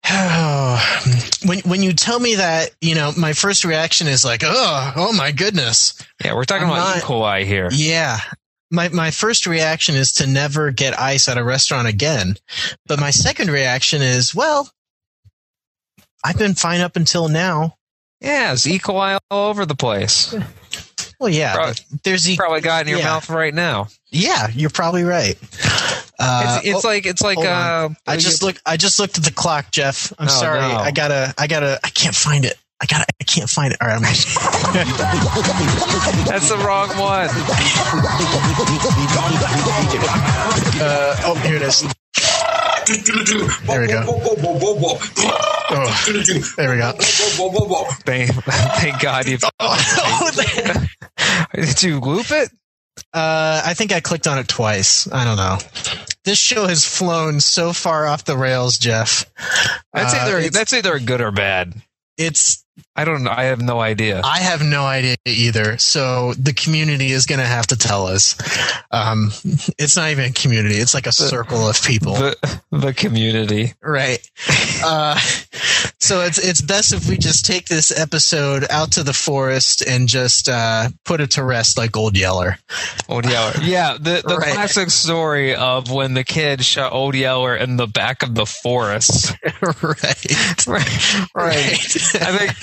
when 1.45 1.59
when 1.59 1.83
you 1.83 1.93
tell 1.93 2.19
me 2.19 2.35
that, 2.35 2.71
you 2.81 2.95
know, 2.95 3.11
my 3.17 3.33
first 3.33 3.65
reaction 3.65 4.07
is 4.07 4.23
like, 4.23 4.41
oh, 4.43 4.93
oh 4.95 5.13
my 5.13 5.31
goodness. 5.31 5.93
Yeah, 6.23 6.33
we're 6.35 6.43
talking 6.45 6.67
I'm 6.67 6.73
about 6.73 6.95
not- 6.95 6.97
E. 6.97 7.01
coli 7.01 7.45
here. 7.45 7.69
Yeah. 7.71 8.19
My 8.71 8.89
my 8.89 9.11
first 9.11 9.45
reaction 9.45 9.95
is 9.95 10.13
to 10.13 10.27
never 10.27 10.71
get 10.71 10.99
ice 10.99 11.27
at 11.29 11.37
a 11.37 11.43
restaurant 11.43 11.87
again. 11.87 12.35
But 12.87 12.99
my 12.99 13.11
second 13.11 13.49
reaction 13.49 14.01
is, 14.01 14.33
well, 14.33 14.69
I've 16.23 16.37
been 16.37 16.55
fine 16.55 16.81
up 16.81 16.95
until 16.95 17.27
now. 17.29 17.77
Yeah, 18.21 18.53
it's 18.53 18.65
E. 18.65 18.79
coli 18.79 19.17
all 19.29 19.49
over 19.49 19.65
the 19.65 19.75
place. 19.75 20.33
Well, 21.19 21.29
yeah, 21.29 21.53
Probably- 21.55 21.75
there's 22.03 22.29
e- 22.29 22.35
Probably 22.37 22.61
got 22.61 22.83
in 22.83 22.89
your 22.89 22.99
Yeah. 22.99 23.05
mouth 23.05 23.29
right 23.29 23.53
now. 23.53 23.87
yeah, 24.09 24.47
you're 24.53 24.69
probably 24.69 25.03
right. 25.03 25.37
Uh, 26.17 26.59
It's, 26.63 26.67
it's 26.67 26.85
oh, 26.85 26.87
like 26.87 27.05
it's 27.05 27.21
like 27.21 27.37
uh. 27.39 27.89
I 28.07 28.15
just 28.17 28.41
look. 28.41 28.57
I 28.65 28.77
just 28.77 28.99
looked 28.99 29.17
at 29.17 29.23
the 29.25 29.31
clock, 29.33 29.69
Jeff. 29.71 30.13
I'm 30.17 30.27
Oh, 30.27 30.31
sorry. 30.31 30.59
no. 30.61 30.77
I 30.77 30.91
gotta. 30.91 31.33
I 31.37 31.47
gotta. 31.47 31.79
I 31.83 31.89
can't 31.89 32.15
find 32.15 32.45
it. 32.45 32.55
I 32.81 32.85
gotta. 32.85 33.05
I 33.19 33.23
can't 33.25 33.49
find 33.49 33.73
it. 33.73 33.81
All 33.81 33.87
right. 33.87 33.95
I'm 33.97 34.01
that's 36.25 36.49
the 36.49 36.57
wrong 36.57 36.89
one. 36.97 37.29
uh, 40.81 41.21
oh, 41.25 41.35
here 41.43 41.55
it 41.57 41.61
is. 41.61 41.83
There 43.65 43.81
we 43.81 43.87
go. 43.87 44.03
Oh, 45.67 46.53
there 46.57 46.71
we 46.71 46.77
go. 46.77 46.91
Thank, 48.05 48.31
thank 48.31 49.01
God 49.01 49.25
you. 49.27 49.37
Oh, 49.59 50.31
Did 51.55 51.83
you 51.83 51.99
loop 51.99 52.29
it? 52.31 52.49
Uh, 53.13 53.61
I 53.65 53.73
think 53.73 53.91
I 53.91 53.99
clicked 53.99 54.27
on 54.27 54.37
it 54.39 54.47
twice. 54.47 55.11
I 55.11 55.23
don't 55.25 55.37
know. 55.37 55.57
This 56.23 56.37
show 56.39 56.67
has 56.67 56.85
flown 56.85 57.39
so 57.39 57.73
far 57.73 58.07
off 58.07 58.25
the 58.25 58.37
rails, 58.37 58.77
Jeff. 58.77 59.25
That's 59.93 60.13
Uh, 60.13 60.17
either 60.17 60.49
that's 60.49 60.73
either 60.73 60.99
good 60.99 61.21
or 61.21 61.31
bad. 61.31 61.73
It's. 62.17 62.64
I 62.95 63.03
don't 63.05 63.23
know. 63.23 63.31
I 63.31 63.45
have 63.45 63.61
no 63.61 63.79
idea. 63.81 64.21
I 64.23 64.39
have 64.39 64.61
no 64.61 64.85
idea 64.85 65.17
either. 65.25 65.77
So 65.77 66.33
the 66.33 66.53
community 66.53 67.11
is 67.11 67.25
going 67.25 67.39
to 67.39 67.45
have 67.45 67.67
to 67.67 67.77
tell 67.77 68.07
us. 68.07 68.35
Um, 68.91 69.31
it's 69.77 69.97
not 69.97 70.09
even 70.11 70.25
a 70.25 70.31
community. 70.31 70.75
It's 70.75 70.93
like 70.93 71.05
a 71.07 71.11
circle 71.11 71.67
of 71.67 71.81
people. 71.83 72.13
The 72.15 72.61
the 72.71 72.93
community. 72.93 73.73
Right. 73.81 74.19
Uh, 74.83 75.19
so 75.99 76.21
it's 76.21 76.37
it's 76.37 76.61
best 76.61 76.93
if 76.93 77.09
we 77.09 77.17
just 77.17 77.45
take 77.45 77.65
this 77.67 77.97
episode 77.97 78.65
out 78.69 78.91
to 78.93 79.03
the 79.03 79.13
forest 79.13 79.81
and 79.85 80.07
just 80.07 80.47
uh, 80.47 80.89
put 81.03 81.19
it 81.21 81.31
to 81.31 81.43
rest 81.43 81.77
like 81.77 81.95
Old 81.97 82.17
Yeller. 82.17 82.57
Old 83.09 83.25
Yeller. 83.25 83.53
Yeah, 83.61 83.97
the 83.99 84.21
the 84.25 84.37
Right. 84.37 84.53
classic 84.53 84.89
story 84.89 85.55
of 85.55 85.91
when 85.91 86.13
the 86.13 86.23
kid 86.23 86.63
shot 86.63 86.91
Old 86.93 87.15
Yeller 87.15 87.55
in 87.55 87.77
the 87.77 87.87
back 87.87 88.21
of 88.23 88.35
the 88.35 88.45
forest. 88.45 89.33
right. 89.61 90.67
right. 90.67 91.29
Right. 91.35 91.95
I 92.21 92.37
think 92.37 92.53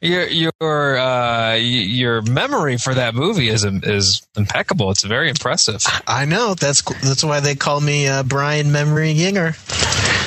your 0.00 0.26
your 0.28 0.96
uh, 0.98 1.54
your 1.54 2.22
memory 2.22 2.76
for 2.76 2.94
that 2.94 3.14
movie 3.14 3.48
is 3.48 3.64
is 3.64 4.26
impeccable. 4.36 4.90
It's 4.90 5.04
very 5.04 5.28
impressive. 5.28 5.82
I 6.06 6.24
know. 6.24 6.54
That's 6.54 6.82
that's 6.82 7.24
why 7.24 7.40
they 7.40 7.54
call 7.54 7.80
me 7.80 8.06
uh, 8.06 8.22
Brian 8.22 8.72
Memory 8.72 9.14
Yinger. 9.14 9.56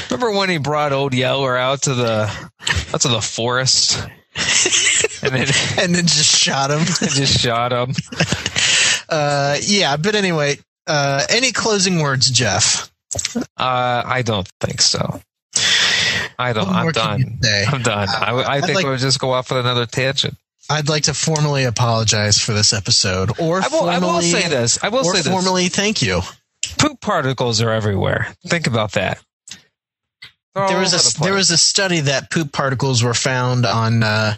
Remember 0.09 0.37
when 0.37 0.49
he 0.49 0.57
brought 0.57 0.93
Old 0.93 1.13
Yeller 1.13 1.57
out 1.57 1.83
to 1.83 1.93
the 1.93 2.23
out 2.93 3.01
to 3.01 3.07
the 3.09 3.21
forest 3.21 4.07
and 5.23 5.33
then 5.33 5.47
And 5.79 5.95
then 5.95 6.05
just 6.05 6.37
shot 6.37 6.71
him. 6.71 6.85
just 6.85 7.39
shot 7.39 7.71
him? 7.71 7.95
Uh, 9.09 9.55
yeah. 9.61 9.95
But 9.95 10.15
anyway, 10.15 10.57
uh, 10.85 11.23
any 11.29 11.53
closing 11.53 11.99
words, 11.99 12.29
Jeff? 12.29 12.91
Uh, 13.55 14.03
I 14.05 14.21
don't 14.21 14.49
think 14.59 14.81
so. 14.81 15.21
I 16.39 16.53
don't. 16.53 16.69
I'm 16.69 16.91
done. 16.91 17.39
I'm 17.67 17.81
done. 17.81 18.07
I, 18.09 18.43
I 18.57 18.61
think 18.61 18.75
like- 18.75 18.85
we'll 18.85 18.97
just 18.97 19.19
go 19.19 19.31
off 19.31 19.49
with 19.49 19.59
another 19.59 19.85
tangent. 19.85 20.35
I'd 20.69 20.89
like 20.89 21.03
to 21.03 21.13
formally 21.13 21.63
apologize 21.63 22.37
for 22.39 22.51
this 22.51 22.73
episode, 22.73 23.39
or 23.39 23.61
I 23.61 23.67
will, 23.69 23.89
I 23.89 23.99
will 23.99 24.21
say 24.21 24.49
this. 24.49 24.77
I 24.83 24.89
will 24.89 24.99
or 25.05 25.15
say 25.15 25.21
this. 25.21 25.27
formally 25.31 25.69
thank 25.69 26.01
you. 26.01 26.21
Poop 26.77 26.99
particles 26.99 27.61
are 27.61 27.71
everywhere. 27.71 28.27
Think 28.45 28.67
about 28.67 28.91
that. 28.93 29.21
They're 30.53 30.67
there 30.67 30.79
was 30.79 30.93
a 30.93 30.97
the 31.19 31.23
there 31.23 31.33
was 31.33 31.51
a 31.51 31.57
study 31.57 32.01
that 32.01 32.31
poop 32.31 32.51
particles 32.51 33.01
were 33.03 33.13
found 33.13 33.65
on 33.65 34.03
uh, 34.03 34.35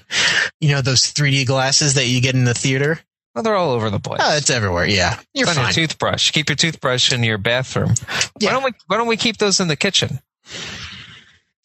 you 0.60 0.70
know 0.70 0.82
those 0.82 1.02
3D 1.02 1.48
glasses 1.48 1.96
that 1.96 2.06
you 2.08 2.22
get 2.22 2.36
in 2.36 2.44
the 2.44 2.54
theater. 2.54 3.00
Oh, 3.36 3.42
they're 3.42 3.56
all 3.56 3.72
over 3.72 3.90
the 3.90 4.00
place. 4.00 4.22
Oh, 4.24 4.36
it's 4.38 4.50
everywhere. 4.50 4.86
Yeah, 4.86 5.18
you're 5.34 5.48
It's 5.48 5.58
on 5.58 5.64
fine. 5.64 5.74
your 5.74 5.88
toothbrush. 5.88 6.32
Keep 6.32 6.50
your 6.50 6.58
toothbrush 6.58 7.12
in 7.14 7.24
your 7.24 7.38
bathroom. 7.38 7.94
Yeah. 8.40 8.50
Why 8.50 8.52
don't 8.54 8.64
we 8.66 8.72
Why 8.88 8.98
don't 8.98 9.08
we 9.08 9.18
keep 9.18 9.38
those 9.38 9.60
in 9.60 9.68
the 9.68 9.76
kitchen? 9.78 10.20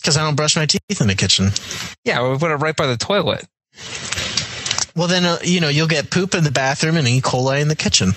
Because 0.05 0.18
I 0.18 0.22
don't 0.22 0.34
brush 0.36 0.55
my 0.55 0.66
teeth 0.66 1.00
in 1.00 1.07
the 1.07 1.14
kitchen. 1.14 1.48
Yeah, 2.05 2.30
we 2.30 2.36
put 2.36 2.50
it 2.50 2.57
right 2.57 2.76
by 2.76 2.86
the 2.86 2.98
toilet. 2.98 3.46
Well, 4.94 5.09
then 5.09 5.24
uh, 5.24 5.38
you 5.42 5.61
know 5.61 5.68
you'll 5.70 5.88
get 5.88 6.11
poop 6.11 6.34
in 6.34 6.44
the 6.44 6.50
bathroom 6.50 6.96
and 6.98 7.09
E. 7.09 7.22
coli 7.22 7.62
in 7.62 7.68
the 7.68 7.76
kitchen. 7.76 8.12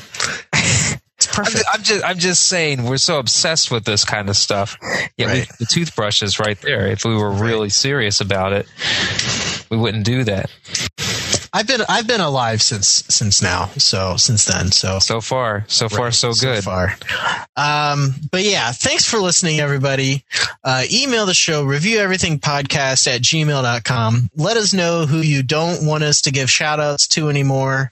It's 1.20 1.36
I'm 1.36 1.46
perfect. 1.46 1.58
just, 1.58 1.68
I'm 1.74 1.84
just 1.84 2.06
I'm 2.06 2.18
just 2.20 2.48
saying 2.48 2.84
we're 2.84 2.98
so 2.98 3.18
obsessed 3.18 3.72
with 3.72 3.86
this 3.86 4.06
kind 4.06 4.30
of 4.30 4.38
stuff. 4.38 4.78
Yeah, 5.18 5.26
we, 5.34 5.40
Right. 5.40 5.50
the 5.58 5.66
toothbrush 5.66 6.22
is 6.22 6.38
right 6.40 6.62
there. 6.62 6.86
If 6.86 7.06
we 7.06 7.16
were 7.16 7.32
really 7.32 7.70
serious 7.70 8.22
about 8.22 8.54
it, 8.54 8.68
we 9.72 9.78
wouldn't 9.78 10.06
do 10.06 10.24
that. 10.26 10.52
I've 11.58 11.66
been 11.66 11.82
I've 11.90 12.06
been 12.06 12.22
alive 12.22 12.62
since 12.62 13.04
since 13.10 13.42
now. 13.42 13.72
So 13.80 14.16
since 14.16 14.46
then. 14.46 14.72
So 14.72 15.00
So 15.00 15.20
far, 15.20 15.66
so 15.68 15.90
far, 15.90 16.12
so 16.12 16.32
good. 16.34 16.64
far. 16.64 16.96
Um, 17.56 18.14
but 18.30 18.44
yeah, 18.44 18.72
thanks 18.72 19.10
for 19.10 19.18
listening, 19.18 19.60
everybody. 19.60 20.24
Uh, 20.64 20.84
email 20.94 21.26
the 21.26 21.34
show, 21.34 21.64
review 21.64 21.98
everything 21.98 22.40
podcast 22.40 23.08
at 23.08 23.22
gmail.com. 23.22 24.30
Let 24.36 24.56
us 24.56 24.72
know 24.72 25.08
who 25.08 25.18
you 25.18 25.42
don't 25.42 25.88
want 25.88 26.04
us 26.04 26.22
to 26.22 26.32
give 26.32 26.48
shout 26.52 26.80
outs 26.80 27.08
to 27.08 27.28
anymore. 27.28 27.92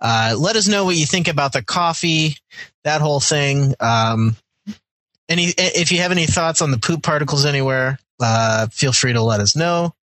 Uh, 0.00 0.36
let 0.38 0.54
us 0.54 0.68
know 0.68 0.84
what 0.84 0.94
you 0.94 1.04
think 1.04 1.26
about 1.26 1.52
the 1.52 1.64
coffee, 1.64 2.36
that 2.84 3.00
whole 3.00 3.18
thing. 3.18 3.74
Um, 3.80 4.36
any, 5.28 5.46
if 5.58 5.90
you 5.90 5.98
have 5.98 6.12
any 6.12 6.26
thoughts 6.26 6.62
on 6.62 6.70
the 6.70 6.78
poop 6.78 7.02
particles 7.02 7.44
anywhere, 7.44 7.98
uh, 8.20 8.68
feel 8.68 8.92
free 8.92 9.14
to 9.14 9.20
let 9.22 9.40
us 9.40 9.56
know. 9.56 9.94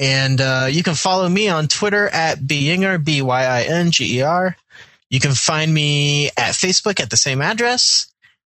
And 0.00 0.40
uh, 0.40 0.66
you 0.70 0.82
can 0.82 0.94
follow 0.94 1.28
me 1.28 1.48
on 1.50 1.68
Twitter 1.68 2.08
at 2.08 2.38
Byinger, 2.38 3.04
B 3.04 3.20
Y 3.22 3.44
I 3.44 3.62
N 3.64 3.90
G 3.90 4.18
E 4.18 4.22
R. 4.22 4.56
You 5.10 5.20
can 5.20 5.32
find 5.32 5.72
me 5.72 6.28
at 6.38 6.54
Facebook 6.54 7.00
at 7.00 7.10
the 7.10 7.16
same 7.18 7.42
address. 7.42 8.06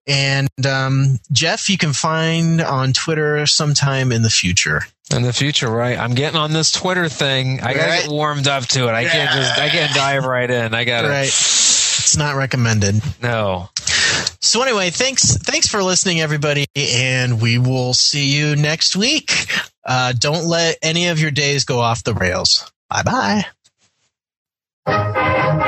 And 0.06 0.50
um, 0.66 1.20
Jeff, 1.32 1.70
you 1.70 1.78
can 1.78 1.94
find 1.94 2.62
on 2.62 2.94
Twitter 2.94 3.46
sometime 3.48 4.12
in 4.12 4.22
the 4.22 4.30
future. 4.30 4.84
In 5.12 5.24
the 5.24 5.34
future, 5.34 5.70
right? 5.72 5.98
I'm 5.98 6.14
getting 6.14 6.38
on 6.40 6.54
this 6.54 6.72
Twitter 6.72 7.10
thing. 7.10 7.62
I 7.62 7.74
gotta 7.74 7.90
Right. 7.90 8.02
get 8.04 8.12
warmed 8.12 8.48
up 8.48 8.66
to 8.68 8.88
it. 8.88 8.92
I 8.92 9.06
can't 9.06 9.32
just 9.32 9.58
I 9.60 9.70
can't 9.70 9.94
dive 9.96 10.26
right 10.26 10.50
in. 10.50 10.76
I 10.76 10.84
gotta 10.84 11.10
Right. 11.10 11.28
It's 11.28 12.16
not 12.16 12.36
recommended. 12.36 13.02
no. 13.24 13.70
So 14.42 14.62
anyway, 14.64 14.90
thanks 14.92 15.36
thanks 15.38 15.68
for 15.68 15.82
listening, 15.84 16.22
everybody, 16.22 16.66
and 16.76 17.42
we 17.42 17.58
will 17.58 17.94
see 17.94 18.26
you 18.36 18.56
next 18.56 18.96
week. 18.96 19.48
Uh, 19.90 20.14
don't 20.14 20.46
let 20.46 20.78
any 20.84 21.08
of 21.08 21.20
your 21.20 21.32
days 21.32 21.66
go 21.66 21.80
off 21.80 22.04
the 22.04 22.14
rails. 22.14 22.72
Bye 22.92 23.44
bye. 24.86 25.66